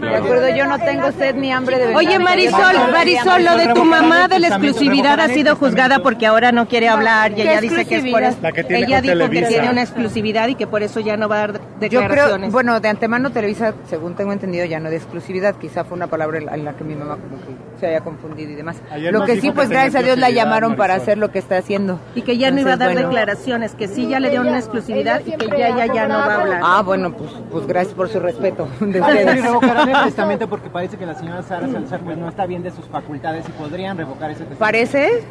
De 0.00 0.16
acuerdo, 0.16 0.48
yo 0.54 0.66
no 0.66 0.78
tengo 0.78 1.10
sed 1.12 1.34
ni 1.36 1.52
hambre 1.52 1.78
de 1.78 1.94
Oye, 1.94 2.18
Marisol, 2.18 2.92
Marisol, 2.92 3.44
lo 3.44 3.56
de 3.56 3.74
tu 3.74 3.84
mamá 3.84 4.28
de 4.28 4.38
la 4.38 4.48
exclusividad 4.48 5.18
ha 5.20 5.28
sido 5.28 5.56
juzgada 5.56 6.00
porque 6.00 6.26
ahora 6.26 6.52
no 6.52 6.68
quiere 6.68 6.88
hablar 6.88 7.32
y 7.36 7.42
ella 7.42 7.60
dice 7.60 7.84
que 7.86 7.96
es 7.96 8.10
por 8.10 8.22
eso. 8.22 8.38
Ella 8.68 9.00
dijo 9.00 9.30
que 9.30 9.42
tiene 9.42 9.70
una 9.70 9.82
exclusividad 9.82 10.48
y 10.48 10.54
que 10.54 10.66
por 10.66 10.82
eso 10.82 11.00
ya 11.00 11.16
no 11.16 11.28
va 11.28 11.36
a 11.36 11.38
dar 11.38 11.60
declaraciones. 11.80 12.26
Yo 12.26 12.36
creo, 12.38 12.50
bueno, 12.50 12.80
de 12.80 12.88
antemano 12.88 13.30
Televisa, 13.30 13.74
según 13.88 14.14
tengo 14.14 14.32
entendido, 14.32 14.64
ya 14.64 14.80
no 14.80 14.90
de 14.90 14.96
exclusividad, 14.96 15.56
quizá 15.56 15.84
fue 15.84 15.96
una 15.96 16.06
palabra 16.06 16.38
en 16.38 16.64
la 16.64 16.74
que 16.74 16.84
mi 16.84 16.94
mamá 16.94 17.16
como 17.16 17.38
que 17.38 17.80
se 17.80 17.86
haya 17.86 18.00
confundido 18.00 18.50
y 18.50 18.54
demás. 18.54 18.76
Ayer 18.90 19.12
lo 19.12 19.24
que 19.24 19.40
sí, 19.40 19.50
pues 19.50 19.68
gracias 19.68 19.96
a 19.96 20.02
Dios 20.02 20.18
la 20.18 20.30
llamaron 20.30 20.76
para 20.76 20.94
hacer 20.94 21.18
lo 21.18 21.30
que 21.30 21.38
está 21.38 21.58
haciendo. 21.58 22.00
Y 22.14 22.22
que 22.22 22.38
ya 22.38 22.50
no 22.50 22.60
iba 22.60 22.74
a 22.74 22.76
dar 22.76 22.92
bueno. 22.92 23.08
declaraciones, 23.08 23.74
que 23.74 23.88
sí 23.88 24.08
ya 24.08 24.20
le 24.20 24.30
dio 24.30 24.40
una 24.40 24.58
exclusividad 24.58 25.22
y 25.24 25.32
que 25.32 25.46
ya, 25.48 25.76
ya, 25.76 25.86
ya 25.92 26.08
no 26.08 26.18
va 26.18 26.34
a 26.34 26.40
hablar. 26.40 26.60
Ah, 26.64 26.82
bueno, 26.84 27.12
pues, 27.12 27.30
pues 27.50 27.66
gracias 27.66 27.94
por 27.94 28.08
su 28.08 28.20
respeto 28.20 28.68
de 28.80 29.00
ustedes. 29.06 29.44
El 29.90 30.04
testamento 30.04 30.48
porque 30.48 30.70
parece 30.70 30.96
que 30.96 31.06
la 31.06 31.14
señora 31.14 31.42
Sara 31.42 31.66
Salazar 31.66 32.00
pues, 32.00 32.16
no 32.16 32.28
está 32.28 32.46
bien 32.46 32.62
de 32.62 32.70
sus 32.70 32.86
facultades 32.86 33.44
y 33.48 33.52
podrían 33.52 33.96
revocar 33.96 34.30
ese 34.30 34.44
testamento. 34.44 34.58
¿Parece? 34.58 35.24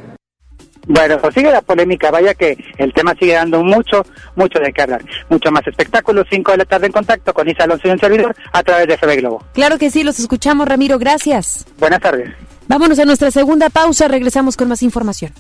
Bueno, 0.88 1.18
pues 1.20 1.34
sigue 1.34 1.52
la 1.52 1.62
polémica, 1.62 2.12
vaya 2.12 2.34
que 2.34 2.58
el 2.78 2.94
tema 2.94 3.16
sigue 3.20 3.34
dando 3.34 3.64
mucho, 3.64 4.06
mucho 4.36 4.60
de 4.60 4.72
qué 4.72 4.84
hablar. 4.84 5.04
Mucho 5.30 5.52
más 5.52 5.66
espectáculos, 5.66 6.28
5 6.30 6.52
de 6.52 6.58
la 6.58 6.66
tarde 6.66 6.88
en 6.88 6.92
contacto 6.92 7.34
con 7.34 7.50
Isa 7.50 7.64
Alonso 7.64 7.88
y 7.88 7.92
un 7.92 8.00
servidor 8.00 8.36
a 8.52 8.64
través 8.64 8.88
de 8.88 8.98
FB 8.98 9.18
Globo. 9.18 9.44
Claro 9.54 9.78
que 9.80 9.90
sí, 9.90 10.04
los 10.04 10.20
escuchamos, 10.20 10.68
Ramiro, 10.68 11.00
gracias. 11.00 11.66
Buenas 11.80 12.02
tardes. 12.02 12.30
Vámonos 12.68 13.00
a 13.00 13.06
nuestra 13.06 13.32
segunda 13.32 13.70
pausa, 13.70 14.08
regresamos 14.08 14.58
con 14.58 14.68
más 14.68 14.84
información. 14.84 15.32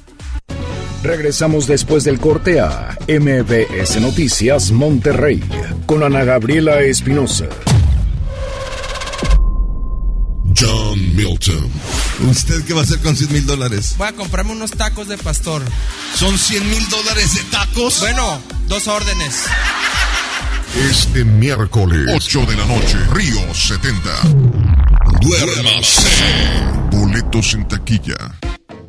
Regresamos 1.04 1.68
después 1.68 2.04
del 2.04 2.20
corte 2.20 2.60
a 2.60 2.98
MBS 3.08 4.02
Noticias 4.02 4.72
Monterrey 4.72 5.40
con 5.86 6.02
Ana 6.02 6.24
Gabriela 6.24 6.82
Espinosa. 6.82 7.46
John 10.58 11.16
Milton. 11.16 11.70
¿Usted 12.30 12.64
qué 12.66 12.74
va 12.74 12.82
a 12.82 12.84
hacer 12.84 13.00
con 13.00 13.16
100 13.16 13.32
mil 13.32 13.46
dólares? 13.46 13.96
Voy 13.98 14.08
a 14.08 14.14
comprarme 14.14 14.52
unos 14.52 14.72
tacos 14.72 15.08
de 15.08 15.18
pastor. 15.18 15.62
¿Son 16.16 16.38
100 16.38 16.70
mil 16.70 16.90
dólares 16.90 17.36
de 17.36 17.44
tacos? 17.44 18.00
Bueno, 18.00 18.40
dos 18.68 18.88
órdenes. 18.88 19.44
Este 20.90 21.24
miércoles, 21.24 22.06
8 22.14 22.46
de 22.46 22.56
la 22.56 22.66
noche, 22.66 22.98
Río 23.12 23.54
70. 23.54 24.10
Duérmase. 25.22 26.08
Boletos 26.92 27.54
en 27.54 27.68
taquilla. 27.68 28.16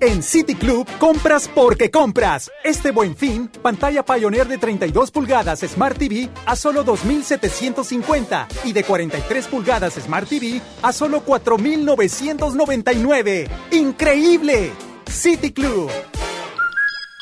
En 0.00 0.22
City 0.22 0.54
Club, 0.54 0.86
compras 0.98 1.50
porque 1.52 1.90
compras. 1.90 2.50
Este 2.64 2.90
buen 2.90 3.14
fin, 3.16 3.50
pantalla 3.62 4.04
Pioneer 4.04 4.46
de 4.46 4.58
32 4.58 5.10
pulgadas 5.10 5.60
Smart 5.60 5.96
TV 5.96 6.28
a 6.44 6.54
solo 6.54 6.84
2,750 6.84 8.46
y 8.64 8.74
de 8.74 8.84
43 8.84 9.46
pulgadas 9.46 9.94
Smart 9.94 10.28
TV 10.28 10.60
a 10.82 10.92
solo 10.92 11.22
4,999. 11.22 13.48
¡Increíble! 13.70 14.72
City 15.10 15.50
Club. 15.52 15.90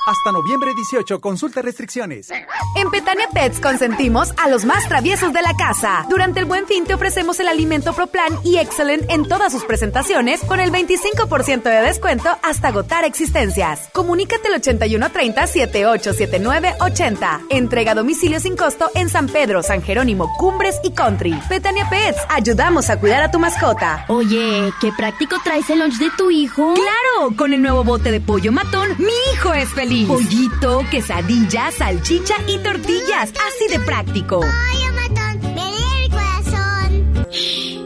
Hasta 0.06 0.32
noviembre 0.32 0.74
18, 0.74 1.18
consulta 1.18 1.62
restricciones. 1.62 2.30
En 2.76 2.90
Petania 2.90 3.26
Pets 3.32 3.58
consentimos 3.58 4.34
a 4.36 4.50
los 4.50 4.66
más 4.66 4.86
traviesos 4.86 5.32
de 5.32 5.40
la 5.40 5.56
casa. 5.56 6.04
Durante 6.10 6.40
el 6.40 6.44
buen 6.44 6.66
fin 6.66 6.84
te 6.84 6.92
ofrecemos 6.92 7.40
el 7.40 7.48
alimento 7.48 7.94
ProPlan 7.94 8.38
y 8.44 8.58
Excellent 8.58 9.10
en 9.10 9.26
todas 9.26 9.50
sus 9.50 9.64
presentaciones 9.64 10.42
con 10.42 10.60
el 10.60 10.70
25% 10.70 11.62
de 11.62 11.80
descuento 11.80 12.28
hasta 12.42 12.68
agotar 12.68 13.06
existencias. 13.06 13.88
Comunícate 13.94 14.48
al 14.48 14.60
8130-787980. 14.60 17.46
Entrega 17.48 17.92
a 17.92 17.94
domicilio 17.94 18.40
sin 18.40 18.56
costo 18.56 18.90
en 18.94 19.08
San 19.08 19.28
Pedro, 19.28 19.62
San 19.62 19.80
Jerónimo, 19.80 20.30
Cumbres 20.36 20.80
y 20.84 20.90
Country. 20.90 21.32
Petania 21.48 21.88
Pets, 21.88 22.18
ayudamos 22.28 22.90
a 22.90 23.00
cuidar 23.00 23.22
a 23.22 23.30
tu 23.30 23.38
mascota. 23.38 24.04
Oye, 24.08 24.70
qué 24.82 24.92
práctico 24.92 25.36
traes 25.42 25.70
el 25.70 25.78
lunch 25.78 25.96
de 25.96 26.10
tu 26.10 26.30
hijo. 26.30 26.74
¡Claro! 26.74 27.34
Con 27.38 27.54
el 27.54 27.62
nuevo 27.62 27.84
bote 27.84 28.10
de 28.10 28.20
pollo 28.20 28.52
matón, 28.52 28.90
mi 28.98 29.14
hijo 29.32 29.54
es 29.54 29.70
feliz. 29.70 29.93
Pollito, 30.02 30.84
quesadilla, 30.90 31.70
salchicha 31.70 32.34
y 32.48 32.58
tortillas. 32.58 33.32
Así 33.46 33.68
de 33.70 33.78
práctico. 33.78 34.40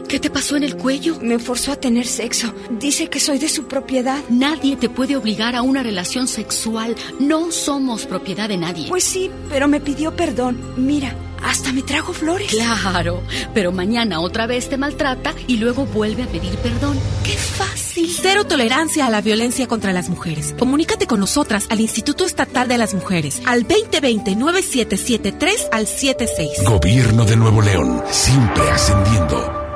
¿Qué 0.09 0.19
te 0.19 0.29
pasó 0.31 0.57
en 0.57 0.63
el 0.63 0.75
cuello? 0.75 1.19
Me 1.21 1.37
forzó 1.37 1.71
a 1.71 1.75
tener 1.75 2.07
sexo. 2.07 2.51
Dice 2.71 3.11
que 3.11 3.19
soy 3.19 3.37
de 3.37 3.47
su 3.47 3.67
propiedad. 3.67 4.17
Nadie 4.27 4.75
te 4.75 4.89
puede 4.89 5.15
obligar 5.15 5.55
a 5.55 5.61
una 5.61 5.83
relación 5.83 6.27
sexual. 6.27 6.95
No 7.19 7.51
somos 7.51 8.07
propiedad 8.07 8.49
de 8.49 8.57
nadie. 8.57 8.87
Pues 8.89 9.03
sí, 9.03 9.29
pero 9.49 9.67
me 9.67 9.79
pidió 9.79 10.15
perdón. 10.15 10.59
Mira, 10.77 11.15
hasta 11.43 11.71
me 11.73 11.83
trago 11.83 12.11
flores. 12.11 12.49
Claro, 12.49 13.21
pero 13.53 13.71
mañana 13.71 14.19
otra 14.19 14.47
vez 14.47 14.67
te 14.67 14.77
maltrata 14.77 15.35
y 15.45 15.57
luego 15.57 15.85
vuelve 15.85 16.23
a 16.23 16.27
pedir 16.27 16.55
perdón. 16.55 16.99
¡Qué 17.23 17.37
fácil! 17.37 18.09
Cero 18.19 18.45
tolerancia 18.45 19.05
a 19.05 19.11
la 19.11 19.21
violencia 19.21 19.67
contra 19.67 19.93
las 19.93 20.09
mujeres. 20.09 20.55
Comunícate 20.57 21.05
con 21.05 21.19
nosotras 21.19 21.67
al 21.69 21.81
Instituto 21.81 22.25
Estatal 22.25 22.67
de 22.67 22.79
las 22.79 22.95
Mujeres 22.95 23.43
al 23.45 23.67
2020-9773 23.67 25.67
al 25.71 25.85
76. 25.85 26.63
Gobierno 26.65 27.25
de 27.25 27.35
Nuevo 27.35 27.61
León, 27.61 28.01
siempre 28.09 28.67
ascendiendo. 28.71 29.68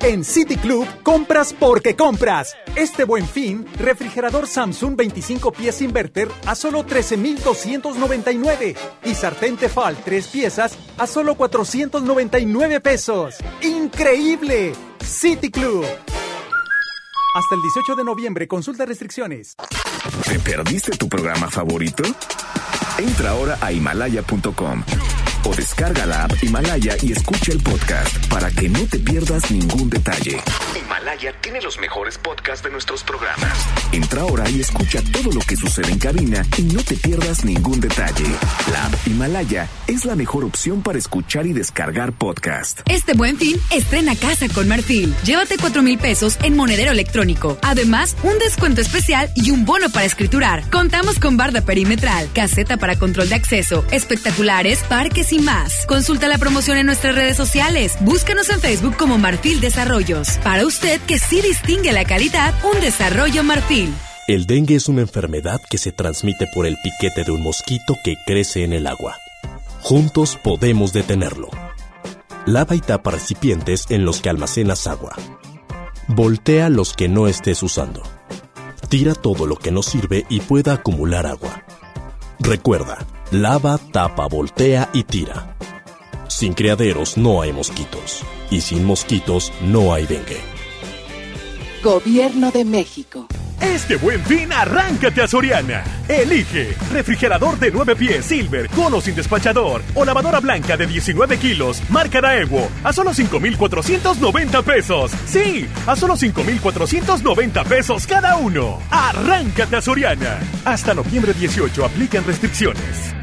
En 0.00 0.24
City 0.24 0.56
Club, 0.56 0.86
compras 1.02 1.54
porque 1.58 1.96
compras. 1.96 2.54
Este 2.76 3.04
buen 3.04 3.26
fin, 3.26 3.66
refrigerador 3.78 4.46
Samsung 4.46 4.96
25 4.96 5.52
pies 5.52 5.82
inverter 5.82 6.28
a 6.46 6.54
solo 6.54 6.84
13,299 6.84 8.76
y 9.04 9.14
sartén 9.14 9.56
Tefal 9.56 9.96
3 9.96 10.26
piezas 10.28 10.76
a 10.98 11.06
solo 11.06 11.34
499 11.36 12.80
pesos. 12.80 13.36
¡Increíble! 13.62 14.72
City 15.04 15.50
Club. 15.50 15.84
Hasta 15.84 17.54
el 17.54 17.62
18 17.62 17.96
de 17.96 18.04
noviembre, 18.04 18.48
consulta 18.48 18.86
restricciones. 18.86 19.54
¿Te 20.26 20.38
perdiste 20.38 20.96
tu 20.96 21.08
programa 21.08 21.50
favorito? 21.50 22.02
Entra 22.98 23.30
ahora 23.30 23.58
a 23.60 23.72
himalaya.com 23.72 24.82
o 25.46 25.54
descarga 25.54 26.06
la 26.06 26.24
app 26.24 26.32
Himalaya 26.42 26.96
y 27.02 27.12
escucha 27.12 27.52
el 27.52 27.60
podcast 27.60 28.26
para 28.28 28.50
que 28.50 28.68
no 28.68 28.80
te 28.86 28.98
pierdas 28.98 29.50
ningún 29.50 29.88
detalle. 29.88 30.40
Himalaya 30.76 31.32
tiene 31.40 31.60
los 31.60 31.78
mejores 31.78 32.18
podcasts 32.18 32.64
de 32.64 32.70
nuestros 32.70 33.04
programas. 33.04 33.56
Entra 33.92 34.22
ahora 34.22 34.48
y 34.50 34.60
escucha 34.60 35.00
todo 35.12 35.32
lo 35.32 35.40
que 35.40 35.56
sucede 35.56 35.92
en 35.92 35.98
cabina 35.98 36.44
y 36.58 36.62
no 36.62 36.82
te 36.82 36.96
pierdas 36.96 37.44
ningún 37.44 37.80
detalle. 37.80 38.26
La 38.72 38.86
app 38.86 38.94
Himalaya 39.06 39.68
es 39.86 40.04
la 40.04 40.16
mejor 40.16 40.44
opción 40.44 40.82
para 40.82 40.98
escuchar 40.98 41.46
y 41.46 41.52
descargar 41.52 42.12
podcast. 42.12 42.80
Este 42.88 43.14
buen 43.14 43.36
fin, 43.36 43.56
estrena 43.70 44.16
casa 44.16 44.48
con 44.48 44.66
Marfil. 44.68 45.14
Llévate 45.24 45.56
4 45.58 45.82
mil 45.82 45.98
pesos 45.98 46.38
en 46.42 46.56
monedero 46.56 46.90
electrónico. 46.90 47.58
Además, 47.62 48.16
un 48.24 48.38
descuento 48.38 48.80
especial 48.80 49.30
y 49.36 49.50
un 49.52 49.64
bono 49.64 49.90
para 49.90 50.06
escriturar. 50.06 50.68
Contamos 50.70 51.20
con 51.20 51.36
barda 51.36 51.60
perimetral, 51.60 52.28
caseta 52.34 52.78
para 52.78 52.98
control 52.98 53.28
de 53.28 53.36
acceso, 53.36 53.84
espectaculares, 53.92 54.82
parques 54.88 55.32
y 55.32 55.35
más. 55.38 55.86
Consulta 55.86 56.28
la 56.28 56.38
promoción 56.38 56.78
en 56.78 56.86
nuestras 56.86 57.14
redes 57.14 57.36
sociales. 57.36 57.96
Búscanos 58.00 58.48
en 58.50 58.60
Facebook 58.60 58.96
como 58.96 59.18
Marfil 59.18 59.60
Desarrollos. 59.60 60.38
Para 60.44 60.66
usted 60.66 61.00
que 61.02 61.18
sí 61.18 61.40
distingue 61.40 61.92
la 61.92 62.04
calidad, 62.04 62.54
un 62.64 62.80
desarrollo 62.80 63.42
Marfil. 63.42 63.92
El 64.28 64.46
dengue 64.46 64.74
es 64.74 64.88
una 64.88 65.02
enfermedad 65.02 65.60
que 65.70 65.78
se 65.78 65.92
transmite 65.92 66.48
por 66.52 66.66
el 66.66 66.76
piquete 66.82 67.22
de 67.22 67.30
un 67.30 67.42
mosquito 67.42 67.96
que 68.02 68.16
crece 68.26 68.64
en 68.64 68.72
el 68.72 68.86
agua. 68.86 69.16
Juntos 69.80 70.36
podemos 70.42 70.92
detenerlo. 70.92 71.48
Lava 72.44 72.74
y 72.74 72.80
tapa 72.80 73.12
recipientes 73.12 73.86
en 73.88 74.04
los 74.04 74.20
que 74.20 74.28
almacenas 74.28 74.86
agua. 74.88 75.14
Voltea 76.08 76.68
los 76.68 76.92
que 76.92 77.08
no 77.08 77.28
estés 77.28 77.62
usando. 77.62 78.02
Tira 78.88 79.14
todo 79.14 79.46
lo 79.46 79.56
que 79.56 79.70
no 79.70 79.82
sirve 79.82 80.26
y 80.28 80.40
pueda 80.40 80.74
acumular 80.74 81.26
agua. 81.26 81.64
Recuerda, 82.38 82.98
lava, 83.30 83.78
tapa, 83.92 84.26
voltea 84.26 84.88
y 84.92 85.04
tira. 85.04 85.56
Sin 86.28 86.54
criaderos 86.54 87.16
no 87.16 87.42
hay 87.42 87.52
mosquitos. 87.52 88.22
Y 88.50 88.60
sin 88.60 88.84
mosquitos 88.84 89.52
no 89.60 89.92
hay 89.92 90.06
dengue. 90.06 90.55
Gobierno 91.82 92.50
de 92.50 92.64
México. 92.64 93.26
Este 93.60 93.96
buen 93.96 94.20
fin, 94.24 94.52
arráncate 94.52 95.22
a 95.22 95.28
Soriana. 95.28 95.84
Elige 96.08 96.74
refrigerador 96.92 97.58
de 97.58 97.70
9 97.70 97.96
pies 97.96 98.24
Silver 98.24 98.68
con 98.70 98.92
o 98.94 99.00
sin 99.00 99.14
despachador 99.14 99.82
o 99.94 100.04
lavadora 100.04 100.40
blanca 100.40 100.76
de 100.76 100.86
19 100.86 101.38
kilos, 101.38 101.82
marca 101.88 102.20
Daewoo, 102.20 102.68
a 102.84 102.92
solo 102.92 103.14
5,490 103.14 104.62
pesos. 104.62 105.12
Sí, 105.26 105.66
a 105.86 105.96
solo 105.96 106.16
5,490 106.16 107.64
pesos 107.64 108.06
cada 108.06 108.36
uno. 108.36 108.78
Arráncate 108.90 109.76
a 109.76 109.80
Soriana. 109.80 110.38
Hasta 110.64 110.94
noviembre 110.94 111.32
18 111.32 111.84
aplican 111.84 112.24
restricciones. 112.24 113.14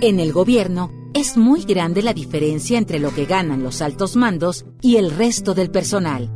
En 0.00 0.20
el 0.20 0.32
gobierno 0.32 0.90
es 1.14 1.36
muy 1.36 1.64
grande 1.64 2.02
la 2.02 2.12
diferencia 2.12 2.76
entre 2.76 2.98
lo 2.98 3.14
que 3.14 3.24
ganan 3.24 3.62
los 3.62 3.80
altos 3.80 4.16
mandos 4.16 4.66
y 4.82 4.96
el 4.96 5.10
resto 5.10 5.54
del 5.54 5.70
personal. 5.70 6.35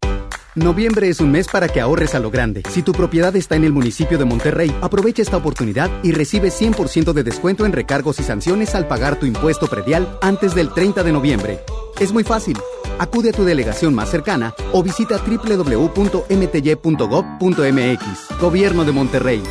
Noviembre 0.55 1.07
es 1.07 1.21
un 1.21 1.31
mes 1.31 1.47
para 1.47 1.69
que 1.69 1.79
ahorres 1.79 2.13
a 2.13 2.19
lo 2.19 2.29
grande. 2.29 2.63
Si 2.67 2.81
tu 2.81 2.91
propiedad 2.91 3.33
está 3.37 3.55
en 3.55 3.63
el 3.63 3.71
municipio 3.71 4.17
de 4.17 4.25
Monterrey, 4.25 4.75
aprovecha 4.81 5.21
esta 5.21 5.37
oportunidad 5.37 5.89
y 6.03 6.11
recibe 6.11 6.49
100% 6.49 7.13
de 7.13 7.23
descuento 7.23 7.65
en 7.65 7.71
recargos 7.71 8.19
y 8.19 8.23
sanciones 8.23 8.75
al 8.75 8.85
pagar 8.85 9.15
tu 9.15 9.25
impuesto 9.25 9.67
predial 9.67 10.19
antes 10.21 10.53
del 10.53 10.73
30 10.73 11.03
de 11.03 11.13
noviembre. 11.13 11.61
Es 12.01 12.11
muy 12.11 12.25
fácil. 12.25 12.57
Acude 12.99 13.29
a 13.29 13.31
tu 13.31 13.45
delegación 13.45 13.95
más 13.95 14.09
cercana 14.09 14.53
o 14.73 14.83
visita 14.83 15.19
www.mty.gov.mx. 15.25 15.87
Gobierno 18.41 18.83
de 18.83 18.91
Monterrey. 18.91 19.41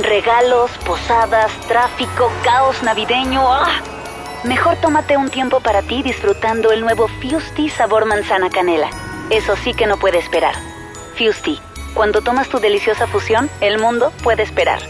Regalos, 0.00 0.70
posadas, 0.86 1.52
tráfico, 1.68 2.32
caos 2.42 2.82
navideño. 2.82 3.42
¡Ah! 3.46 3.82
Mejor 4.44 4.76
tómate 4.76 5.18
un 5.18 5.28
tiempo 5.28 5.60
para 5.60 5.82
ti 5.82 6.02
disfrutando 6.02 6.72
el 6.72 6.80
nuevo 6.80 7.08
Fusti 7.20 7.68
sabor 7.68 8.06
manzana 8.06 8.48
canela. 8.48 8.88
Eso 9.30 9.56
sí 9.56 9.74
que 9.74 9.86
no 9.86 9.96
puede 9.96 10.18
esperar. 10.18 10.54
Fusti, 11.16 11.58
cuando 11.94 12.22
tomas 12.22 12.48
tu 12.48 12.58
deliciosa 12.58 13.06
fusión, 13.06 13.48
el 13.60 13.78
mundo 13.78 14.12
puede 14.22 14.42
esperar. 14.42 14.80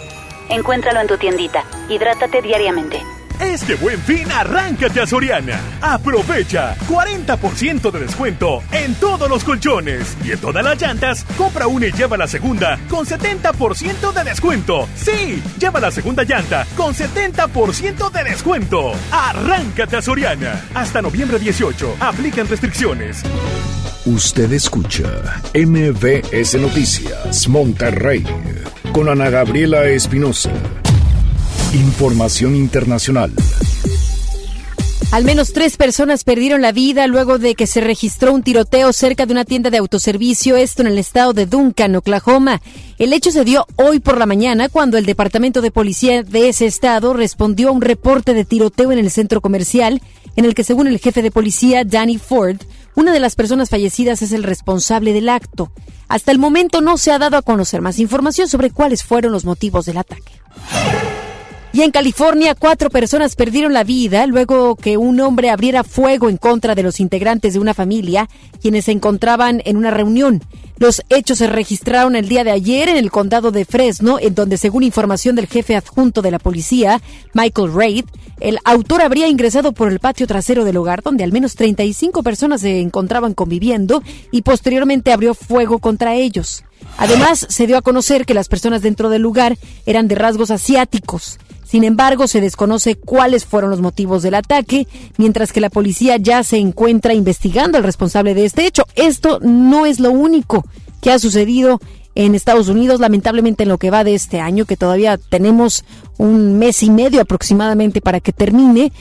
Encuéntralo 0.48 1.00
en 1.00 1.06
tu 1.06 1.18
tiendita. 1.18 1.64
Hidrátate 1.88 2.42
diariamente. 2.42 3.02
Este 3.40 3.74
buen 3.76 3.98
fin, 4.00 4.30
arráncate 4.30 5.00
a 5.00 5.06
Soriana. 5.06 5.60
Aprovecha 5.80 6.76
40% 6.88 7.90
de 7.90 8.00
descuento 8.00 8.62
en 8.72 8.94
todos 8.96 9.28
los 9.28 9.44
colchones 9.44 10.16
y 10.24 10.32
en 10.32 10.38
todas 10.38 10.64
las 10.64 10.80
llantas. 10.80 11.24
Compra 11.36 11.66
una 11.66 11.86
y 11.86 11.92
lleva 11.92 12.16
la 12.16 12.26
segunda 12.26 12.78
con 12.88 13.04
70% 13.06 14.12
de 14.12 14.24
descuento. 14.24 14.88
Sí, 14.94 15.42
lleva 15.58 15.80
la 15.80 15.90
segunda 15.90 16.24
llanta 16.24 16.66
con 16.76 16.94
70% 16.94 18.10
de 18.10 18.24
descuento. 18.24 18.92
Arráncate 19.10 19.96
a 19.96 20.02
Soriana. 20.02 20.64
Hasta 20.74 21.02
noviembre 21.02 21.38
18. 21.38 21.96
Aplican 22.00 22.48
restricciones. 22.48 23.22
Usted 24.06 24.52
escucha 24.52 25.40
MBS 25.54 26.60
Noticias 26.60 27.48
Monterrey 27.48 28.22
con 28.92 29.08
Ana 29.08 29.30
Gabriela 29.30 29.86
Espinosa. 29.86 30.50
Información 31.74 32.54
internacional. 32.54 33.32
Al 35.10 35.24
menos 35.24 35.52
tres 35.52 35.76
personas 35.76 36.22
perdieron 36.22 36.62
la 36.62 36.70
vida 36.70 37.08
luego 37.08 37.40
de 37.40 37.56
que 37.56 37.66
se 37.66 37.80
registró 37.80 38.32
un 38.32 38.44
tiroteo 38.44 38.92
cerca 38.92 39.26
de 39.26 39.32
una 39.32 39.44
tienda 39.44 39.70
de 39.70 39.78
autoservicio, 39.78 40.54
esto 40.54 40.82
en 40.82 40.88
el 40.88 40.98
estado 40.98 41.32
de 41.32 41.46
Duncan, 41.46 41.96
Oklahoma. 41.96 42.62
El 42.98 43.12
hecho 43.12 43.32
se 43.32 43.42
dio 43.42 43.66
hoy 43.74 43.98
por 43.98 44.18
la 44.18 44.26
mañana 44.26 44.68
cuando 44.68 44.98
el 44.98 45.04
Departamento 45.04 45.62
de 45.62 45.72
Policía 45.72 46.22
de 46.22 46.48
ese 46.48 46.66
estado 46.66 47.12
respondió 47.12 47.70
a 47.70 47.72
un 47.72 47.80
reporte 47.80 48.34
de 48.34 48.44
tiroteo 48.44 48.92
en 48.92 49.00
el 49.00 49.10
centro 49.10 49.40
comercial, 49.40 50.00
en 50.36 50.44
el 50.44 50.54
que 50.54 50.62
según 50.62 50.86
el 50.86 51.00
jefe 51.00 51.22
de 51.22 51.32
policía, 51.32 51.82
Danny 51.84 52.18
Ford, 52.18 52.58
una 52.94 53.12
de 53.12 53.18
las 53.18 53.34
personas 53.34 53.68
fallecidas 53.68 54.22
es 54.22 54.30
el 54.30 54.44
responsable 54.44 55.12
del 55.12 55.28
acto. 55.28 55.72
Hasta 56.06 56.30
el 56.30 56.38
momento 56.38 56.80
no 56.80 56.98
se 56.98 57.10
ha 57.10 57.18
dado 57.18 57.36
a 57.36 57.42
conocer 57.42 57.80
más 57.80 57.98
información 57.98 58.48
sobre 58.48 58.70
cuáles 58.70 59.02
fueron 59.02 59.32
los 59.32 59.44
motivos 59.44 59.86
del 59.86 59.98
ataque. 59.98 60.43
Y 61.74 61.82
en 61.82 61.90
California, 61.90 62.54
cuatro 62.54 62.88
personas 62.88 63.34
perdieron 63.34 63.72
la 63.72 63.82
vida 63.82 64.28
luego 64.28 64.76
que 64.76 64.96
un 64.96 65.18
hombre 65.18 65.50
abriera 65.50 65.82
fuego 65.82 66.30
en 66.30 66.36
contra 66.36 66.76
de 66.76 66.84
los 66.84 67.00
integrantes 67.00 67.54
de 67.54 67.58
una 67.58 67.74
familia, 67.74 68.28
quienes 68.62 68.84
se 68.84 68.92
encontraban 68.92 69.60
en 69.64 69.76
una 69.76 69.90
reunión. 69.90 70.40
Los 70.78 71.02
hechos 71.08 71.38
se 71.38 71.48
registraron 71.48 72.14
el 72.14 72.28
día 72.28 72.44
de 72.44 72.52
ayer 72.52 72.88
en 72.88 72.96
el 72.96 73.10
condado 73.10 73.50
de 73.50 73.64
Fresno, 73.64 74.20
en 74.20 74.36
donde, 74.36 74.56
según 74.56 74.84
información 74.84 75.34
del 75.34 75.48
jefe 75.48 75.74
adjunto 75.74 76.22
de 76.22 76.30
la 76.30 76.38
policía, 76.38 77.00
Michael 77.32 77.74
Reid, 77.74 78.04
el 78.38 78.58
autor 78.64 79.02
habría 79.02 79.26
ingresado 79.26 79.72
por 79.72 79.90
el 79.90 79.98
patio 79.98 80.28
trasero 80.28 80.64
del 80.64 80.76
hogar, 80.76 81.02
donde 81.02 81.24
al 81.24 81.32
menos 81.32 81.56
35 81.56 82.22
personas 82.22 82.60
se 82.60 82.78
encontraban 82.78 83.34
conviviendo, 83.34 84.00
y 84.30 84.42
posteriormente 84.42 85.12
abrió 85.12 85.34
fuego 85.34 85.80
contra 85.80 86.14
ellos. 86.14 86.62
Además, 86.96 87.46
se 87.48 87.66
dio 87.66 87.76
a 87.76 87.82
conocer 87.82 88.24
que 88.24 88.34
las 88.34 88.48
personas 88.48 88.82
dentro 88.82 89.08
del 89.08 89.22
lugar 89.22 89.58
eran 89.86 90.08
de 90.08 90.14
rasgos 90.14 90.50
asiáticos. 90.50 91.38
Sin 91.64 91.82
embargo, 91.82 92.28
se 92.28 92.40
desconoce 92.40 92.94
cuáles 92.94 93.46
fueron 93.46 93.70
los 93.70 93.80
motivos 93.80 94.22
del 94.22 94.34
ataque, 94.34 94.86
mientras 95.16 95.52
que 95.52 95.60
la 95.60 95.70
policía 95.70 96.18
ya 96.18 96.44
se 96.44 96.58
encuentra 96.58 97.14
investigando 97.14 97.78
al 97.78 97.84
responsable 97.84 98.34
de 98.34 98.44
este 98.44 98.66
hecho. 98.66 98.84
Esto 98.94 99.40
no 99.42 99.86
es 99.86 99.98
lo 99.98 100.12
único 100.12 100.64
que 101.00 101.10
ha 101.10 101.18
sucedido 101.18 101.80
en 102.14 102.34
Estados 102.34 102.68
Unidos, 102.68 103.00
lamentablemente 103.00 103.64
en 103.64 103.70
lo 103.70 103.78
que 103.78 103.90
va 103.90 104.04
de 104.04 104.14
este 104.14 104.40
año, 104.40 104.66
que 104.66 104.76
todavía 104.76 105.18
tenemos 105.18 105.84
un 106.16 106.58
mes 106.58 106.82
y 106.82 106.90
medio 106.90 107.20
aproximadamente 107.20 108.00
para 108.00 108.20
que 108.20 108.32
termine. 108.32 108.92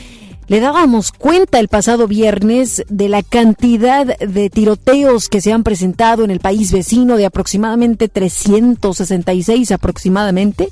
Le 0.53 0.59
dábamos 0.59 1.11
cuenta 1.11 1.59
el 1.59 1.67
pasado 1.67 2.07
viernes 2.07 2.83
de 2.87 3.09
la 3.09 3.23
cantidad 3.23 4.05
de 4.19 4.51
tiroteos 4.51 5.27
que 5.27 5.41
se 5.41 5.51
han 5.51 5.63
presentado 5.63 6.23
en 6.23 6.29
el 6.29 6.41
país 6.41 6.71
vecino, 6.71 7.17
de 7.17 7.25
aproximadamente 7.25 8.07
366 8.07 9.71
aproximadamente 9.71 10.69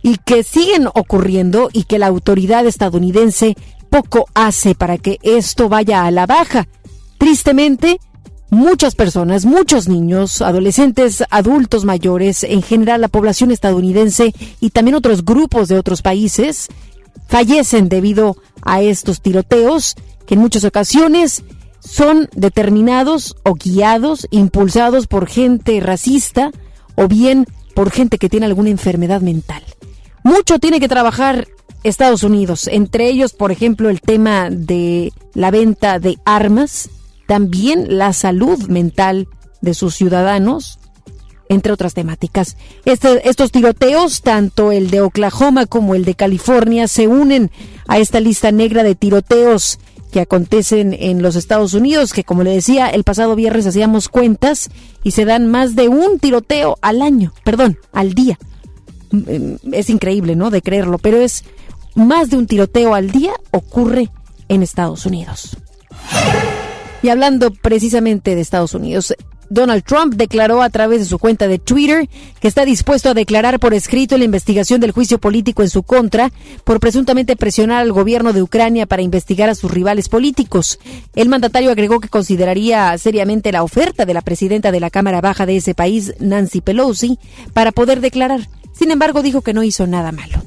y 0.00 0.18
que 0.18 0.44
siguen 0.44 0.86
ocurriendo 0.94 1.70
y 1.72 1.86
que 1.86 1.98
la 1.98 2.06
autoridad 2.06 2.68
estadounidense 2.68 3.56
poco 3.90 4.26
hace 4.34 4.76
para 4.76 4.96
que 4.96 5.18
esto 5.22 5.68
vaya 5.68 6.04
a 6.04 6.12
la 6.12 6.26
baja. 6.26 6.68
Tristemente, 7.18 7.98
muchas 8.50 8.94
personas, 8.94 9.44
muchos 9.44 9.88
niños, 9.88 10.40
adolescentes, 10.40 11.24
adultos 11.30 11.84
mayores, 11.84 12.44
en 12.44 12.62
general 12.62 13.00
la 13.00 13.08
población 13.08 13.50
estadounidense 13.50 14.32
y 14.60 14.70
también 14.70 14.94
otros 14.94 15.24
grupos 15.24 15.66
de 15.66 15.80
otros 15.80 16.00
países 16.00 16.68
fallecen 17.28 17.88
debido 17.88 18.36
a 18.62 18.80
estos 18.82 19.20
tiroteos 19.20 19.94
que 20.26 20.34
en 20.34 20.40
muchas 20.40 20.64
ocasiones 20.64 21.44
son 21.80 22.28
determinados 22.34 23.36
o 23.44 23.54
guiados, 23.54 24.26
impulsados 24.30 25.06
por 25.06 25.28
gente 25.28 25.80
racista 25.80 26.50
o 26.96 27.08
bien 27.08 27.46
por 27.74 27.90
gente 27.90 28.18
que 28.18 28.28
tiene 28.28 28.46
alguna 28.46 28.70
enfermedad 28.70 29.20
mental. 29.20 29.62
Mucho 30.24 30.58
tiene 30.58 30.80
que 30.80 30.88
trabajar 30.88 31.46
Estados 31.84 32.24
Unidos, 32.24 32.68
entre 32.68 33.08
ellos, 33.08 33.32
por 33.32 33.52
ejemplo, 33.52 33.88
el 33.90 34.00
tema 34.00 34.50
de 34.50 35.12
la 35.34 35.52
venta 35.52 36.00
de 36.00 36.18
armas, 36.24 36.90
también 37.28 37.98
la 37.98 38.12
salud 38.12 38.66
mental 38.68 39.28
de 39.60 39.74
sus 39.74 39.94
ciudadanos, 39.94 40.80
entre 41.48 41.72
otras 41.72 41.94
temáticas. 41.94 42.56
Este, 42.84 43.28
estos 43.28 43.52
tiroteos, 43.52 44.22
tanto 44.22 44.72
el 44.72 44.90
de 44.90 45.00
Oklahoma 45.00 45.66
como 45.66 45.94
el 45.94 46.04
de 46.04 46.14
California, 46.14 46.88
se 46.88 47.08
unen 47.08 47.50
a 47.86 47.98
esta 47.98 48.20
lista 48.20 48.52
negra 48.52 48.82
de 48.82 48.94
tiroteos 48.94 49.78
que 50.10 50.20
acontecen 50.20 50.96
en 50.98 51.22
los 51.22 51.36
Estados 51.36 51.74
Unidos, 51.74 52.12
que 52.12 52.24
como 52.24 52.42
le 52.42 52.50
decía, 52.50 52.88
el 52.88 53.04
pasado 53.04 53.34
viernes 53.34 53.66
hacíamos 53.66 54.08
cuentas 54.08 54.70
y 55.02 55.10
se 55.10 55.24
dan 55.24 55.46
más 55.46 55.76
de 55.76 55.88
un 55.88 56.18
tiroteo 56.18 56.78
al 56.80 57.02
año, 57.02 57.32
perdón, 57.44 57.78
al 57.92 58.14
día. 58.14 58.38
Mm, 59.10 59.72
es 59.72 59.90
increíble, 59.90 60.36
¿no? 60.36 60.50
De 60.50 60.62
creerlo, 60.62 60.98
pero 60.98 61.18
es 61.18 61.44
más 61.94 62.30
de 62.30 62.36
un 62.36 62.46
tiroteo 62.46 62.94
al 62.94 63.10
día 63.10 63.32
ocurre 63.50 64.10
en 64.48 64.62
Estados 64.62 65.06
Unidos. 65.06 65.56
Y 67.02 67.08
hablando 67.08 67.50
precisamente 67.50 68.34
de 68.34 68.40
Estados 68.40 68.74
Unidos, 68.74 69.14
Donald 69.48 69.84
Trump 69.84 70.14
declaró 70.14 70.62
a 70.62 70.70
través 70.70 71.00
de 71.00 71.06
su 71.06 71.18
cuenta 71.18 71.48
de 71.48 71.58
Twitter 71.58 72.08
que 72.40 72.48
está 72.48 72.64
dispuesto 72.64 73.10
a 73.10 73.14
declarar 73.14 73.58
por 73.60 73.74
escrito 73.74 74.18
la 74.18 74.24
investigación 74.24 74.80
del 74.80 74.92
juicio 74.92 75.18
político 75.18 75.62
en 75.62 75.70
su 75.70 75.82
contra 75.82 76.30
por 76.64 76.80
presuntamente 76.80 77.36
presionar 77.36 77.82
al 77.82 77.92
gobierno 77.92 78.32
de 78.32 78.42
Ucrania 78.42 78.86
para 78.86 79.02
investigar 79.02 79.48
a 79.48 79.54
sus 79.54 79.70
rivales 79.70 80.08
políticos. 80.08 80.78
El 81.14 81.28
mandatario 81.28 81.70
agregó 81.70 82.00
que 82.00 82.08
consideraría 82.08 82.96
seriamente 82.98 83.52
la 83.52 83.62
oferta 83.62 84.04
de 84.04 84.14
la 84.14 84.22
presidenta 84.22 84.72
de 84.72 84.80
la 84.80 84.90
Cámara 84.90 85.20
Baja 85.20 85.46
de 85.46 85.56
ese 85.56 85.74
país, 85.74 86.14
Nancy 86.18 86.60
Pelosi, 86.60 87.18
para 87.52 87.72
poder 87.72 88.00
declarar. 88.00 88.48
Sin 88.72 88.90
embargo, 88.90 89.22
dijo 89.22 89.42
que 89.42 89.54
no 89.54 89.62
hizo 89.62 89.86
nada 89.86 90.12
malo. 90.12 90.42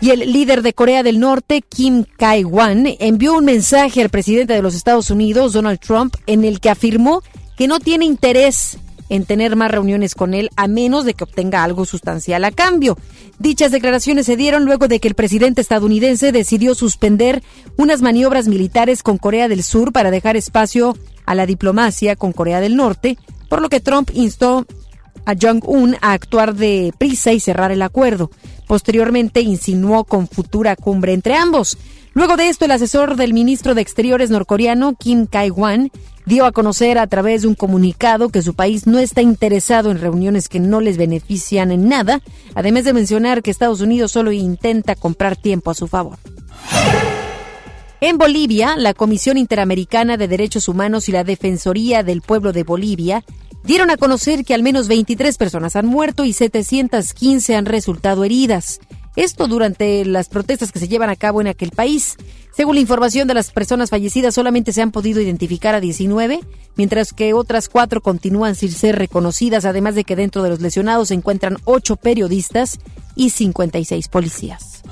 Y 0.00 0.10
el 0.10 0.32
líder 0.32 0.62
de 0.62 0.74
Corea 0.74 1.02
del 1.02 1.18
Norte, 1.18 1.62
Kim 1.62 2.04
Kai-wan, 2.16 2.86
envió 3.00 3.36
un 3.36 3.44
mensaje 3.44 4.00
al 4.00 4.10
presidente 4.10 4.52
de 4.52 4.62
los 4.62 4.76
Estados 4.76 5.10
Unidos, 5.10 5.52
Donald 5.52 5.80
Trump, 5.80 6.14
en 6.26 6.44
el 6.44 6.60
que 6.60 6.70
afirmó 6.70 7.22
que 7.56 7.66
no 7.66 7.80
tiene 7.80 8.04
interés 8.04 8.78
en 9.08 9.24
tener 9.24 9.56
más 9.56 9.70
reuniones 9.70 10.14
con 10.14 10.34
él 10.34 10.50
a 10.56 10.68
menos 10.68 11.04
de 11.04 11.14
que 11.14 11.24
obtenga 11.24 11.64
algo 11.64 11.84
sustancial 11.84 12.44
a 12.44 12.52
cambio. 12.52 12.96
Dichas 13.38 13.72
declaraciones 13.72 14.26
se 14.26 14.36
dieron 14.36 14.64
luego 14.64 14.86
de 14.86 15.00
que 15.00 15.08
el 15.08 15.14
presidente 15.14 15.60
estadounidense 15.60 16.30
decidió 16.30 16.74
suspender 16.74 17.42
unas 17.76 18.02
maniobras 18.02 18.46
militares 18.48 19.02
con 19.02 19.18
Corea 19.18 19.48
del 19.48 19.62
Sur 19.64 19.92
para 19.92 20.10
dejar 20.10 20.36
espacio 20.36 20.96
a 21.26 21.34
la 21.34 21.46
diplomacia 21.46 22.16
con 22.16 22.32
Corea 22.32 22.60
del 22.60 22.76
Norte, 22.76 23.18
por 23.48 23.62
lo 23.62 23.68
que 23.68 23.80
Trump 23.80 24.10
instó 24.14 24.66
a 25.24 25.34
Jong-un 25.34 25.96
a 26.00 26.12
actuar 26.12 26.54
de 26.54 26.92
prisa 26.98 27.32
y 27.32 27.40
cerrar 27.40 27.70
el 27.70 27.82
acuerdo. 27.82 28.30
Posteriormente 28.66 29.40
insinuó 29.40 30.04
con 30.04 30.28
futura 30.28 30.76
cumbre 30.76 31.12
entre 31.12 31.34
ambos. 31.34 31.78
Luego 32.14 32.36
de 32.36 32.48
esto, 32.48 32.64
el 32.64 32.72
asesor 32.72 33.16
del 33.16 33.32
ministro 33.32 33.74
de 33.74 33.82
Exteriores 33.82 34.30
norcoreano, 34.30 34.94
Kim 34.94 35.26
Kai-wan, 35.26 35.90
dio 36.26 36.44
a 36.44 36.52
conocer 36.52 36.98
a 36.98 37.06
través 37.06 37.42
de 37.42 37.48
un 37.48 37.54
comunicado 37.54 38.28
que 38.28 38.42
su 38.42 38.54
país 38.54 38.86
no 38.86 38.98
está 38.98 39.22
interesado 39.22 39.90
en 39.90 40.00
reuniones 40.00 40.48
que 40.48 40.60
no 40.60 40.80
les 40.80 40.98
benefician 40.98 41.70
en 41.70 41.88
nada, 41.88 42.20
además 42.54 42.84
de 42.84 42.92
mencionar 42.92 43.42
que 43.42 43.50
Estados 43.50 43.80
Unidos 43.80 44.12
solo 44.12 44.32
intenta 44.32 44.94
comprar 44.94 45.36
tiempo 45.36 45.70
a 45.70 45.74
su 45.74 45.86
favor. 45.86 46.18
En 48.00 48.16
Bolivia, 48.16 48.76
la 48.76 48.94
Comisión 48.94 49.38
Interamericana 49.38 50.16
de 50.16 50.28
Derechos 50.28 50.68
Humanos 50.68 51.08
y 51.08 51.12
la 51.12 51.24
Defensoría 51.24 52.02
del 52.02 52.22
Pueblo 52.22 52.52
de 52.52 52.62
Bolivia 52.62 53.24
dieron 53.64 53.90
a 53.90 53.96
conocer 53.96 54.44
que 54.44 54.54
al 54.54 54.62
menos 54.62 54.88
23 54.88 55.36
personas 55.36 55.76
han 55.76 55.86
muerto 55.86 56.24
y 56.24 56.32
715 56.32 57.56
han 57.56 57.66
resultado 57.66 58.24
heridas. 58.24 58.80
Esto 59.16 59.48
durante 59.48 60.04
las 60.04 60.28
protestas 60.28 60.70
que 60.70 60.78
se 60.78 60.86
llevan 60.86 61.10
a 61.10 61.16
cabo 61.16 61.40
en 61.40 61.48
aquel 61.48 61.70
país. 61.70 62.16
Según 62.54 62.76
la 62.76 62.80
información 62.80 63.26
de 63.26 63.34
las 63.34 63.50
personas 63.50 63.90
fallecidas, 63.90 64.34
solamente 64.34 64.72
se 64.72 64.82
han 64.82 64.92
podido 64.92 65.20
identificar 65.20 65.74
a 65.74 65.80
19, 65.80 66.40
mientras 66.76 67.12
que 67.12 67.34
otras 67.34 67.68
cuatro 67.68 68.00
continúan 68.00 68.54
sin 68.54 68.70
ser 68.70 68.96
reconocidas, 68.96 69.64
además 69.64 69.94
de 69.94 70.04
que 70.04 70.16
dentro 70.16 70.42
de 70.42 70.50
los 70.50 70.60
lesionados 70.60 71.08
se 71.08 71.14
encuentran 71.14 71.56
ocho 71.64 71.96
periodistas 71.96 72.78
y 73.16 73.30
56 73.30 74.08
policías. 74.08 74.82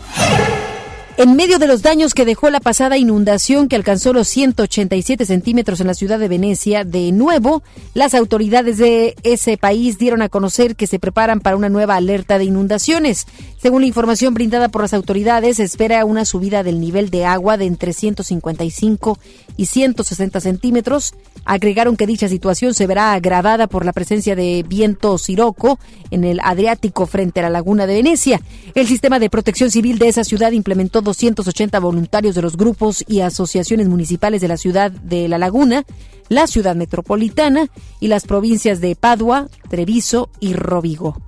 En 1.18 1.34
medio 1.34 1.58
de 1.58 1.66
los 1.66 1.80
daños 1.80 2.12
que 2.12 2.26
dejó 2.26 2.50
la 2.50 2.60
pasada 2.60 2.98
inundación 2.98 3.68
que 3.68 3.76
alcanzó 3.76 4.12
los 4.12 4.28
187 4.28 5.24
centímetros 5.24 5.80
en 5.80 5.86
la 5.86 5.94
ciudad 5.94 6.18
de 6.18 6.28
Venecia, 6.28 6.84
de 6.84 7.10
nuevo, 7.10 7.62
las 7.94 8.12
autoridades 8.12 8.76
de 8.76 9.16
ese 9.22 9.56
país 9.56 9.96
dieron 9.96 10.20
a 10.20 10.28
conocer 10.28 10.76
que 10.76 10.86
se 10.86 10.98
preparan 10.98 11.40
para 11.40 11.56
una 11.56 11.70
nueva 11.70 11.96
alerta 11.96 12.36
de 12.36 12.44
inundaciones. 12.44 13.26
Según 13.56 13.80
la 13.80 13.86
información 13.86 14.34
brindada 14.34 14.68
por 14.68 14.82
las 14.82 14.92
autoridades, 14.92 15.58
espera 15.58 16.04
una 16.04 16.26
subida 16.26 16.62
del 16.62 16.80
nivel 16.80 17.08
de 17.08 17.24
agua 17.24 17.56
de 17.56 17.64
entre 17.64 17.94
155 17.94 19.18
y 19.56 19.66
160 19.66 20.40
centímetros. 20.40 21.14
Agregaron 21.46 21.96
que 21.96 22.06
dicha 22.06 22.28
situación 22.28 22.74
se 22.74 22.86
verá 22.86 23.14
agravada 23.14 23.68
por 23.68 23.86
la 23.86 23.94
presencia 23.94 24.36
de 24.36 24.66
viento 24.68 25.16
siroco 25.16 25.78
en 26.10 26.24
el 26.24 26.40
Adriático 26.42 27.06
frente 27.06 27.40
a 27.40 27.44
la 27.44 27.50
laguna 27.50 27.86
de 27.86 27.94
Venecia. 27.94 28.42
El 28.74 28.86
sistema 28.86 29.18
de 29.18 29.30
protección 29.30 29.70
civil 29.70 29.98
de 29.98 30.08
esa 30.08 30.22
ciudad 30.22 30.52
implementó 30.52 31.05
280 31.06 31.80
voluntarios 31.80 32.34
de 32.34 32.42
los 32.42 32.56
grupos 32.56 33.04
y 33.08 33.20
asociaciones 33.20 33.88
municipales 33.88 34.42
de 34.42 34.48
la 34.48 34.58
ciudad 34.58 34.90
de 34.90 35.28
La 35.28 35.38
Laguna, 35.38 35.84
la 36.28 36.46
ciudad 36.46 36.76
metropolitana 36.76 37.68
y 38.00 38.08
las 38.08 38.26
provincias 38.26 38.80
de 38.80 38.94
Padua, 38.96 39.48
Treviso 39.70 40.28
y 40.40 40.52
Rovigo. 40.52 41.22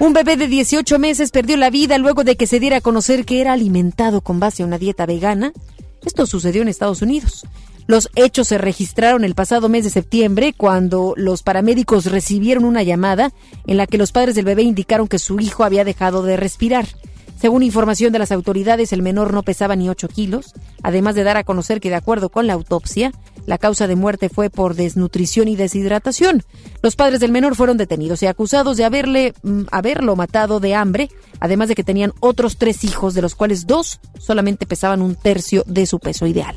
Un 0.00 0.12
bebé 0.12 0.36
de 0.36 0.48
18 0.48 0.98
meses 0.98 1.30
perdió 1.30 1.56
la 1.56 1.70
vida 1.70 1.98
luego 1.98 2.24
de 2.24 2.36
que 2.36 2.46
se 2.46 2.60
diera 2.60 2.78
a 2.78 2.80
conocer 2.80 3.24
que 3.24 3.40
era 3.40 3.52
alimentado 3.52 4.22
con 4.22 4.40
base 4.40 4.62
a 4.62 4.66
una 4.66 4.78
dieta 4.78 5.06
vegana. 5.06 5.52
Esto 6.04 6.26
sucedió 6.26 6.62
en 6.62 6.68
Estados 6.68 7.02
Unidos. 7.02 7.46
Los 7.86 8.08
hechos 8.14 8.48
se 8.48 8.58
registraron 8.58 9.24
el 9.24 9.34
pasado 9.34 9.68
mes 9.68 9.84
de 9.84 9.90
septiembre 9.90 10.54
cuando 10.56 11.14
los 11.16 11.42
paramédicos 11.42 12.06
recibieron 12.06 12.64
una 12.64 12.82
llamada 12.82 13.32
en 13.66 13.76
la 13.76 13.86
que 13.86 13.98
los 13.98 14.10
padres 14.10 14.34
del 14.34 14.46
bebé 14.46 14.62
indicaron 14.62 15.06
que 15.06 15.18
su 15.18 15.38
hijo 15.38 15.64
había 15.64 15.84
dejado 15.84 16.22
de 16.22 16.36
respirar. 16.36 16.86
Según 17.44 17.62
información 17.62 18.10
de 18.10 18.18
las 18.18 18.32
autoridades, 18.32 18.94
el 18.94 19.02
menor 19.02 19.34
no 19.34 19.42
pesaba 19.42 19.76
ni 19.76 19.90
8 19.90 20.08
kilos, 20.08 20.54
además 20.82 21.14
de 21.14 21.24
dar 21.24 21.36
a 21.36 21.44
conocer 21.44 21.78
que, 21.78 21.90
de 21.90 21.94
acuerdo 21.94 22.30
con 22.30 22.46
la 22.46 22.54
autopsia, 22.54 23.12
la 23.44 23.58
causa 23.58 23.86
de 23.86 23.96
muerte 23.96 24.30
fue 24.30 24.48
por 24.48 24.74
desnutrición 24.74 25.48
y 25.48 25.54
deshidratación. 25.54 26.42
Los 26.80 26.96
padres 26.96 27.20
del 27.20 27.32
menor 27.32 27.54
fueron 27.54 27.76
detenidos 27.76 28.22
y 28.22 28.28
acusados 28.28 28.78
de 28.78 28.86
haberle, 28.86 29.34
mm, 29.42 29.64
haberlo 29.72 30.16
matado 30.16 30.58
de 30.58 30.74
hambre, 30.74 31.10
además 31.38 31.68
de 31.68 31.74
que 31.74 31.84
tenían 31.84 32.14
otros 32.20 32.56
tres 32.56 32.82
hijos, 32.82 33.12
de 33.12 33.20
los 33.20 33.34
cuales 33.34 33.66
dos 33.66 34.00
solamente 34.18 34.64
pesaban 34.64 35.02
un 35.02 35.14
tercio 35.14 35.64
de 35.66 35.84
su 35.84 35.98
peso 35.98 36.26
ideal. 36.26 36.56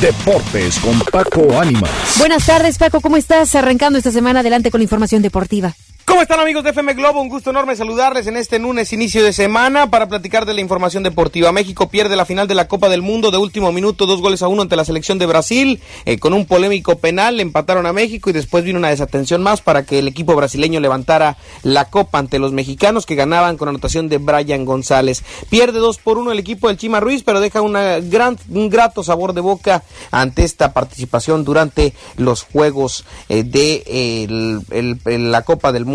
Deportes 0.00 0.80
con 0.80 0.98
Paco 1.12 1.56
Ánimas. 1.56 2.18
Buenas 2.18 2.44
tardes, 2.44 2.78
Paco, 2.78 3.00
¿cómo 3.00 3.16
estás? 3.16 3.54
Arrancando 3.54 3.96
esta 3.96 4.10
semana 4.10 4.40
adelante 4.40 4.72
con 4.72 4.80
la 4.80 4.84
información 4.86 5.22
deportiva. 5.22 5.76
¿Cómo 6.04 6.22
están 6.22 6.40
amigos 6.40 6.64
de 6.64 6.70
FM 6.70 6.94
Globo? 6.94 7.20
Un 7.20 7.28
gusto 7.28 7.50
enorme 7.50 7.76
saludarles 7.76 8.26
en 8.26 8.36
este 8.36 8.58
lunes 8.58 8.92
inicio 8.92 9.22
de 9.22 9.32
semana 9.32 9.90
para 9.90 10.08
platicar 10.08 10.44
de 10.44 10.54
la 10.54 10.60
información 10.60 11.04
deportiva. 11.04 11.52
México 11.52 11.88
pierde 11.88 12.16
la 12.16 12.24
final 12.24 12.48
de 12.48 12.56
la 12.56 12.66
Copa 12.66 12.88
del 12.88 13.00
Mundo 13.00 13.30
de 13.30 13.38
último 13.38 13.70
minuto, 13.70 14.06
dos 14.06 14.20
goles 14.20 14.42
a 14.42 14.48
uno 14.48 14.62
ante 14.62 14.74
la 14.74 14.84
selección 14.84 15.18
de 15.18 15.26
Brasil. 15.26 15.80
Eh, 16.06 16.18
con 16.18 16.32
un 16.32 16.46
polémico 16.46 16.98
penal 16.98 17.38
empataron 17.38 17.86
a 17.86 17.92
México 17.92 18.28
y 18.28 18.32
después 18.32 18.64
vino 18.64 18.78
una 18.78 18.88
desatención 18.88 19.42
más 19.42 19.60
para 19.60 19.84
que 19.84 20.00
el 20.00 20.08
equipo 20.08 20.34
brasileño 20.34 20.80
levantara 20.80 21.36
la 21.62 21.84
Copa 21.84 22.18
ante 22.18 22.40
los 22.40 22.52
mexicanos 22.52 23.06
que 23.06 23.14
ganaban 23.14 23.56
con 23.56 23.68
anotación 23.68 24.08
de 24.08 24.18
Brian 24.18 24.64
González. 24.64 25.22
Pierde 25.48 25.78
dos 25.78 25.98
por 25.98 26.18
uno 26.18 26.32
el 26.32 26.40
equipo 26.40 26.68
del 26.68 26.76
Chima 26.76 26.98
Ruiz, 26.98 27.22
pero 27.22 27.38
deja 27.40 27.62
una 27.62 28.00
gran, 28.00 28.36
un 28.48 28.68
grato 28.68 29.04
sabor 29.04 29.32
de 29.32 29.42
boca 29.42 29.84
ante 30.10 30.42
esta 30.42 30.72
participación 30.72 31.44
durante 31.44 31.94
los 32.16 32.42
Juegos 32.42 33.04
eh, 33.28 33.44
de 33.44 34.66
la 35.06 35.42
Copa 35.42 35.70
del 35.70 35.84
Mundo 35.84 35.89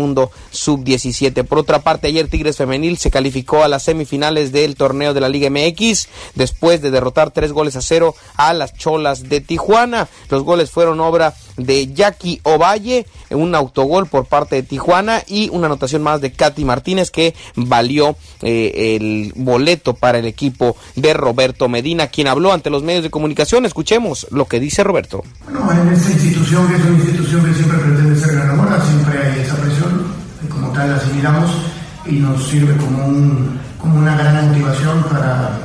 sub-17. 0.50 1.44
Por 1.44 1.58
otra 1.58 1.80
parte, 1.80 2.08
ayer 2.08 2.28
Tigres 2.28 2.56
Femenil 2.56 2.98
se 2.98 3.10
calificó 3.10 3.62
a 3.62 3.68
las 3.68 3.84
semifinales 3.84 4.52
del 4.52 4.76
torneo 4.76 5.14
de 5.14 5.20
la 5.20 5.28
Liga 5.28 5.50
MX 5.50 6.08
después 6.34 6.82
de 6.82 6.90
derrotar 6.90 7.30
tres 7.30 7.52
goles 7.52 7.76
a 7.76 7.82
cero 7.82 8.14
a 8.36 8.52
las 8.52 8.74
Cholas 8.74 9.28
de 9.28 9.40
Tijuana. 9.40 10.08
Los 10.30 10.42
goles 10.42 10.70
fueron 10.70 11.00
obra 11.00 11.34
de 11.56 11.92
Jackie 11.92 12.40
Ovalle, 12.42 13.06
un 13.30 13.54
autogol 13.54 14.06
por 14.06 14.26
parte 14.26 14.56
de 14.56 14.62
Tijuana 14.62 15.22
y 15.26 15.48
una 15.50 15.66
anotación 15.66 16.02
más 16.02 16.20
de 16.20 16.32
Katy 16.32 16.64
Martínez 16.64 17.10
que 17.10 17.34
valió 17.54 18.16
eh, 18.42 18.96
el 18.96 19.32
boleto 19.34 19.94
para 19.94 20.18
el 20.18 20.26
equipo 20.26 20.76
de 20.94 21.14
Roberto 21.14 21.68
Medina, 21.68 22.08
quien 22.08 22.28
habló 22.28 22.52
ante 22.52 22.70
los 22.70 22.82
medios 22.82 23.02
de 23.02 23.10
comunicación. 23.10 23.66
Escuchemos 23.66 24.26
lo 24.30 24.46
que 24.46 24.60
dice 24.60 24.84
Roberto. 24.84 25.22
Bueno, 25.44 25.82
en 25.82 25.92
esta 25.92 26.10
institución, 26.10 26.68
que 26.68 26.76
es 26.76 26.84
una 26.84 26.98
institución 26.98 27.44
que 27.44 27.54
siempre 27.54 27.78
pretende 27.78 28.20
ser 28.20 28.34
ganadora, 28.36 28.84
siempre 28.84 29.18
hay 29.18 29.40
esa 29.40 29.56
presión, 29.56 30.14
y 30.84 31.20
tal 31.22 31.36
la 31.36 31.46
y 32.06 32.12
nos 32.18 32.48
sirve 32.48 32.76
como, 32.76 33.06
un, 33.06 33.58
como 33.80 33.98
una 33.98 34.16
gran 34.16 34.48
motivación 34.48 35.02
para, 35.04 35.58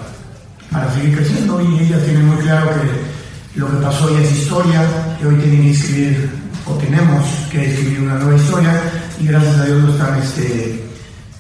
para 0.71 0.91
seguir 0.93 1.17
creciendo 1.17 1.61
y 1.61 1.79
ellas 1.79 2.03
tienen 2.03 2.27
muy 2.27 2.37
claro 2.37 2.69
que 2.69 3.59
lo 3.59 3.69
que 3.69 3.77
pasó 3.83 4.09
ya 4.13 4.21
es 4.21 4.31
historia, 4.31 4.81
que 5.19 5.27
hoy 5.27 5.35
tienen 5.35 5.63
que 5.63 5.71
escribir, 5.71 6.29
o 6.65 6.73
tenemos 6.75 7.25
que 7.51 7.69
escribir 7.69 8.01
una 8.01 8.15
nueva 8.15 8.39
historia, 8.39 8.81
y 9.19 9.27
gracias 9.27 9.57
a 9.57 9.65
Dios 9.65 9.83
lo 9.83 9.91
están 9.91 10.17
este, 10.19 10.83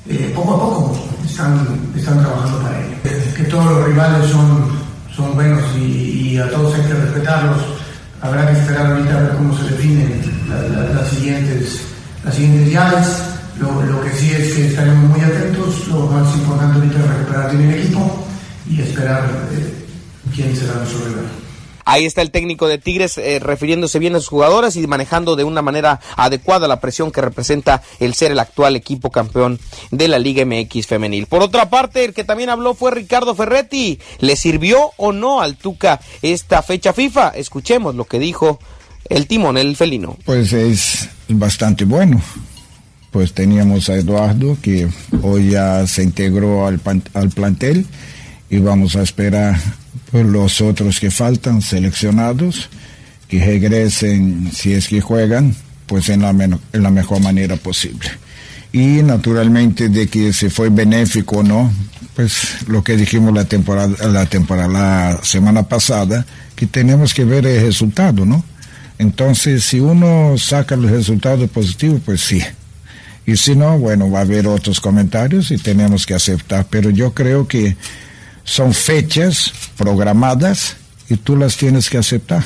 eh, 0.09 0.31
poco 0.35 0.55
a 0.55 0.59
poco 0.59 1.11
están, 1.25 1.65
están 1.95 2.19
trabajando 2.19 2.59
para 2.59 2.79
ello. 2.79 2.95
Que 3.35 3.43
todos 3.43 3.65
los 3.65 3.85
rivales 3.85 4.29
son, 4.29 4.67
son 5.15 5.33
buenos 5.35 5.63
y, 5.77 6.37
a 6.37 6.49
todos 6.49 6.75
hay 6.75 6.81
que 6.81 6.93
respetarlos. 6.93 7.57
Habrá 8.21 8.47
que 8.47 8.59
esperar 8.59 8.87
ahorita 8.87 9.17
a 9.17 9.21
ver 9.21 9.31
cómo 9.37 9.57
se 9.57 9.63
definen 9.63 10.21
las, 10.93 11.09
siguientes, 11.09 11.81
las 12.23 12.35
siguientes 12.35 12.73
llaves. 12.73 13.07
Lo, 13.61 13.81
lo, 13.83 14.01
que 14.01 14.09
sí 14.11 14.31
es 14.31 14.53
que 14.53 14.67
estaremos 14.69 15.09
muy 15.09 15.21
atentos. 15.21 15.87
Lo 15.87 16.07
más 16.07 16.35
importante 16.35 16.79
ahorita 16.79 16.99
es 16.99 17.07
recuperar 17.07 17.55
bien 17.55 17.69
el 17.69 17.79
equipo 17.79 18.25
y 18.69 18.81
esperar 18.81 19.47
eh, 19.51 19.73
quién 20.35 20.55
será 20.55 20.73
nuestro 20.73 21.05
rival. 21.05 21.25
Ahí 21.85 22.05
está 22.05 22.21
el 22.21 22.31
técnico 22.31 22.67
de 22.67 22.77
Tigres 22.77 23.17
eh, 23.17 23.39
refiriéndose 23.39 23.99
bien 23.99 24.15
a 24.15 24.19
sus 24.19 24.29
jugadoras 24.29 24.75
y 24.75 24.87
manejando 24.87 25.35
de 25.35 25.43
una 25.43 25.61
manera 25.61 25.99
adecuada 26.15 26.67
la 26.67 26.79
presión 26.79 27.11
que 27.11 27.21
representa 27.21 27.81
el 27.99 28.13
ser 28.13 28.31
el 28.31 28.39
actual 28.39 28.75
equipo 28.75 29.11
campeón 29.11 29.59
de 29.91 30.07
la 30.07 30.19
Liga 30.19 30.45
MX 30.45 30.87
femenil. 30.87 31.27
Por 31.27 31.41
otra 31.41 31.69
parte, 31.69 32.05
el 32.05 32.13
que 32.13 32.23
también 32.23 32.49
habló 32.49 32.75
fue 32.75 32.91
Ricardo 32.91 33.35
Ferretti. 33.35 33.99
¿Le 34.19 34.35
sirvió 34.35 34.91
o 34.97 35.11
no 35.11 35.41
al 35.41 35.55
Tuca 35.55 35.99
esta 36.21 36.61
fecha 36.61 36.93
FIFA? 36.93 37.29
Escuchemos 37.29 37.95
lo 37.95 38.05
que 38.05 38.19
dijo 38.19 38.59
el 39.09 39.27
timón, 39.27 39.57
el 39.57 39.75
felino. 39.75 40.17
Pues 40.25 40.53
es 40.53 41.09
bastante 41.27 41.85
bueno. 41.85 42.21
Pues 43.11 43.33
teníamos 43.33 43.89
a 43.89 43.95
Eduardo 43.95 44.57
que 44.61 44.87
hoy 45.21 45.51
ya 45.51 45.85
se 45.85 46.03
integró 46.03 46.65
al, 46.65 46.81
al 47.13 47.29
plantel 47.29 47.85
y 48.49 48.59
vamos 48.59 48.95
a 48.95 49.01
esperar 49.01 49.59
pues, 50.11 50.25
los 50.25 50.61
otros 50.61 50.99
que 50.99 51.11
faltan 51.11 51.61
seleccionados, 51.61 52.69
que 53.27 53.45
regresen 53.45 54.51
si 54.53 54.73
es 54.73 54.87
que 54.87 55.01
juegan, 55.01 55.55
pues 55.87 56.09
en 56.09 56.21
la, 56.21 56.29
en 56.29 56.83
la 56.83 56.89
mejor 56.89 57.21
manera 57.21 57.55
posible. 57.57 58.09
Y 58.73 59.03
naturalmente 59.03 59.89
de 59.89 60.07
que 60.07 60.31
se 60.31 60.49
fue 60.49 60.69
benéfico 60.69 61.37
o 61.37 61.43
no, 61.43 61.71
pues 62.15 62.65
lo 62.67 62.83
que 62.83 62.95
dijimos 62.95 63.33
la 63.33 63.45
temporada, 63.45 64.07
la 64.07 64.25
temporada, 64.25 64.67
la 64.67 65.19
semana 65.23 65.63
pasada, 65.63 66.25
que 66.55 66.67
tenemos 66.67 67.13
que 67.13 67.25
ver 67.25 67.45
el 67.45 67.61
resultado, 67.61 68.25
¿no? 68.25 68.43
Entonces, 68.97 69.63
si 69.63 69.79
uno 69.79 70.37
saca 70.37 70.75
los 70.75 70.91
resultados 70.91 71.49
positivos, 71.49 72.01
pues 72.05 72.21
sí. 72.21 72.41
Y 73.25 73.37
si 73.37 73.55
no, 73.55 73.77
bueno, 73.77 74.09
va 74.09 74.19
a 74.19 74.23
haber 74.23 74.47
otros 74.47 74.79
comentarios 74.79 75.51
y 75.51 75.57
tenemos 75.57 76.05
que 76.05 76.13
aceptar. 76.13 76.65
Pero 76.69 76.89
yo 76.89 77.13
creo 77.13 77.47
que 77.47 77.75
son 78.43 78.73
fechas 78.73 79.53
programadas 79.77 80.77
y 81.09 81.17
tú 81.17 81.35
las 81.35 81.57
tienes 81.57 81.89
que 81.89 81.97
aceptar. 81.97 82.43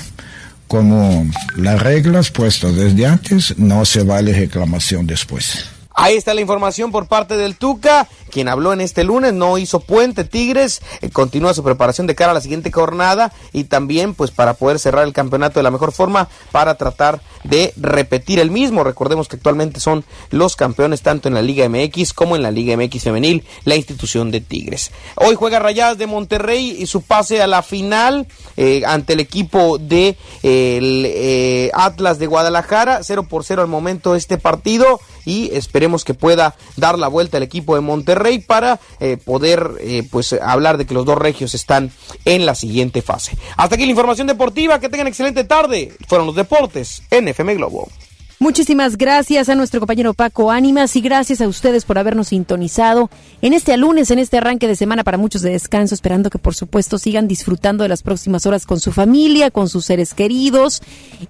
Como 0.67 1.29
las 1.55 1.81
reglas 1.81 2.31
puestas 2.31 2.75
desde 2.75 3.05
antes, 3.05 3.57
no 3.57 3.85
se 3.85 4.03
vale 4.03 4.33
reclamación 4.33 5.05
después. 5.05 5.65
Ahí 5.97 6.17
está 6.17 6.33
la 6.33 6.41
información 6.41 6.91
por 6.91 7.07
parte 7.07 7.37
del 7.37 7.55
Tuca, 7.55 8.09
quien 8.29 8.49
habló 8.49 8.73
en 8.73 8.81
este 8.81 9.05
lunes, 9.05 9.31
no 9.31 9.57
hizo 9.57 9.79
puente 9.79 10.25
Tigres, 10.25 10.81
eh, 11.01 11.09
continúa 11.09 11.53
su 11.53 11.63
preparación 11.63 12.05
de 12.05 12.15
cara 12.15 12.31
a 12.31 12.33
la 12.33 12.41
siguiente 12.41 12.69
jornada 12.69 13.31
y 13.53 13.63
también 13.63 14.13
pues 14.13 14.29
para 14.29 14.55
poder 14.55 14.77
cerrar 14.77 15.05
el 15.05 15.13
campeonato 15.13 15.57
de 15.57 15.63
la 15.63 15.71
mejor 15.71 15.93
forma 15.93 16.27
para 16.51 16.75
tratar 16.75 17.21
de 17.45 17.73
repetir 17.77 18.39
el 18.39 18.51
mismo. 18.51 18.83
Recordemos 18.83 19.27
que 19.27 19.37
actualmente 19.37 19.79
son 19.79 20.03
los 20.31 20.55
campeones 20.55 21.01
tanto 21.01 21.27
en 21.27 21.33
la 21.33 21.41
Liga 21.41 21.67
MX 21.69 22.13
como 22.13 22.35
en 22.35 22.43
la 22.43 22.51
Liga 22.51 22.75
MX 22.75 23.03
femenil, 23.03 23.43
la 23.63 23.75
institución 23.75 24.31
de 24.31 24.41
Tigres. 24.41 24.91
Hoy 25.15 25.35
juega 25.35 25.59
Rayadas 25.59 25.97
de 25.97 26.07
Monterrey 26.07 26.75
y 26.79 26.85
su 26.87 27.01
pase 27.01 27.41
a 27.41 27.47
la 27.47 27.61
final 27.61 28.27
eh, 28.57 28.83
ante 28.85 29.13
el 29.13 29.19
equipo 29.19 29.77
de 29.77 30.17
eh, 30.43 31.69
Atlas 31.73 32.19
de 32.19 32.27
Guadalajara, 32.27 33.03
0 33.03 33.27
por 33.29 33.43
0 33.43 33.61
al 33.61 33.67
momento 33.67 34.15
este 34.15 34.37
partido 34.37 34.99
y 35.25 35.49
esperemos 35.55 36.03
que 36.03 36.13
pueda 36.13 36.55
dar 36.77 36.99
la 36.99 37.07
vuelta 37.07 37.37
el 37.37 37.43
equipo 37.43 37.75
de 37.75 37.81
Monterrey 37.81 38.39
para 38.39 38.79
eh, 38.99 39.17
poder 39.17 39.71
pues 40.11 40.33
hablar 40.33 40.77
de 40.77 40.85
que 40.85 40.93
los 40.93 41.05
dos 41.05 41.17
regios 41.17 41.55
están 41.55 41.91
en 42.25 42.45
la 42.45 42.55
siguiente 42.55 43.01
fase. 43.01 43.37
Hasta 43.57 43.75
aquí 43.75 43.85
la 43.85 43.91
información 43.91 44.27
deportiva, 44.27 44.79
que 44.79 44.89
tengan 44.89 45.07
excelente 45.07 45.43
tarde. 45.43 45.93
Fueron 46.07 46.27
los 46.27 46.35
deportes 46.35 47.03
en 47.09 47.27
FM 47.35 47.57
Globo. 47.57 47.89
Muchísimas 48.37 48.97
gracias 48.97 49.47
a 49.47 49.55
nuestro 49.55 49.79
compañero 49.79 50.13
Paco 50.13 50.51
Ánimas 50.51 50.97
y 50.97 51.01
gracias 51.01 51.39
a 51.39 51.47
ustedes 51.47 51.85
por 51.85 51.97
habernos 51.97 52.27
sintonizado 52.27 53.09
en 53.41 53.53
este 53.53 53.77
lunes, 53.77 54.11
en 54.11 54.19
este 54.19 54.37
arranque 54.37 54.67
de 54.67 54.75
semana 54.75 55.05
para 55.05 55.17
muchos 55.17 55.41
de 55.41 55.51
descanso, 55.51 55.95
esperando 55.95 56.29
que 56.29 56.37
por 56.37 56.53
supuesto 56.53 56.97
sigan 56.97 57.29
disfrutando 57.29 57.83
de 57.83 57.89
las 57.89 58.03
próximas 58.03 58.45
horas 58.45 58.65
con 58.65 58.81
su 58.81 58.91
familia, 58.91 59.51
con 59.51 59.69
sus 59.69 59.85
seres 59.85 60.13
queridos 60.13 60.81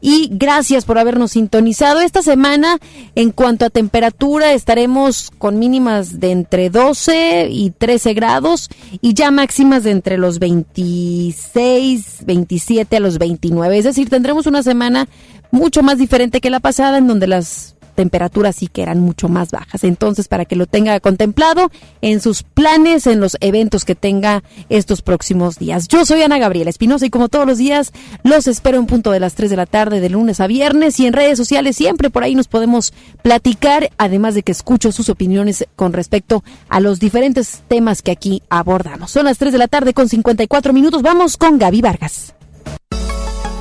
y 0.01 0.29
gracias 0.31 0.83
por 0.83 0.97
habernos 0.97 1.33
sintonizado. 1.33 2.01
Esta 2.01 2.23
semana, 2.23 2.79
en 3.13 3.29
cuanto 3.29 3.65
a 3.65 3.69
temperatura, 3.69 4.53
estaremos 4.53 5.31
con 5.37 5.59
mínimas 5.59 6.19
de 6.19 6.31
entre 6.31 6.71
12 6.71 7.49
y 7.51 7.69
13 7.69 8.15
grados 8.15 8.67
y 8.99 9.13
ya 9.13 9.29
máximas 9.29 9.83
de 9.83 9.91
entre 9.91 10.17
los 10.17 10.39
26, 10.39 12.25
27 12.25 12.97
a 12.97 12.99
los 12.99 13.19
29. 13.19 13.77
Es 13.77 13.83
decir, 13.83 14.09
tendremos 14.09 14.47
una 14.47 14.63
semana 14.63 15.07
mucho 15.55 15.81
más 15.83 15.97
diferente 15.97 16.41
que 16.41 16.49
la 16.49 16.59
pasada, 16.59 16.94
en 16.97 17.07
donde 17.07 17.27
las 17.27 17.75
temperaturas 17.95 18.57
sí 18.57 18.67
que 18.67 18.83
eran 18.83 18.99
mucho 18.99 19.29
más 19.29 19.51
bajas. 19.51 19.83
Entonces, 19.83 20.27
para 20.27 20.45
que 20.45 20.55
lo 20.55 20.67
tenga 20.67 20.99
contemplado 20.99 21.71
en 22.01 22.21
sus 22.21 22.43
planes, 22.43 23.07
en 23.07 23.19
los 23.19 23.37
eventos 23.39 23.85
que 23.85 23.95
tenga 23.95 24.43
estos 24.69 25.01
próximos 25.01 25.57
días. 25.57 25.87
Yo 25.87 26.05
soy 26.05 26.21
Ana 26.21 26.37
Gabriela 26.37 26.69
Espinosa 26.69 27.05
y 27.05 27.09
como 27.09 27.29
todos 27.29 27.47
los 27.47 27.57
días, 27.57 27.93
los 28.23 28.47
espero 28.47 28.77
en 28.77 28.85
punto 28.85 29.11
de 29.11 29.19
las 29.19 29.33
3 29.33 29.49
de 29.49 29.55
la 29.55 29.65
tarde 29.65 30.01
de 30.01 30.09
lunes 30.09 30.39
a 30.39 30.47
viernes 30.47 30.99
y 30.99 31.07
en 31.07 31.13
redes 31.13 31.37
sociales 31.37 31.77
siempre 31.77 32.09
por 32.09 32.23
ahí 32.23 32.35
nos 32.35 32.47
podemos 32.47 32.93
platicar, 33.21 33.89
además 33.97 34.35
de 34.35 34.43
que 34.43 34.51
escucho 34.51 34.91
sus 34.91 35.09
opiniones 35.09 35.65
con 35.75 35.93
respecto 35.93 36.43
a 36.69 36.79
los 36.79 36.99
diferentes 36.99 37.63
temas 37.67 38.01
que 38.01 38.11
aquí 38.11 38.43
abordamos. 38.49 39.11
Son 39.11 39.25
las 39.25 39.37
3 39.37 39.53
de 39.53 39.59
la 39.59 39.67
tarde 39.67 39.93
con 39.93 40.09
54 40.09 40.73
minutos. 40.73 41.01
Vamos 41.01 41.37
con 41.37 41.57
Gaby 41.57 41.81
Vargas. 41.81 42.35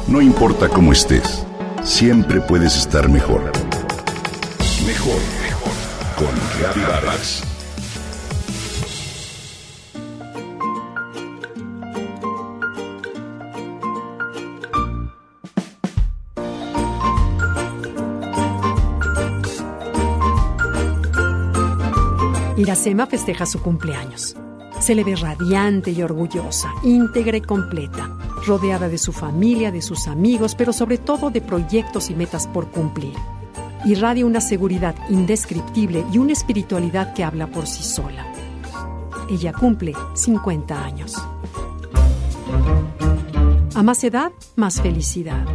No 0.09 0.21
importa 0.21 0.69
cómo 0.69 0.93
estés, 0.93 1.47
siempre 1.85 2.41
puedes 2.41 2.77
estar 2.77 3.09
mejor. 3.09 3.53
Mejor, 4.87 5.21
mejor. 5.43 5.73
Con 6.17 6.35
Gaby. 6.61 6.85
Iracema 22.57 23.07
festeja 23.07 23.47
su 23.47 23.61
cumpleaños. 23.61 24.37
Se 24.85 24.95
le 24.95 25.03
ve 25.03 25.17
radiante 25.17 25.93
y 25.93 26.03
orgullosa, 26.03 26.71
íntegra 26.83 27.39
y 27.39 27.41
completa, 27.41 28.15
rodeada 28.47 28.87
de 28.91 28.99
su 28.99 29.13
familia, 29.15 29.73
de 29.73 29.81
sus 29.81 30.07
amigos, 30.07 30.55
pero 30.55 30.75
sobre 30.75 30.99
todo 30.99 31.31
de 31.31 31.41
proyectos 31.41 32.11
y 32.11 32.15
metas 32.15 32.47
por 32.47 32.69
cumplir. 32.71 33.15
Irradia 33.87 34.27
una 34.27 34.43
seguridad 34.43 34.95
indescriptible 35.09 36.05
y 36.13 36.19
una 36.19 36.35
espiritualidad 36.35 37.15
que 37.15 37.25
habla 37.25 37.47
por 37.47 37.67
sí 37.67 37.83
sola. 37.83 38.27
Ella 39.31 39.55
cumple 39.55 39.95
50 40.13 40.85
años. 40.85 41.17
A 43.75 43.83
más 43.83 44.05
edad, 44.05 44.33
más 44.55 44.83
felicidad. 44.83 45.47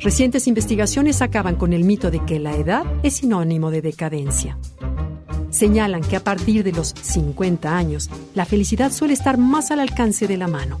Recientes 0.00 0.48
investigaciones 0.48 1.22
acaban 1.22 1.54
con 1.54 1.72
el 1.74 1.84
mito 1.84 2.10
de 2.10 2.24
que 2.24 2.40
la 2.40 2.56
edad 2.56 2.84
es 3.04 3.18
sinónimo 3.18 3.70
de 3.70 3.82
decadencia 3.82 4.58
señalan 5.54 6.02
que 6.02 6.16
a 6.16 6.24
partir 6.24 6.64
de 6.64 6.72
los 6.72 6.94
50 7.00 7.76
años, 7.76 8.10
la 8.34 8.44
felicidad 8.44 8.92
suele 8.92 9.14
estar 9.14 9.38
más 9.38 9.70
al 9.70 9.80
alcance 9.80 10.26
de 10.26 10.36
la 10.36 10.48
mano. 10.48 10.80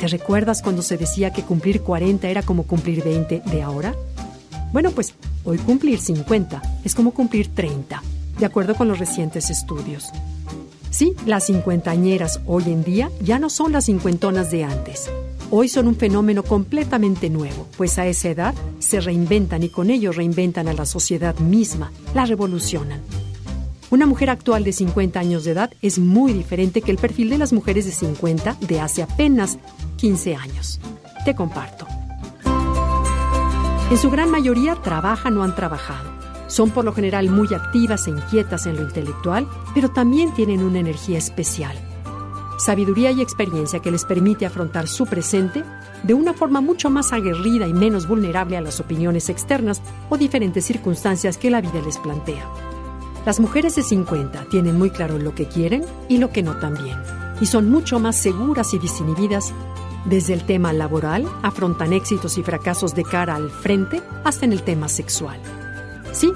¿Te 0.00 0.08
recuerdas 0.08 0.60
cuando 0.60 0.82
se 0.82 0.98
decía 0.98 1.32
que 1.32 1.42
cumplir 1.42 1.80
40 1.80 2.28
era 2.28 2.42
como 2.42 2.64
cumplir 2.64 3.02
20 3.04 3.42
de 3.46 3.62
ahora? 3.62 3.94
Bueno, 4.72 4.90
pues 4.90 5.14
hoy 5.44 5.58
cumplir 5.58 6.00
50 6.00 6.60
es 6.84 6.94
como 6.94 7.12
cumplir 7.12 7.54
30, 7.54 8.02
de 8.38 8.46
acuerdo 8.46 8.74
con 8.74 8.88
los 8.88 8.98
recientes 8.98 9.48
estudios. 9.50 10.10
Sí, 10.90 11.14
las 11.24 11.46
cincuentañeras 11.46 12.40
hoy 12.46 12.64
en 12.66 12.82
día 12.82 13.10
ya 13.20 13.38
no 13.38 13.50
son 13.50 13.72
las 13.72 13.86
cincuentonas 13.86 14.50
de 14.50 14.64
antes. 14.64 15.08
Hoy 15.50 15.68
son 15.68 15.86
un 15.86 15.94
fenómeno 15.94 16.42
completamente 16.42 17.30
nuevo, 17.30 17.68
pues 17.76 17.98
a 17.98 18.06
esa 18.06 18.28
edad 18.30 18.54
se 18.80 19.00
reinventan 19.00 19.62
y 19.62 19.68
con 19.68 19.90
ello 19.90 20.10
reinventan 20.10 20.66
a 20.66 20.72
la 20.72 20.86
sociedad 20.86 21.38
misma, 21.38 21.92
la 22.14 22.26
revolucionan. 22.26 23.00
Una 23.96 24.04
mujer 24.04 24.28
actual 24.28 24.62
de 24.62 24.74
50 24.74 25.18
años 25.18 25.44
de 25.44 25.52
edad 25.52 25.72
es 25.80 25.98
muy 25.98 26.34
diferente 26.34 26.82
que 26.82 26.90
el 26.90 26.98
perfil 26.98 27.30
de 27.30 27.38
las 27.38 27.54
mujeres 27.54 27.86
de 27.86 27.92
50 27.92 28.58
de 28.60 28.78
hace 28.78 29.02
apenas 29.02 29.56
15 29.96 30.36
años. 30.36 30.78
Te 31.24 31.34
comparto. 31.34 31.86
En 33.90 33.96
su 33.96 34.10
gran 34.10 34.30
mayoría 34.30 34.74
trabajan 34.74 35.38
o 35.38 35.42
han 35.42 35.54
trabajado. 35.54 36.10
Son 36.46 36.72
por 36.72 36.84
lo 36.84 36.92
general 36.92 37.30
muy 37.30 37.48
activas 37.54 38.06
e 38.06 38.10
inquietas 38.10 38.66
en 38.66 38.76
lo 38.76 38.82
intelectual, 38.82 39.48
pero 39.72 39.90
también 39.90 40.34
tienen 40.34 40.62
una 40.62 40.80
energía 40.80 41.16
especial. 41.16 41.74
Sabiduría 42.58 43.12
y 43.12 43.22
experiencia 43.22 43.80
que 43.80 43.92
les 43.92 44.04
permite 44.04 44.44
afrontar 44.44 44.88
su 44.88 45.06
presente 45.06 45.64
de 46.02 46.12
una 46.12 46.34
forma 46.34 46.60
mucho 46.60 46.90
más 46.90 47.14
aguerrida 47.14 47.66
y 47.66 47.72
menos 47.72 48.06
vulnerable 48.06 48.58
a 48.58 48.60
las 48.60 48.78
opiniones 48.78 49.30
externas 49.30 49.80
o 50.10 50.18
diferentes 50.18 50.66
circunstancias 50.66 51.38
que 51.38 51.50
la 51.50 51.62
vida 51.62 51.80
les 51.82 51.96
plantea. 51.96 52.75
Las 53.26 53.40
mujeres 53.40 53.74
de 53.74 53.82
50 53.82 54.44
tienen 54.50 54.78
muy 54.78 54.90
claro 54.90 55.18
lo 55.18 55.34
que 55.34 55.46
quieren 55.46 55.84
y 56.08 56.18
lo 56.18 56.30
que 56.30 56.44
no 56.44 56.60
también, 56.60 56.96
y 57.40 57.46
son 57.46 57.68
mucho 57.68 57.98
más 57.98 58.14
seguras 58.14 58.72
y 58.72 58.78
desinhibidas. 58.78 59.52
Desde 60.04 60.32
el 60.32 60.44
tema 60.44 60.72
laboral, 60.72 61.28
afrontan 61.42 61.92
éxitos 61.92 62.38
y 62.38 62.44
fracasos 62.44 62.94
de 62.94 63.02
cara 63.02 63.34
al 63.34 63.50
frente, 63.50 64.00
hasta 64.22 64.44
en 64.44 64.52
el 64.52 64.62
tema 64.62 64.88
sexual. 64.88 65.40
Sí, 66.12 66.32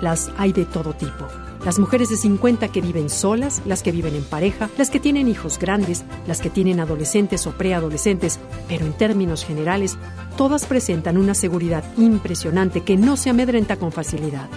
las 0.00 0.32
hay 0.36 0.52
de 0.52 0.64
todo 0.64 0.94
tipo. 0.94 1.28
Las 1.64 1.78
mujeres 1.78 2.10
de 2.10 2.16
50 2.16 2.66
que 2.72 2.80
viven 2.80 3.08
solas, 3.08 3.62
las 3.64 3.84
que 3.84 3.92
viven 3.92 4.16
en 4.16 4.24
pareja, 4.24 4.68
las 4.76 4.90
que 4.90 4.98
tienen 4.98 5.28
hijos 5.28 5.60
grandes, 5.60 6.04
las 6.26 6.40
que 6.40 6.50
tienen 6.50 6.80
adolescentes 6.80 7.46
o 7.46 7.52
preadolescentes, 7.52 8.40
pero 8.66 8.84
en 8.84 8.94
términos 8.94 9.44
generales, 9.44 9.96
todas 10.36 10.66
presentan 10.66 11.18
una 11.18 11.34
seguridad 11.34 11.84
impresionante 11.96 12.80
que 12.80 12.96
no 12.96 13.16
se 13.16 13.30
amedrenta 13.30 13.76
con 13.76 13.92
facilidad. 13.92 14.48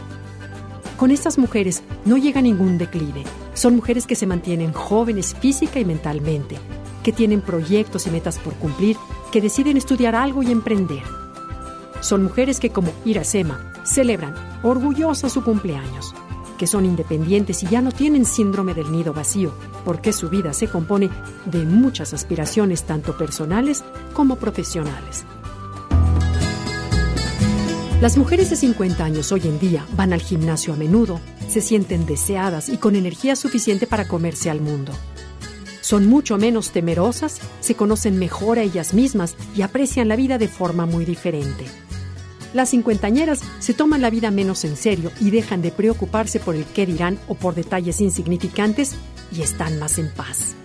Con 0.97 1.11
estas 1.11 1.37
mujeres 1.37 1.83
no 2.05 2.15
llega 2.15 2.41
ningún 2.41 2.77
declive. 2.77 3.23
Son 3.53 3.75
mujeres 3.75 4.07
que 4.07 4.15
se 4.15 4.25
mantienen 4.25 4.71
jóvenes 4.71 5.35
física 5.35 5.79
y 5.79 5.85
mentalmente, 5.85 6.57
que 7.03 7.11
tienen 7.11 7.41
proyectos 7.41 8.07
y 8.07 8.11
metas 8.11 8.39
por 8.39 8.53
cumplir, 8.53 8.95
que 9.31 9.41
deciden 9.41 9.75
estudiar 9.75 10.15
algo 10.15 10.41
y 10.41 10.51
emprender. 10.51 11.03
Son 11.99 12.23
mujeres 12.23 12.61
que, 12.61 12.69
como 12.69 12.93
Iracema, 13.03 13.73
celebran 13.83 14.35
orgullosas 14.63 15.33
su 15.33 15.43
cumpleaños, 15.43 16.15
que 16.57 16.65
son 16.65 16.85
independientes 16.85 17.61
y 17.63 17.67
ya 17.67 17.81
no 17.81 17.91
tienen 17.91 18.23
síndrome 18.23 18.73
del 18.73 18.89
nido 18.89 19.13
vacío, 19.13 19.51
porque 19.83 20.13
su 20.13 20.29
vida 20.29 20.53
se 20.53 20.69
compone 20.69 21.09
de 21.45 21.65
muchas 21.65 22.13
aspiraciones 22.13 22.83
tanto 22.83 23.17
personales 23.17 23.83
como 24.13 24.37
profesionales. 24.37 25.25
Las 28.01 28.17
mujeres 28.17 28.49
de 28.49 28.57
50 28.57 29.05
años 29.05 29.31
hoy 29.31 29.41
en 29.45 29.57
día 29.57 29.85
van 29.95 30.11
al 30.11 30.21
gimnasio 30.21 30.73
a 30.73 30.75
menudo, 30.75 31.21
se 31.47 31.61
sienten 31.61 32.05
deseadas 32.05 32.67
y 32.67 32.77
con 32.77 32.95
energía 32.95 33.37
suficiente 33.37 33.87
para 33.87 34.05
comerse 34.05 34.49
al 34.49 34.59
mundo. 34.59 34.91
Son 35.79 36.05
mucho 36.05 36.37
menos 36.37 36.71
temerosas, 36.71 37.39
se 37.61 37.75
conocen 37.75 38.19
mejor 38.19 38.59
a 38.59 38.63
ellas 38.63 38.93
mismas 38.93 39.37
y 39.55 39.61
aprecian 39.61 40.09
la 40.09 40.17
vida 40.17 40.37
de 40.37 40.49
forma 40.49 40.85
muy 40.85 41.05
diferente. 41.05 41.65
Las 42.53 42.71
cincuentañeras 42.71 43.41
se 43.59 43.73
toman 43.73 44.01
la 44.01 44.09
vida 44.09 44.29
menos 44.29 44.65
en 44.65 44.75
serio 44.75 45.11
y 45.21 45.31
dejan 45.31 45.61
de 45.61 45.71
preocuparse 45.71 46.41
por 46.41 46.55
el 46.55 46.65
qué 46.65 46.85
dirán 46.85 47.17
o 47.29 47.35
por 47.35 47.55
detalles 47.55 48.01
insignificantes 48.01 48.95
y 49.31 49.41
están 49.41 49.79
más 49.79 49.99
en 49.99 50.09
paz. 50.09 50.55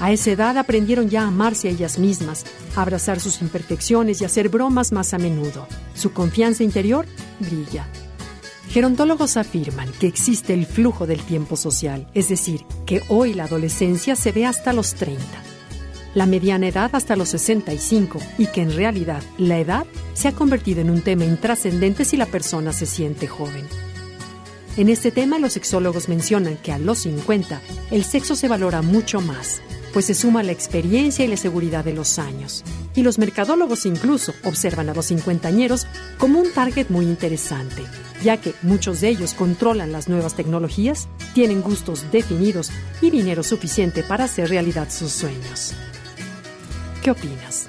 A 0.00 0.10
esa 0.10 0.32
edad 0.32 0.58
aprendieron 0.58 1.08
ya 1.08 1.22
a 1.22 1.28
amarse 1.28 1.68
a 1.68 1.70
ellas 1.70 2.00
mismas, 2.00 2.44
abrazar 2.76 3.20
sus 3.20 3.40
imperfecciones 3.42 4.20
y 4.20 4.24
hacer 4.24 4.48
bromas 4.48 4.92
más 4.92 5.14
a 5.14 5.18
menudo. 5.18 5.66
Su 5.94 6.12
confianza 6.12 6.62
interior 6.62 7.06
brilla. 7.40 7.86
Gerontólogos 8.68 9.36
afirman 9.36 9.90
que 10.00 10.06
existe 10.06 10.54
el 10.54 10.66
flujo 10.66 11.06
del 11.06 11.20
tiempo 11.22 11.56
social, 11.56 12.08
es 12.14 12.28
decir, 12.28 12.64
que 12.86 13.02
hoy 13.08 13.34
la 13.34 13.44
adolescencia 13.44 14.16
se 14.16 14.32
ve 14.32 14.46
hasta 14.46 14.72
los 14.72 14.94
30, 14.94 15.22
la 16.14 16.26
mediana 16.26 16.68
edad 16.68 16.90
hasta 16.94 17.16
los 17.16 17.28
65 17.28 18.18
y 18.38 18.46
que 18.46 18.62
en 18.62 18.74
realidad 18.74 19.22
la 19.38 19.58
edad 19.58 19.86
se 20.14 20.28
ha 20.28 20.32
convertido 20.32 20.80
en 20.80 20.90
un 20.90 21.02
tema 21.02 21.24
intrascendente 21.24 22.04
si 22.04 22.16
la 22.16 22.26
persona 22.26 22.72
se 22.72 22.86
siente 22.86 23.26
joven. 23.26 23.66
En 24.76 24.88
este 24.88 25.12
tema 25.12 25.38
los 25.38 25.52
sexólogos 25.52 26.08
mencionan 26.08 26.56
que 26.56 26.72
a 26.72 26.78
los 26.78 26.98
50 27.00 27.60
el 27.92 28.04
sexo 28.04 28.34
se 28.34 28.48
valora 28.48 28.82
mucho 28.82 29.20
más, 29.20 29.60
pues 29.94 30.06
se 30.06 30.14
suma 30.14 30.42
la 30.42 30.50
experiencia 30.50 31.24
y 31.24 31.28
la 31.28 31.36
seguridad 31.36 31.84
de 31.84 31.94
los 31.94 32.18
años. 32.18 32.64
Y 32.96 33.02
los 33.04 33.16
mercadólogos 33.18 33.86
incluso 33.86 34.34
observan 34.42 34.88
a 34.88 34.94
los 34.94 35.06
cincuentañeros 35.06 35.86
como 36.18 36.40
un 36.40 36.52
target 36.52 36.88
muy 36.90 37.06
interesante, 37.06 37.84
ya 38.22 38.36
que 38.38 38.54
muchos 38.62 39.00
de 39.00 39.08
ellos 39.08 39.34
controlan 39.34 39.92
las 39.92 40.08
nuevas 40.08 40.34
tecnologías, 40.34 41.08
tienen 41.32 41.62
gustos 41.62 42.10
definidos 42.10 42.72
y 43.00 43.10
dinero 43.10 43.44
suficiente 43.44 44.02
para 44.02 44.24
hacer 44.24 44.50
realidad 44.50 44.88
sus 44.90 45.12
sueños. 45.12 45.74
¿Qué 47.02 47.12
opinas? 47.12 47.68